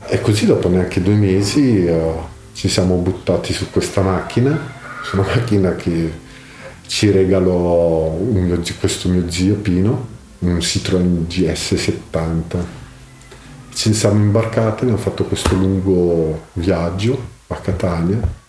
E 0.06 0.22
così 0.22 0.46
dopo 0.46 0.70
neanche 0.70 1.02
due 1.02 1.16
mesi 1.16 1.86
uh, 1.86 2.14
ci 2.54 2.70
siamo 2.70 2.96
buttati 2.98 3.54
su 3.54 3.72
questa 3.72 4.02
macchina, 4.02 4.56
su 5.02 5.18
una 5.18 5.26
macchina 5.34 5.76
che 5.76 6.12
ci 6.86 7.10
regalò 7.10 8.16
mio, 8.20 8.62
questo 8.80 9.10
mio 9.10 9.30
zio 9.32 9.56
Pino, 9.56 10.13
un 10.46 10.62
Citroen 10.62 11.26
GS70. 11.30 12.66
Ci 13.74 13.94
siamo 13.94 14.22
imbarcati, 14.22 14.84
abbiamo 14.84 15.02
fatto 15.02 15.26
questo 15.26 15.56
lungo 15.56 16.48
viaggio 16.54 17.32
a 17.48 17.56
Catania 17.56 18.42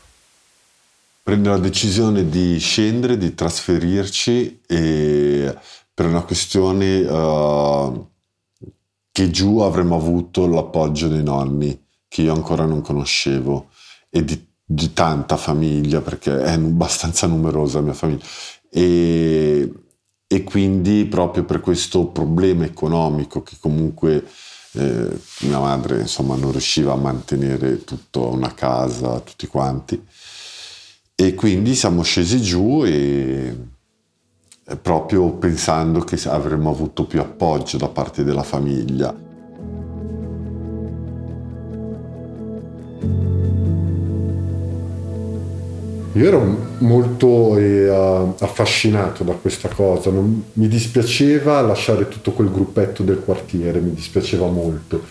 prende 1.25 1.49
la 1.49 1.57
decisione 1.57 2.29
di 2.29 2.59
scendere, 2.59 3.17
di 3.17 3.35
trasferirci 3.35 4.61
e 4.67 5.57
per 5.95 6.05
una 6.05 6.21
questione 6.21 7.01
uh, 7.01 8.09
che 9.11 9.31
giù 9.31 9.61
avremmo 9.61 9.97
avuto 9.97 10.47
l'appoggio 10.47 11.09
dei 11.09 11.23
nonni 11.23 11.83
che 12.09 12.21
io 12.21 12.35
ancora 12.35 12.67
non 12.67 12.83
conoscevo 12.83 13.71
e 14.11 14.23
di, 14.23 14.47
di 14.63 14.93
tanta 14.93 15.39
famiglia 15.39 16.03
perché 16.03 16.43
è 16.43 16.53
abbastanza 16.53 17.27
numerosa 17.27 17.79
la 17.79 17.85
mia 17.85 17.95
famiglia 17.95 18.25
e, 18.69 19.73
e, 20.37 20.45
quindi 20.45 21.07
proprio 21.07 21.45
per 21.45 21.61
questo 21.61 22.07
problema 22.07 22.65
economico 22.65 23.43
che 23.43 23.57
comunque 23.61 24.25
eh, 24.73 25.09
mia 25.41 25.59
madre 25.61 26.01
insomma 26.01 26.37
non 26.37 26.51
riusciva 26.51 26.93
a 26.93 26.97
mantenere 26.97 27.85
tutta 27.85 28.21
una 28.21 28.53
casa 28.55 29.21
tutti 29.21 29.47
quanti 29.47 30.03
e 31.15 31.35
quindi 31.35 31.75
siamo 31.75 32.03
scesi 32.03 32.41
giù 32.41 32.85
e 32.85 33.57
proprio 34.81 35.31
pensando 35.35 36.01
che 36.01 36.19
avremmo 36.29 36.71
avuto 36.71 37.07
più 37.07 37.21
appoggio 37.21 37.77
da 37.77 37.89
parte 37.89 38.25
della 38.25 38.43
famiglia. 38.43 39.15
Io 46.17 46.29
ero 46.29 46.77
molto 46.79 47.59
eh, 47.59 47.89
affascinato 47.89 49.25
da 49.25 49.33
questa 49.33 49.69
cosa, 49.69 50.11
non, 50.11 50.45
mi 50.53 50.69
dispiaceva 50.69 51.61
lasciare 51.61 52.07
tutto 52.07 52.31
quel 52.31 52.53
gruppetto 52.53 53.03
del 53.03 53.19
quartiere, 53.19 53.81
mi 53.81 53.93
dispiaceva 53.93 54.47
molto, 54.47 55.03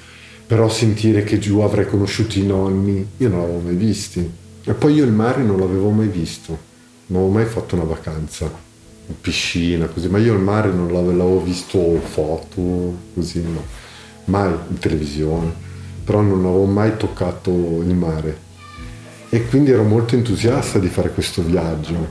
però 0.47 0.70
sentire 0.70 1.26
che 1.26 1.39
giù 1.39 1.60
avrei 1.60 1.88
conosciuto 1.88 2.39
i 2.39 2.45
nonni, 2.45 3.06
io 3.18 3.28
non 3.28 3.41
l'avevo 3.41 3.60
mai 3.60 3.76
visti. 3.76 4.32
E 4.64 4.74
poi 4.74 4.93
io 4.93 5.04
il 5.04 5.12
mare 5.12 5.43
non 5.43 5.60
l'avevo 5.60 5.89
mai 5.89 6.08
visto, 6.08 6.58
non 7.08 7.20
avevo 7.20 7.34
mai 7.34 7.45
fatto 7.47 7.76
una 7.76 7.84
vacanza 7.84 8.49
in 9.06 9.20
piscina, 9.20 9.88
così, 9.88 10.08
ma 10.08 10.20
io 10.20 10.32
il 10.32 10.39
mare 10.39 10.72
non 10.72 10.89
l'avevo 10.89 11.43
visto 11.43 11.80
in 11.80 12.01
foto, 12.01 12.95
così, 13.14 13.41
no. 13.41 13.62
mai 14.26 14.54
in 14.70 14.78
televisione, 14.80 15.51
però 16.06 16.22
non 16.22 16.45
avevo 16.45 16.64
mai 16.64 16.95
toccato 16.95 17.51
il 17.51 17.93
mare. 17.93 18.43
E 19.34 19.47
quindi 19.47 19.71
ero 19.71 19.81
molto 19.81 20.13
entusiasta 20.13 20.77
di 20.77 20.89
fare 20.89 21.09
questo 21.09 21.41
viaggio, 21.41 22.07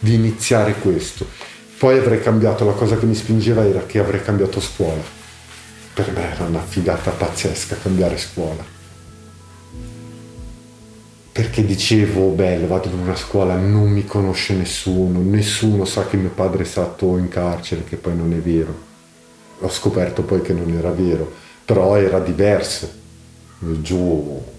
di 0.00 0.14
iniziare 0.14 0.74
questo. 0.74 1.24
Poi 1.78 1.96
avrei 1.96 2.20
cambiato, 2.20 2.64
la 2.64 2.72
cosa 2.72 2.96
che 2.96 3.06
mi 3.06 3.14
spingeva 3.14 3.64
era 3.64 3.86
che 3.86 4.00
avrei 4.00 4.20
cambiato 4.20 4.58
scuola. 4.58 5.00
Per 5.94 6.10
me 6.10 6.32
era 6.32 6.46
una 6.46 6.60
figata 6.60 7.12
pazzesca 7.12 7.76
cambiare 7.80 8.18
scuola 8.18 8.76
perché 11.30 11.64
dicevo, 11.64 12.30
bello, 12.30 12.66
vado 12.66 12.88
in 12.88 12.98
una 12.98 13.14
scuola, 13.14 13.54
non 13.54 13.88
mi 13.88 14.04
conosce 14.04 14.54
nessuno, 14.54 15.20
nessuno 15.20 15.84
sa 15.84 16.08
che 16.08 16.16
mio 16.16 16.30
padre 16.30 16.64
è 16.64 16.66
stato 16.66 17.16
in 17.18 17.28
carcere, 17.28 17.84
che 17.84 17.94
poi 17.94 18.16
non 18.16 18.32
è 18.32 18.38
vero. 18.38 18.76
Ho 19.60 19.70
scoperto 19.70 20.22
poi 20.22 20.42
che 20.42 20.52
non 20.52 20.68
era 20.76 20.90
vero, 20.90 21.32
però 21.64 21.96
era 21.96 22.18
diverso. 22.18 22.90
Giù 23.60 24.56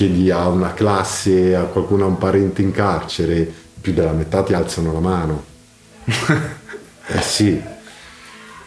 chiedi 0.00 0.30
a 0.30 0.48
una 0.48 0.72
classe, 0.72 1.54
a 1.54 1.64
qualcuno, 1.64 2.04
a 2.04 2.08
un 2.08 2.16
parente 2.16 2.62
in 2.62 2.70
carcere, 2.70 3.52
più 3.78 3.92
della 3.92 4.12
metà 4.12 4.42
ti 4.42 4.54
alzano 4.54 4.94
la 4.94 5.00
mano. 5.00 5.44
eh 7.06 7.20
sì. 7.20 7.60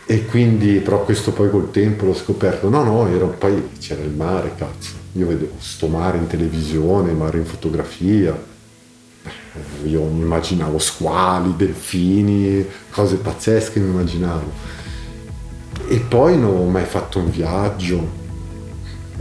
E 0.06 0.26
quindi, 0.28 0.76
però 0.76 1.04
questo 1.04 1.32
poi 1.32 1.50
col 1.50 1.72
tempo 1.72 2.06
l'ho 2.06 2.14
scoperto. 2.14 2.70
No, 2.70 2.84
no, 2.84 3.08
ero, 3.08 3.30
poi 3.30 3.72
c'era 3.80 4.04
il 4.04 4.12
mare, 4.12 4.54
cazzo 4.56 5.02
io 5.14 5.28
vedevo 5.28 5.54
sto 5.58 5.88
mare 5.88 6.20
in 6.20 6.28
televisione, 6.28 7.12
mare 7.14 7.40
in 7.40 7.46
fotografia, 7.46 8.40
eh, 9.24 9.88
io 9.88 10.04
mi 10.04 10.22
immaginavo 10.22 10.78
squali, 10.78 11.56
delfini, 11.56 12.64
cose 12.92 13.16
pazzesche 13.16 13.80
mi 13.80 13.90
immaginavo. 13.90 14.52
E 15.88 16.00
poi 16.00 16.38
non 16.38 16.58
ho 16.58 16.66
mai 16.66 16.86
fatto 16.86 17.18
un 17.18 17.32
viaggio, 17.32 18.22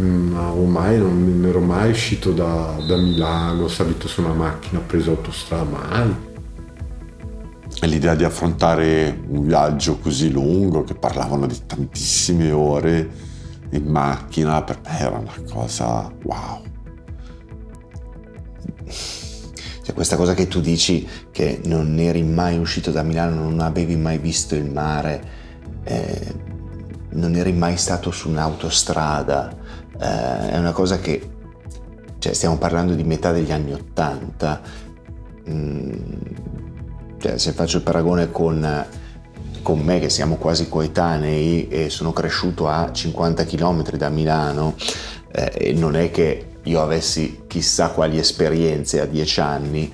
mm, 0.01 0.35
mai, 0.69 0.99
non 0.99 1.45
ero 1.47 1.61
mai 1.61 1.91
uscito 1.91 2.33
da, 2.33 2.77
da 2.87 2.97
Milano, 2.97 3.69
salito 3.69 4.09
su 4.09 4.23
una 4.23 4.33
macchina, 4.33 4.81
preso 4.81 5.11
autostrada, 5.11 5.65
mai. 5.65 6.31
E 7.81 7.87
l'idea 7.87 8.15
di 8.15 8.25
affrontare 8.25 9.21
un 9.29 9.45
viaggio 9.45 9.99
così 9.99 10.31
lungo, 10.31 10.85
che 10.85 10.95
parlavano 10.95 11.47
di 11.47 11.59
tantissime 11.67 12.53
ore, 12.53 13.31
in 13.71 13.85
macchina 13.87 14.63
per 14.63 14.81
me 14.85 14.99
era 14.99 15.19
una 15.19 15.43
cosa 15.51 16.13
wow. 16.23 16.63
Cioè, 19.83 19.95
questa 19.95 20.17
cosa 20.17 20.35
che 20.35 20.47
tu 20.47 20.61
dici 20.61 21.09
che 21.33 21.61
non 21.65 21.99
eri 21.99 22.23
mai 22.23 22.57
uscito 22.57 22.93
da 22.93 23.03
Milano, 23.03 23.43
non 23.43 23.59
avevi 23.61 23.97
mai 23.97 24.19
visto 24.19 24.55
il 24.55 24.71
mare, 24.71 25.23
eh, 25.83 26.35
non 27.11 27.35
eri 27.35 27.53
mai 27.53 27.77
stato 27.77 28.13
su 28.13 28.29
un'autostrada, 28.29 29.57
eh, 30.01 30.51
è 30.51 30.59
una 30.59 30.73
cosa 30.73 30.99
che, 30.99 31.31
cioè, 32.19 32.33
stiamo 32.33 32.59
parlando 32.59 32.95
di 32.95 33.05
metà 33.05 33.33
degli 33.33 33.53
anni 33.53 33.73
Ottanta, 33.73 34.61
mm, 35.49 35.93
cioè, 37.19 37.39
se 37.39 37.53
faccio 37.53 37.77
il 37.79 37.83
paragone 37.83 38.31
con 38.31 38.87
con 39.63 39.79
me 39.79 40.01
che 40.01 40.11
siamo 40.11 40.35
quasi 40.35 40.69
coetanei 40.69 41.69
e 41.69 41.89
sono 41.89 42.13
cresciuto 42.13 42.67
a 42.67 42.91
50 42.91 43.45
km 43.45 43.91
da 43.93 44.09
Milano 44.09 44.75
eh, 45.33 45.73
non 45.75 45.97
è 45.97 46.11
che 46.11 46.47
io 46.65 46.81
avessi 46.81 47.45
chissà 47.47 47.89
quali 47.91 48.19
esperienze 48.19 49.01
a 49.01 49.07
10 49.07 49.41
anni, 49.41 49.93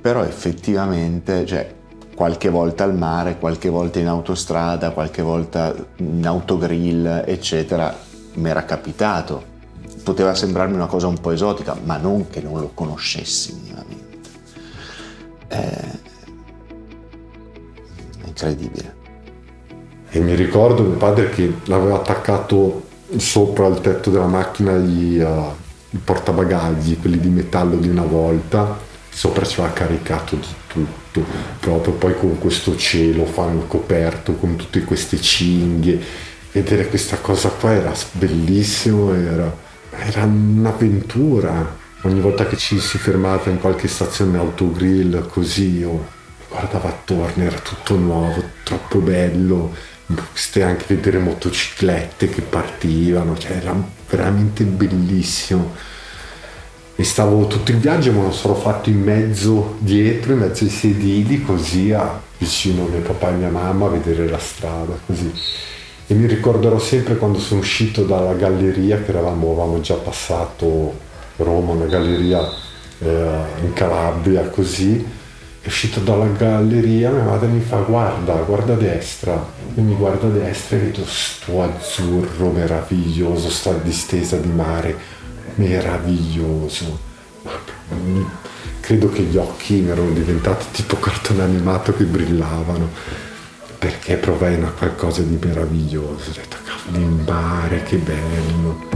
però 0.00 0.24
effettivamente, 0.24 1.46
cioè, 1.46 1.72
qualche 2.14 2.48
volta 2.48 2.84
al 2.84 2.96
mare, 2.96 3.38
qualche 3.38 3.68
volta 3.68 3.98
in 3.98 4.08
autostrada, 4.08 4.90
qualche 4.90 5.22
volta 5.22 5.74
in 5.96 6.26
autogrill, 6.26 7.22
eccetera, 7.26 7.96
mi 8.34 8.48
era 8.48 8.64
capitato. 8.64 9.48
Poteva 10.02 10.34
sembrarmi 10.34 10.74
una 10.74 10.86
cosa 10.86 11.06
un 11.06 11.18
po' 11.20 11.30
esotica, 11.30 11.76
ma 11.84 11.96
non 11.96 12.28
che 12.28 12.40
non 12.40 12.60
lo 12.60 12.70
conoscessi 12.74 13.54
minimamente. 13.54 14.28
Eh, 15.48 15.98
è 18.22 18.26
incredibile. 18.26 18.98
E 20.10 20.20
mi 20.20 20.34
ricordo 20.34 20.82
mio 20.82 20.96
padre 20.96 21.30
che 21.30 21.52
l'aveva 21.64 21.96
attaccato 21.96 22.88
sopra 23.16 23.66
il 23.66 23.80
tetto 23.80 24.10
della 24.10 24.26
macchina 24.26 24.76
gli, 24.76 25.18
uh, 25.18 25.52
i 25.90 25.98
portabagagli, 25.98 26.98
quelli 26.98 27.18
di 27.18 27.28
metallo 27.28 27.76
di 27.76 27.88
una 27.88 28.04
volta, 28.04 28.78
sopra 29.08 29.44
ci 29.44 29.60
aveva 29.60 29.74
caricato 29.74 30.36
di 30.36 30.46
tutto, 30.66 31.22
proprio 31.58 31.94
poi 31.94 32.16
con 32.16 32.38
questo 32.38 32.76
cielo 32.76 33.24
fanno 33.24 33.66
coperto, 33.66 34.34
con 34.34 34.56
tutte 34.56 34.82
queste 34.84 35.20
cinghie. 35.20 36.00
Vedere 36.52 36.88
questa 36.88 37.16
cosa 37.18 37.48
qua 37.48 37.72
era 37.72 37.92
bellissimo, 38.12 39.14
era, 39.14 39.54
era 39.90 40.24
un'avventura. 40.24 41.78
Ogni 42.02 42.20
volta 42.20 42.46
che 42.46 42.56
ci 42.56 42.80
si 42.80 42.98
fermava 42.98 43.50
in 43.50 43.60
qualche 43.60 43.88
stazione 43.88 44.38
autogrill 44.38 45.28
così 45.28 45.78
io 45.78 46.06
guardavo 46.48 46.88
attorno, 46.88 47.44
era 47.44 47.58
tutto 47.58 47.96
nuovo, 47.96 48.42
troppo 48.64 48.98
bello 48.98 49.72
queste 50.16 50.62
anche 50.62 50.84
vedere 50.88 51.18
motociclette 51.18 52.28
che 52.28 52.42
partivano, 52.42 53.36
cioè 53.36 53.52
era 53.52 53.74
veramente 54.08 54.64
bellissimo. 54.64 55.74
E 56.96 57.04
stavo 57.04 57.46
tutto 57.46 57.70
il 57.70 57.78
viaggio, 57.78 58.12
me 58.12 58.22
lo 58.22 58.32
sono 58.32 58.54
fatto 58.54 58.90
in 58.90 59.00
mezzo 59.00 59.76
dietro, 59.78 60.32
in 60.32 60.40
mezzo 60.40 60.64
ai 60.64 60.70
sedili, 60.70 61.42
così 61.42 61.92
a, 61.92 62.20
vicino 62.36 62.84
a 62.84 62.88
mio 62.88 63.00
papà 63.00 63.30
e 63.30 63.34
mia 63.34 63.48
mamma 63.48 63.86
a 63.86 63.90
vedere 63.90 64.28
la 64.28 64.38
strada, 64.38 64.98
così. 65.06 65.32
E 66.10 66.14
mi 66.14 66.26
ricorderò 66.26 66.76
sempre 66.80 67.16
quando 67.16 67.38
sono 67.38 67.60
uscito 67.60 68.02
dalla 68.02 68.32
galleria, 68.32 69.00
che 69.00 69.10
eravamo, 69.12 69.52
avevamo 69.52 69.80
già 69.80 69.94
passato 69.94 70.92
Roma, 71.36 71.70
una 71.70 71.84
galleria 71.84 72.50
eh, 72.98 73.38
in 73.62 73.72
Calabria, 73.74 74.48
così, 74.48 75.06
è 75.60 75.66
uscito 75.68 76.00
dalla 76.00 76.26
galleria, 76.26 77.10
mia 77.10 77.22
madre 77.22 77.46
mi 77.46 77.60
fa 77.60 77.76
guarda, 77.82 78.32
guarda 78.32 78.72
a 78.72 78.76
destra. 78.76 79.40
E 79.72 79.80
mi 79.80 79.94
guardo 79.94 80.26
a 80.26 80.30
destra 80.30 80.78
e 80.78 80.80
vedo 80.80 81.04
sto 81.06 81.62
azzurro 81.62 82.50
meraviglioso, 82.50 83.48
sta 83.48 83.70
distesa 83.74 84.36
di 84.36 84.50
mare 84.50 84.96
meraviglioso. 85.54 86.98
Credo 88.80 89.10
che 89.10 89.22
gli 89.22 89.36
occhi 89.36 89.74
mi 89.74 89.90
erano 89.90 90.10
diventati 90.10 90.64
tipo 90.72 90.96
cartone 90.96 91.42
animato 91.42 91.94
che 91.94 92.02
brillavano 92.02 93.28
perché 93.80 94.18
provai 94.18 94.56
una 94.56 94.70
qualcosa 94.70 95.22
di 95.22 95.38
meraviglioso. 95.42 96.30
Ho 96.30 96.34
detto, 96.34 96.56
in 96.98 97.24
mare, 97.26 97.82
che 97.82 97.96
bello. 97.96 98.88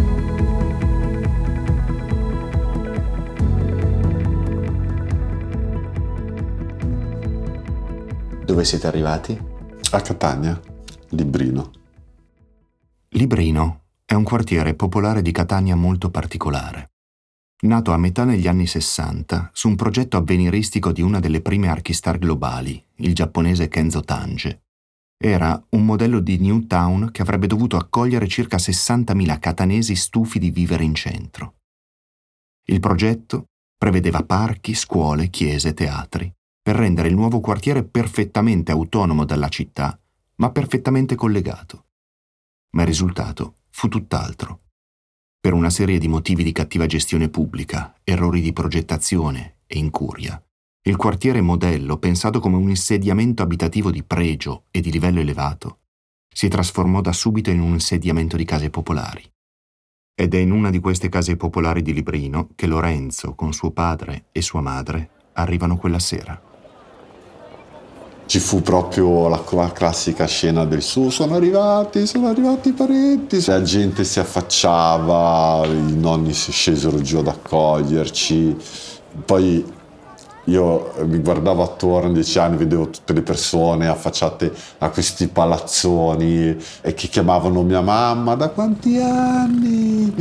Dove 8.45 8.65
siete 8.65 8.87
arrivati? 8.87 9.41
A 9.93 10.01
Catania, 10.03 10.61
Librino. 11.11 11.71
Librino 13.09 13.85
è 14.05 14.13
un 14.13 14.23
quartiere 14.23 14.75
popolare 14.75 15.23
di 15.23 15.33
Catania 15.33 15.77
molto 15.77 16.11
particolare. 16.11 16.91
Nato 17.63 17.93
a 17.93 17.97
metà 17.97 18.25
negli 18.25 18.47
anni 18.47 18.67
60 18.67 19.51
su 19.55 19.69
un 19.69 19.77
progetto 19.77 20.19
avveniristico 20.19 20.93
di 20.93 21.01
una 21.01 21.21
delle 21.21 21.41
prime 21.41 21.69
archistar 21.69 22.19
globali, 22.19 22.85
il 22.97 23.15
giapponese 23.15 23.69
Kenzo 23.69 24.03
Tange, 24.03 24.64
era 25.17 25.63
un 25.71 25.85
modello 25.85 26.21
di 26.21 26.39
New 26.39 26.67
Town 26.67 27.11
che 27.11 27.23
avrebbe 27.23 27.47
dovuto 27.47 27.77
accogliere 27.77 28.29
circa 28.29 28.57
60.000 28.57 29.39
catanesi 29.39 29.95
stufi 29.97 30.39
di 30.39 30.51
vivere 30.51 30.85
in 30.85 30.95
centro. 30.95 31.55
Il 32.67 32.81
progetto 32.81 33.47
prevedeva 33.77 34.25
parchi, 34.25 34.75
scuole, 34.75 35.29
chiese, 35.29 35.75
teatri, 35.75 36.33
per 36.63 36.77
rendere 36.77 37.09
il 37.09 37.15
nuovo 37.15 37.41
quartiere 37.41 37.85
perfettamente 37.85 38.73
autonomo 38.73 39.25
dalla 39.25 39.49
città, 39.49 39.99
ma 40.37 40.51
perfettamente 40.51 41.15
collegato. 41.15 41.87
Ma 42.71 42.83
il 42.83 42.89
risultato 42.89 43.57
fu 43.71 43.89
tutt'altro. 43.89 44.61
Per 45.39 45.53
una 45.53 45.69
serie 45.69 45.99
di 45.99 46.09
motivi 46.09 46.43
di 46.43 46.53
cattiva 46.53 46.87
gestione 46.87 47.29
pubblica, 47.29 47.95
errori 48.03 48.41
di 48.41 48.55
progettazione 48.55 49.59
e 49.67 49.79
incuria, 49.79 50.43
il 50.87 50.97
quartiere 50.97 51.41
modello, 51.41 51.97
pensato 51.97 52.41
come 52.41 52.57
un 52.57 52.69
insediamento 52.69 53.43
abitativo 53.43 53.91
di 53.91 54.03
pregio 54.03 54.65
e 54.71 54.83
di 54.83 54.91
livello 54.91 55.21
elevato, 55.21 55.79
si 56.31 56.47
trasformò 56.49 57.01
da 57.01 57.13
subito 57.13 57.49
in 57.49 57.61
un 57.61 57.73
insediamento 57.73 58.37
di 58.37 58.45
case 58.45 58.69
popolari. 58.69 59.25
Ed 60.15 60.35
è 60.35 60.37
in 60.37 60.53
una 60.53 60.69
di 60.69 60.81
queste 60.81 61.09
case 61.09 61.37
popolari 61.37 61.81
di 61.81 61.95
Librino 61.95 62.51
che 62.55 62.67
Lorenzo, 62.67 63.35
con 63.35 63.55
suo 63.55 63.71
padre 63.71 64.27
e 64.31 64.43
sua 64.43 64.61
madre, 64.61 65.09
arrivano 65.33 65.79
quella 65.79 65.99
sera. 65.99 66.39
Ci 68.27 68.39
fu 68.39 68.61
proprio 68.61 69.29
la, 69.29 69.43
la 69.53 69.73
classica 69.73 70.27
scena 70.27 70.67
del 70.67 70.83
su, 70.83 71.09
sono 71.09 71.35
arrivati, 71.35 72.07
sono 72.07 72.29
arrivati 72.29 72.69
i 72.69 72.73
parenti. 72.73 73.43
La 73.47 73.63
gente 73.63 74.05
si 74.05 74.21
affacciava, 74.21 75.65
i 75.67 75.97
nonni 75.97 76.35
si 76.35 76.53
scesero 76.53 77.01
giù 77.01 77.19
ad 77.19 77.29
accoglierci. 77.29 78.57
Poi 79.25 79.83
io 80.45 80.93
mi 81.07 81.19
guardavo 81.19 81.63
attorno 81.63 82.11
a 82.11 82.13
dieci 82.13 82.39
anni, 82.39 82.57
vedevo 82.57 82.91
tutte 82.91 83.13
le 83.13 83.23
persone 83.23 83.89
affacciate 83.89 84.53
a 84.79 84.91
questi 84.91 85.29
palazzoni 85.29 86.57
e 86.83 86.95
che 86.95 87.09
chiamavano 87.09 87.63
mia 87.63 87.81
mamma 87.81 88.35
da 88.35 88.49
quanti 88.49 88.99
anni? 88.99 90.15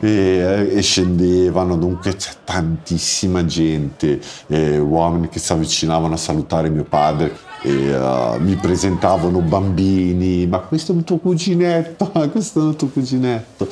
E, 0.00 0.70
e 0.72 0.80
scendevano, 0.82 1.76
dunque 1.76 2.16
c'è 2.16 2.32
tantissima 2.44 3.44
gente, 3.44 4.20
uomini 4.48 5.28
che 5.28 5.38
si 5.38 5.52
avvicinavano 5.52 6.14
a 6.14 6.18
salutare 6.18 6.68
mio 6.68 6.84
padre 6.84 7.48
e 7.62 7.94
uh, 7.94 8.40
mi 8.40 8.56
presentavano 8.56 9.40
bambini, 9.40 10.46
ma 10.46 10.60
questo 10.60 10.92
è 10.92 10.94
un 10.94 11.04
tuo 11.04 11.18
cuginetto, 11.18 12.10
questo 12.32 12.60
è 12.60 12.62
un 12.64 12.76
tuo 12.76 12.88
cuginetto. 12.88 13.68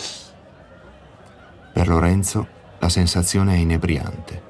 Per 1.72 1.88
Lorenzo 1.88 2.46
la 2.78 2.88
sensazione 2.88 3.54
è 3.54 3.58
inebriante 3.58 4.47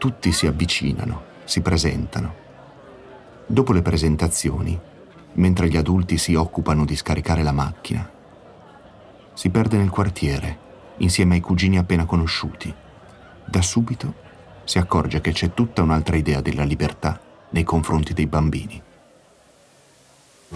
tutti 0.00 0.32
si 0.32 0.46
avvicinano, 0.46 1.24
si 1.44 1.60
presentano. 1.60 2.34
Dopo 3.44 3.74
le 3.74 3.82
presentazioni, 3.82 4.80
mentre 5.34 5.68
gli 5.68 5.76
adulti 5.76 6.16
si 6.16 6.34
occupano 6.34 6.86
di 6.86 6.96
scaricare 6.96 7.42
la 7.42 7.52
macchina, 7.52 8.10
si 9.34 9.50
perde 9.50 9.76
nel 9.76 9.90
quartiere, 9.90 10.58
insieme 10.98 11.34
ai 11.34 11.42
cugini 11.42 11.76
appena 11.76 12.06
conosciuti. 12.06 12.72
Da 13.44 13.60
subito 13.60 14.14
si 14.64 14.78
accorge 14.78 15.20
che 15.20 15.32
c'è 15.32 15.52
tutta 15.52 15.82
un'altra 15.82 16.16
idea 16.16 16.40
della 16.40 16.64
libertà 16.64 17.20
nei 17.50 17.64
confronti 17.64 18.14
dei 18.14 18.26
bambini. 18.26 18.82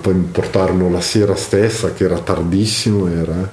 Poi 0.01 0.15
mi 0.15 0.25
portarono 0.25 0.89
la 0.89 1.03
sera 1.03 1.37
stessa, 1.37 1.93
che 1.93 2.05
era 2.05 2.19
tardissimo, 2.19 3.09
era, 3.09 3.43
eh. 3.43 3.49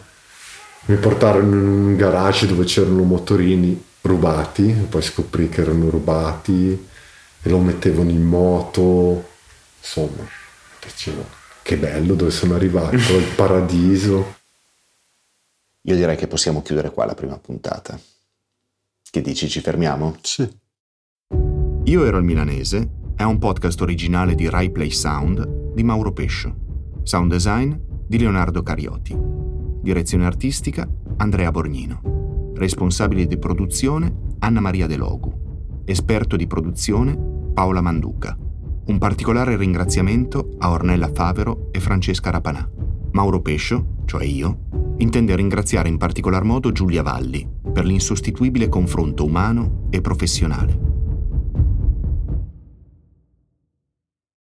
mi 0.86 0.96
portarono 0.96 1.54
in 1.54 1.68
un 1.68 1.96
garage 1.98 2.48
dove 2.48 2.64
c'erano 2.64 3.04
motorini 3.04 3.90
rubati, 4.02 4.72
poi 4.90 5.02
scoprì 5.02 5.50
che 5.50 5.62
erano 5.62 5.90
rubati 5.90 6.88
e 7.42 7.50
lo 7.50 7.60
mettevano 7.60 8.10
in 8.10 8.24
moto, 8.24 9.30
insomma, 9.80 10.28
dicevo, 10.84 11.26
che 11.62 11.78
bello 11.78 12.16
dove 12.16 12.32
sono 12.32 12.56
arrivato, 12.56 12.96
il 13.16 13.34
paradiso. 13.36 14.40
Io 15.84 15.96
direi 15.96 16.16
che 16.16 16.28
possiamo 16.28 16.62
chiudere 16.62 16.92
qua 16.92 17.06
la 17.06 17.16
prima 17.16 17.38
puntata. 17.38 18.00
Che 19.10 19.22
dici, 19.22 19.50
ci 19.50 19.60
fermiamo? 19.60 20.18
Sì. 20.22 20.60
Io 21.86 22.06
ero 22.06 22.18
il 22.18 22.24
milanese, 22.24 22.90
è 23.16 23.24
un 23.24 23.40
podcast 23.40 23.82
originale 23.82 24.36
di 24.36 24.48
Rai 24.50 24.72
Play 24.72 24.92
Sound 24.92 25.74
di 25.74 25.84
Mauro 25.84 26.14
Pescio. 26.14 26.56
Sound 27.04 27.32
design 27.32 27.74
di 28.08 28.20
Leonardo 28.20 28.62
Carioti. 28.62 29.18
Direzione 29.82 30.26
artistica 30.26 30.88
Andrea 31.18 31.52
Borgnino. 31.52 32.21
Responsabile 32.62 33.26
di 33.26 33.40
produzione 33.40 34.36
Anna 34.38 34.60
Maria 34.60 34.86
De 34.86 34.96
Logu. 34.96 35.82
Esperto 35.84 36.36
di 36.36 36.46
produzione 36.46 37.18
Paola 37.56 37.82
Manduca. 37.82 38.38
Un 38.86 39.00
particolare 39.00 39.58
ringraziamento 39.58 40.58
a 40.60 40.70
Ornella 40.70 41.10
Favero 41.12 41.70
e 41.72 41.80
Francesca 41.80 42.30
Rapanà. 42.30 42.70
Mauro 43.14 43.42
Pescio, 43.42 44.04
cioè 44.06 44.26
io, 44.26 44.94
intende 44.98 45.36
ringraziare 45.36 45.90
in 45.90 45.98
particolar 45.98 46.44
modo 46.44 46.72
Giulia 46.72 47.02
Valli 47.02 47.50
per 47.74 47.84
l'insostituibile 47.84 48.70
confronto 48.70 49.26
umano 49.26 49.88
e 49.90 50.00
professionale. 50.02 50.91